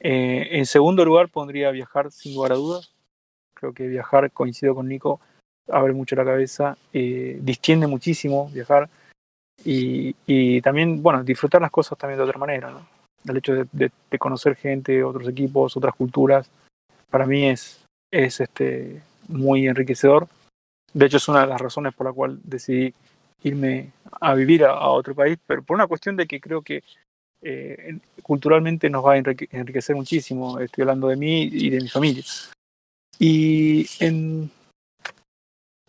Eh, 0.00 0.48
en 0.50 0.66
segundo 0.66 1.02
lugar 1.02 1.30
pondría 1.30 1.70
viajar 1.70 2.12
sin 2.12 2.34
lugar 2.34 2.52
a 2.52 2.56
dudas. 2.56 2.92
Creo 3.54 3.72
que 3.72 3.88
viajar, 3.88 4.30
coincido 4.32 4.74
con 4.74 4.86
Nico, 4.86 5.18
abre 5.66 5.94
mucho 5.94 6.14
la 6.14 6.26
cabeza, 6.26 6.76
eh, 6.92 7.38
distiende 7.40 7.86
muchísimo 7.86 8.50
viajar 8.50 8.90
y, 9.64 10.14
y, 10.26 10.60
también, 10.60 11.02
bueno, 11.02 11.24
disfrutar 11.24 11.60
las 11.60 11.70
cosas 11.70 11.98
también 11.98 12.18
de 12.18 12.24
otra 12.24 12.38
manera. 12.38 12.70
¿no? 12.70 12.98
el 13.26 13.36
hecho 13.36 13.54
de, 13.54 13.90
conocer 14.18 14.56
gente, 14.56 15.02
otros 15.02 15.28
equipos, 15.28 15.76
otras 15.76 15.94
culturas, 15.94 16.50
para 17.10 17.26
mí 17.26 17.46
es, 17.46 17.84
es 18.10 18.40
este, 18.40 19.02
muy 19.28 19.66
enriquecedor. 19.66 20.28
De 20.92 21.06
hecho, 21.06 21.18
es 21.18 21.28
una 21.28 21.42
de 21.42 21.46
las 21.46 21.60
razones 21.60 21.94
por 21.94 22.06
la 22.06 22.12
cual 22.12 22.38
decidí 22.42 22.94
irme 23.42 23.92
a 24.20 24.34
vivir 24.34 24.64
a, 24.64 24.88
otro 24.88 25.14
país, 25.14 25.38
pero 25.46 25.62
por 25.62 25.76
una 25.76 25.86
cuestión 25.86 26.16
de 26.16 26.26
que 26.26 26.40
creo 26.40 26.62
que 26.62 26.82
eh, 27.42 27.98
culturalmente 28.22 28.90
nos 28.90 29.04
va 29.04 29.14
a 29.14 29.18
enriquecer 29.18 29.94
muchísimo. 29.94 30.58
Estoy 30.58 30.82
hablando 30.82 31.08
de 31.08 31.16
mí 31.16 31.42
y 31.44 31.70
de 31.70 31.80
mi 31.80 31.88
familia. 31.88 32.24
Y 33.18 33.86
en, 34.00 34.50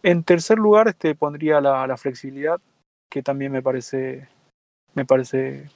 en 0.03 0.23
tercer 0.23 0.57
lugar 0.57 0.87
este, 0.87 1.15
pondría 1.15 1.61
la, 1.61 1.87
la 1.87 1.97
flexibilidad, 1.97 2.59
que 3.09 3.23
también 3.23 3.51
me 3.51 3.61
parece, 3.61 4.27
me 4.93 5.05
parece 5.05 5.69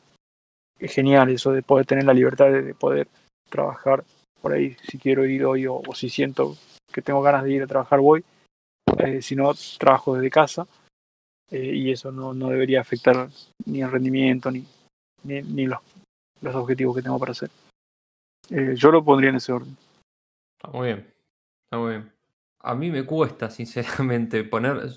genial 0.79 1.29
eso 1.29 1.51
de 1.51 1.61
poder 1.61 1.85
tener 1.85 2.03
la 2.03 2.13
libertad 2.13 2.51
de, 2.51 2.73
poder 2.75 3.07
trabajar 3.49 4.03
por 4.41 4.53
ahí 4.53 4.75
si 4.83 4.97
quiero 4.97 5.25
ir 5.25 5.45
hoy 5.45 5.65
o, 5.67 5.81
si 5.93 6.09
siento 6.09 6.57
que 6.91 7.01
tengo 7.01 7.21
ganas 7.21 7.43
de 7.43 7.53
ir 7.53 7.63
a 7.63 7.67
trabajar 7.67 7.99
voy. 7.99 8.23
Eh, 8.99 9.21
si 9.21 9.35
no 9.35 9.51
trabajo 9.79 10.15
desde 10.15 10.29
casa 10.29 10.67
eh, 11.49 11.73
y 11.73 11.91
eso 11.91 12.11
no, 12.11 12.33
no, 12.33 12.49
debería 12.49 12.81
afectar 12.81 13.29
ni 13.65 13.81
el 13.81 13.89
rendimiento 13.89 14.51
ni, 14.51 14.65
ni, 15.23 15.65
los, 15.65 15.79
los, 16.41 16.53
objetivos 16.53 16.95
que 16.95 17.01
tengo 17.01 17.17
para 17.17 17.31
hacer. 17.31 17.49
Eh, 18.49 18.75
yo 18.75 18.91
lo 18.91 19.03
pondría 19.03 19.31
en 19.31 19.37
ese 19.37 19.53
orden. 19.53 19.75
Está 20.57 20.77
muy 20.77 20.87
bien 20.87 21.13
está 21.73 21.81
muy 21.81 21.89
bien. 21.89 22.11
A 22.59 22.75
mí 22.75 22.91
me 22.91 23.03
cuesta 23.03 23.49
sinceramente 23.49 24.43
poner 24.43 24.89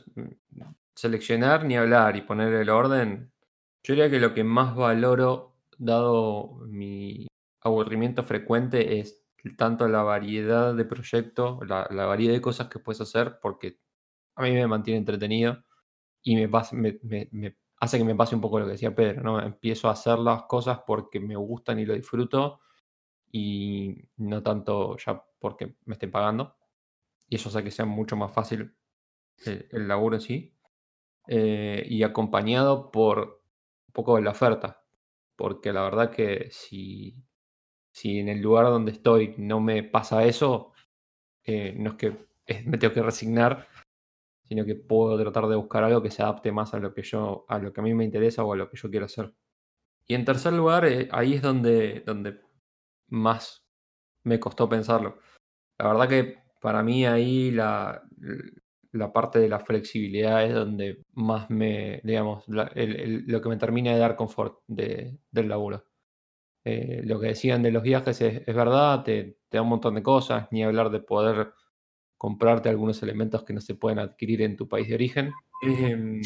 seleccionar 0.97 1.65
ni 1.65 1.77
hablar 1.77 2.17
y 2.17 2.23
poner 2.23 2.53
el 2.55 2.71
orden 2.71 3.33
yo 3.87 3.95
diría 3.95 4.11
que 4.11 4.19
lo 4.19 4.35
que 4.35 4.43
más 4.43 4.75
valoro 4.75 5.55
dado 5.79 6.57
mi 6.67 7.29
aburrimiento 7.61 8.25
frecuente, 8.25 8.99
es 8.99 9.23
tanto 9.57 9.87
la 9.87 10.03
variedad 10.03 10.75
de 10.75 10.85
proyectos, 10.85 11.61
la, 11.69 11.87
variedad 12.07 12.33
de 12.33 12.41
cosas 12.41 12.67
que 12.67 12.81
puedes 12.81 13.01
hacer, 13.01 13.39
porque 13.41 13.79
a 14.35 14.43
mí 14.43 14.51
me 14.51 14.67
mantiene 14.67 14.99
entretenido 14.99 15.63
y 16.21 16.35
me, 16.35 16.51
hace 17.79 17.99
que 17.99 18.05
me 18.05 18.17
pase 18.17 18.35
un 18.35 18.41
poco 18.41 18.59
lo 18.59 18.67
que 18.67 18.73
decía 18.73 18.93
Pedro, 18.93 19.23
¿no? 19.23 19.41
Empiezo 19.41 19.89
a 19.89 19.93
hacer 19.93 20.19
las 20.19 20.43
cosas 20.45 20.81
porque 20.85 21.21
me 21.21 21.37
gustan 21.37 21.79
y 21.79 21.87
lo 21.87 21.95
disfruto 21.95 22.59
y 23.31 24.09
no 24.17 24.43
tanto 24.43 24.97
ya 24.97 25.23
porque 25.39 25.77
me 25.85 25.93
estén 25.95 26.11
pagando. 26.11 26.57
Y 27.29 27.37
eso 27.37 27.51
hace 27.51 27.63
que 27.63 27.71
sea 27.71 27.85
mucho 27.85 28.17
más 28.17 28.33
fácil 28.33 28.75
el, 29.45 29.87
laburo 29.87 30.17
en 30.17 30.23
sí. 30.23 30.56
Eh, 31.29 31.85
y 31.89 32.03
acompañado 32.03 32.91
por 32.91 33.43
un 33.89 33.93
poco 33.93 34.17
de 34.17 34.23
la 34.23 34.31
oferta 34.31 34.87
porque 35.37 35.73
la 35.73 35.83
verdad 35.83 36.11
que 36.11 36.49
si, 36.51 37.23
si 37.93 38.19
en 38.19 38.29
el 38.29 38.41
lugar 38.41 38.67
donde 38.67 38.93
estoy 38.93 39.35
no 39.39 39.61
me 39.61 39.83
pasa 39.85 40.25
eso, 40.25 40.73
eh, 41.45 41.75
no 41.77 41.91
es 41.91 41.97
que 41.97 42.27
me 42.67 42.79
tengo 42.79 42.95
que 42.95 43.03
resignar, 43.03 43.69
sino 44.45 44.65
que 44.65 44.75
puedo 44.75 45.19
tratar 45.19 45.47
de 45.47 45.57
buscar 45.57 45.85
algo 45.85 46.03
que 46.03 46.11
se 46.11 46.23
adapte 46.23 46.51
más 46.53 46.75
a 46.75 46.79
lo 46.79 46.95
que 46.95 47.03
yo, 47.03 47.45
a 47.49 47.59
lo 47.59 47.73
que 47.73 47.81
a 47.81 47.85
mí 47.85 47.95
me 47.95 48.05
interesa 48.05 48.45
o 48.45 48.53
a 48.53 48.57
lo 48.57 48.71
que 48.71 48.77
yo 48.77 48.91
quiero 48.91 49.07
hacer. 49.07 49.35
Y 50.07 50.15
en 50.15 50.25
tercer 50.25 50.53
lugar, 50.53 50.87
eh, 50.87 51.09
ahí 51.13 51.35
es 51.35 51.43
donde, 51.43 52.01
donde 52.07 52.41
más 53.09 53.67
me 54.25 54.41
costó 54.41 54.69
pensarlo. 54.69 55.19
La 55.79 55.89
verdad 55.89 56.09
que 56.09 56.39
para 56.61 56.83
mí 56.83 57.05
ahí 57.07 57.51
la, 57.51 58.03
la 58.97 59.13
parte 59.13 59.39
de 59.39 59.49
la 59.49 59.61
flexibilidad 59.61 60.45
es 60.45 60.55
donde 60.55 61.03
más 61.15 61.51
me, 61.51 62.01
digamos, 62.05 62.45
lo 62.49 63.41
que 63.43 63.49
me 63.49 63.57
termina 63.57 63.93
de 63.93 63.99
dar 63.99 64.17
confort 64.17 64.61
de- 64.67 65.19
del 65.31 65.49
laburo. 65.49 65.85
Eh, 66.65 67.03
lo 67.05 67.21
que 67.21 67.29
decían 67.29 67.63
de 67.63 67.71
los 67.71 67.83
viajes 67.83 68.21
es, 68.21 68.45
verdad, 68.47 69.05
te, 69.05 69.39
te 69.49 69.59
da 69.59 69.63
un 69.63 69.69
montón 69.69 69.95
de 69.95 70.03
cosas, 70.03 70.49
ni 70.51 70.65
hablar 70.65 70.91
de 70.91 71.01
poder 71.01 71.53
comprarte 72.19 72.69
algunos 72.69 73.03
elementos 73.03 73.45
que 73.45 73.53
no 73.55 73.61
se 73.61 73.75
pueden 73.77 73.99
adquirir 74.01 74.43
en 74.43 74.57
tu 74.57 74.69
país 74.69 74.89
de 74.89 74.95
origen. 74.97 75.33
Em, 75.63 76.21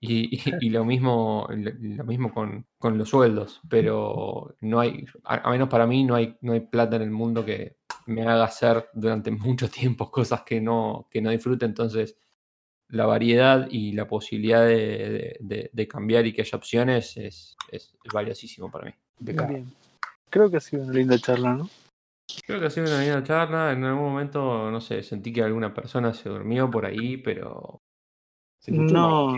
y, 0.00 0.40
y- 0.60 0.70
lo 0.70 0.84
mismo, 0.84 1.48
lo 1.50 2.04
mismo 2.04 2.32
con, 2.34 2.66
con 2.78 2.98
los 2.98 3.08
sueldos, 3.08 3.60
pero 3.68 4.54
no 4.60 4.80
hay, 4.80 5.06
a 5.24 5.50
menos 5.50 5.68
para 5.68 5.86
mí, 5.86 6.04
no 6.04 6.14
hay, 6.14 6.36
no 6.42 6.52
hay 6.52 6.60
plata 6.60 6.96
en 6.96 7.02
el 7.02 7.10
mundo 7.10 7.44
que 7.44 7.76
me 8.06 8.22
haga 8.22 8.44
hacer 8.44 8.88
durante 8.92 9.30
mucho 9.30 9.68
tiempo 9.70 10.10
cosas 10.10 10.42
que 10.42 10.60
no, 10.60 11.08
que 11.10 11.20
no 11.22 11.30
disfrute. 11.30 11.64
Entonces, 11.64 12.16
la 12.88 13.06
variedad 13.06 13.66
y 13.70 13.92
la 13.92 14.06
posibilidad 14.06 14.64
de, 14.64 14.76
de- 14.76 15.36
de- 15.40 15.70
de 15.72 15.88
cambiar 15.88 16.26
y 16.26 16.32
que 16.32 16.42
haya 16.42 16.56
opciones 16.58 17.16
es, 17.16 17.56
es 17.70 17.94
valiosísimo 18.12 18.70
para 18.70 18.86
mí. 18.86 18.92
Bien. 19.18 19.72
Creo 20.30 20.50
que 20.50 20.56
ha 20.58 20.60
sido 20.60 20.82
una 20.84 20.92
linda 20.92 21.18
charla, 21.18 21.54
¿no? 21.54 21.68
Creo 22.46 22.58
que 22.60 22.66
ha 22.66 22.70
sido 22.70 22.86
una 22.86 23.00
linda 23.00 23.22
charla. 23.22 23.72
En 23.72 23.84
algún 23.84 24.02
momento, 24.04 24.70
no 24.70 24.80
sé, 24.80 25.02
sentí 25.02 25.32
que 25.32 25.42
alguna 25.42 25.72
persona 25.72 26.12
se 26.12 26.28
durmió 26.28 26.70
por 26.70 26.84
ahí, 26.86 27.16
pero 27.18 27.80
No, 28.66 29.32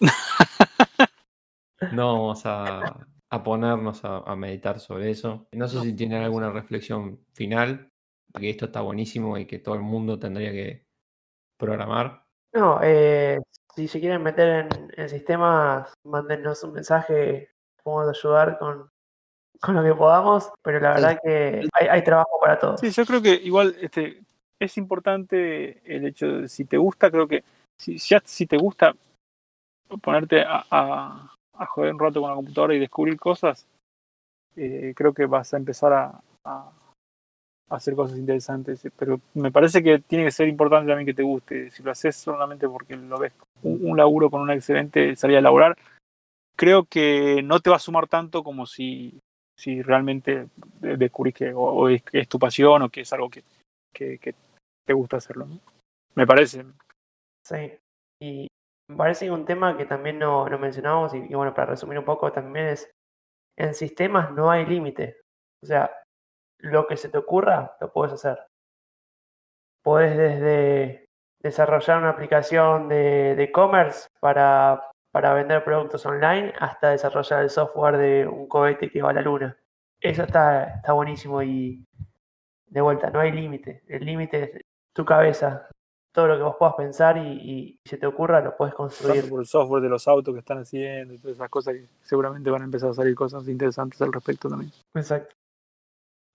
no 1.92 2.12
vamos 2.12 2.42
a, 2.44 3.06
a 3.30 3.42
ponernos 3.42 4.04
a, 4.04 4.18
a 4.18 4.36
meditar 4.36 4.80
sobre 4.80 5.10
eso. 5.10 5.46
No 5.52 5.68
sé 5.68 5.80
si 5.80 5.94
tienen 5.94 6.22
alguna 6.22 6.50
reflexión 6.50 7.20
final, 7.34 7.90
que 8.38 8.50
esto 8.50 8.66
está 8.66 8.80
buenísimo 8.80 9.36
y 9.38 9.46
que 9.46 9.58
todo 9.58 9.74
el 9.74 9.82
mundo 9.82 10.18
tendría 10.18 10.52
que 10.52 10.84
programar. 11.58 12.24
No, 12.54 12.80
eh, 12.82 13.40
si 13.74 13.88
se 13.88 14.00
quieren 14.00 14.22
meter 14.22 14.66
en, 14.66 14.92
en 14.96 15.08
sistemas, 15.08 15.92
mándennos 16.04 16.62
un 16.64 16.72
mensaje, 16.72 17.50
podemos 17.82 18.16
ayudar 18.16 18.58
con, 18.58 18.90
con 19.60 19.74
lo 19.74 19.82
que 19.82 19.94
podamos, 19.94 20.50
pero 20.62 20.80
la 20.80 20.94
verdad 20.94 21.20
que 21.22 21.68
hay, 21.72 21.86
hay 21.88 22.04
trabajo 22.04 22.38
para 22.40 22.58
todos. 22.58 22.80
Sí, 22.80 22.90
yo 22.90 23.04
creo 23.04 23.20
que 23.20 23.34
igual 23.34 23.76
este, 23.80 24.22
es 24.58 24.76
importante 24.78 25.82
el 25.84 26.06
hecho 26.06 26.26
de 26.40 26.48
si 26.48 26.64
te 26.64 26.76
gusta, 26.76 27.10
creo 27.10 27.28
que 27.28 27.44
si, 27.78 27.98
ya, 27.98 28.20
si 28.24 28.46
te 28.46 28.56
gusta 28.56 28.94
ponerte 30.02 30.42
a, 30.42 30.64
a, 30.70 31.34
a 31.58 31.66
joder 31.66 31.92
un 31.92 32.00
rato 32.00 32.20
con 32.20 32.30
la 32.30 32.36
computadora 32.36 32.74
y 32.74 32.78
descubrir 32.78 33.18
cosas, 33.18 33.66
eh, 34.56 34.92
creo 34.96 35.12
que 35.12 35.26
vas 35.26 35.52
a 35.52 35.56
empezar 35.56 35.92
a, 35.92 36.72
hacer 37.68 37.94
cosas 37.94 38.18
interesantes. 38.18 38.86
Pero 38.96 39.20
me 39.34 39.52
parece 39.52 39.82
que 39.82 39.98
tiene 39.98 40.24
que 40.24 40.30
ser 40.30 40.48
importante 40.48 40.88
también 40.88 41.06
que 41.06 41.14
te 41.14 41.22
guste. 41.22 41.70
Si 41.70 41.82
lo 41.82 41.90
haces 41.90 42.16
solamente 42.16 42.68
porque 42.68 42.96
lo 42.96 43.18
ves 43.18 43.32
un, 43.62 43.96
laburo 43.96 44.30
con 44.30 44.40
una 44.40 44.54
excelente 44.54 45.14
salida 45.16 45.38
a 45.38 45.42
laborar, 45.42 45.76
creo 46.56 46.84
que 46.84 47.42
no 47.42 47.60
te 47.60 47.70
va 47.70 47.76
a 47.76 47.80
sumar 47.80 48.08
tanto 48.08 48.42
como 48.42 48.66
si, 48.66 49.20
si 49.56 49.82
realmente 49.82 50.48
de- 50.80 50.96
descubrís 50.96 51.34
que 51.34 51.54
es, 52.12 52.28
tu 52.28 52.38
pasión 52.38 52.82
o 52.82 52.88
que 52.88 53.02
es 53.02 53.12
algo 53.12 53.28
que, 53.28 53.42
que, 53.92 54.18
que 54.18 54.34
te 54.86 54.94
gusta 54.94 55.18
hacerlo. 55.18 55.46
¿no? 55.46 55.60
Me 56.14 56.26
parece. 56.26 56.64
Sí. 57.44 57.72
Y 58.20 58.48
me 58.88 58.96
parece 58.96 59.30
un 59.30 59.44
tema 59.44 59.76
que 59.76 59.86
también 59.86 60.18
no, 60.18 60.48
no 60.48 60.58
mencionamos, 60.58 61.14
y, 61.14 61.18
y 61.18 61.34
bueno, 61.34 61.54
para 61.54 61.68
resumir 61.68 61.98
un 61.98 62.04
poco, 62.04 62.32
también 62.32 62.66
es, 62.68 62.90
en 63.56 63.74
sistemas 63.74 64.32
no 64.32 64.50
hay 64.50 64.64
límite. 64.66 65.16
O 65.62 65.66
sea, 65.66 65.90
lo 66.58 66.86
que 66.86 66.96
se 66.96 67.08
te 67.08 67.18
ocurra, 67.18 67.76
lo 67.80 67.92
puedes 67.92 68.14
hacer. 68.14 68.38
Puedes 69.82 70.16
desde 70.16 71.06
desarrollar 71.40 71.98
una 71.98 72.10
aplicación 72.10 72.88
de 72.88 73.34
de 73.36 73.44
e-commerce 73.44 74.08
para, 74.20 74.82
para 75.12 75.34
vender 75.34 75.64
productos 75.64 76.04
online 76.06 76.52
hasta 76.58 76.90
desarrollar 76.90 77.42
el 77.42 77.50
software 77.50 77.96
de 77.96 78.26
un 78.26 78.48
cohete 78.48 78.90
que 78.90 79.02
va 79.02 79.10
a 79.10 79.14
la 79.14 79.22
luna. 79.22 79.56
Eso 80.00 80.22
está, 80.24 80.76
está 80.76 80.92
buenísimo 80.92 81.42
y 81.42 81.84
de 82.66 82.80
vuelta, 82.80 83.10
no 83.10 83.20
hay 83.20 83.32
límite. 83.32 83.82
El 83.88 84.04
límite 84.04 84.42
es 84.42 84.60
tu 84.94 85.04
cabeza, 85.04 85.68
todo 86.12 86.26
lo 86.26 86.36
que 86.36 86.42
vos 86.42 86.56
puedas 86.58 86.74
pensar 86.74 87.16
y, 87.18 87.28
y 87.28 87.80
se 87.84 87.96
te 87.96 88.06
ocurra 88.06 88.40
lo 88.40 88.56
puedes 88.56 88.74
construir. 88.74 89.28
por 89.28 89.40
el 89.40 89.46
software 89.46 89.82
de 89.82 89.88
los 89.88 90.08
autos 90.08 90.34
que 90.34 90.40
están 90.40 90.58
haciendo 90.58 91.14
y 91.14 91.18
todas 91.18 91.36
esas 91.36 91.48
cosas 91.48 91.74
que 91.74 91.88
seguramente 92.02 92.50
van 92.50 92.62
a 92.62 92.64
empezar 92.64 92.90
a 92.90 92.94
salir 92.94 93.14
cosas 93.14 93.46
interesantes 93.48 94.00
al 94.02 94.12
respecto 94.12 94.48
también. 94.48 94.72
Exacto. 94.94 95.34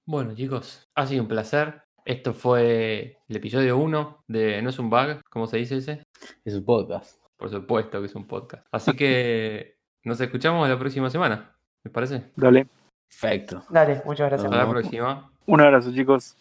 Bueno, 0.05 0.35
chicos, 0.35 0.87
ha 0.95 1.05
sido 1.05 1.23
un 1.23 1.27
placer. 1.27 1.81
Esto 2.05 2.33
fue 2.33 3.17
el 3.27 3.35
episodio 3.35 3.77
1 3.77 4.23
de 4.27 4.61
No 4.61 4.69
es 4.69 4.79
un 4.79 4.89
bug, 4.89 5.21
¿cómo 5.29 5.47
se 5.47 5.57
dice 5.57 5.77
ese? 5.77 6.03
Es 6.43 6.55
un 6.55 6.65
podcast. 6.65 7.21
Por 7.37 7.49
supuesto 7.49 7.99
que 7.99 8.07
es 8.07 8.15
un 8.15 8.27
podcast. 8.27 8.65
Así 8.71 8.93
que 8.95 9.77
nos 10.03 10.19
escuchamos 10.19 10.67
la 10.67 10.77
próxima 10.77 11.09
semana, 11.09 11.55
¿me 11.83 11.91
parece? 11.91 12.31
Dale. 12.35 12.67
Perfecto. 13.07 13.63
Dale, 13.69 14.01
muchas 14.05 14.29
gracias. 14.29 14.51
Hasta 14.51 14.65
la 14.65 14.69
próxima. 14.69 15.31
Un 15.45 15.61
abrazo, 15.61 15.91
chicos. 15.93 16.35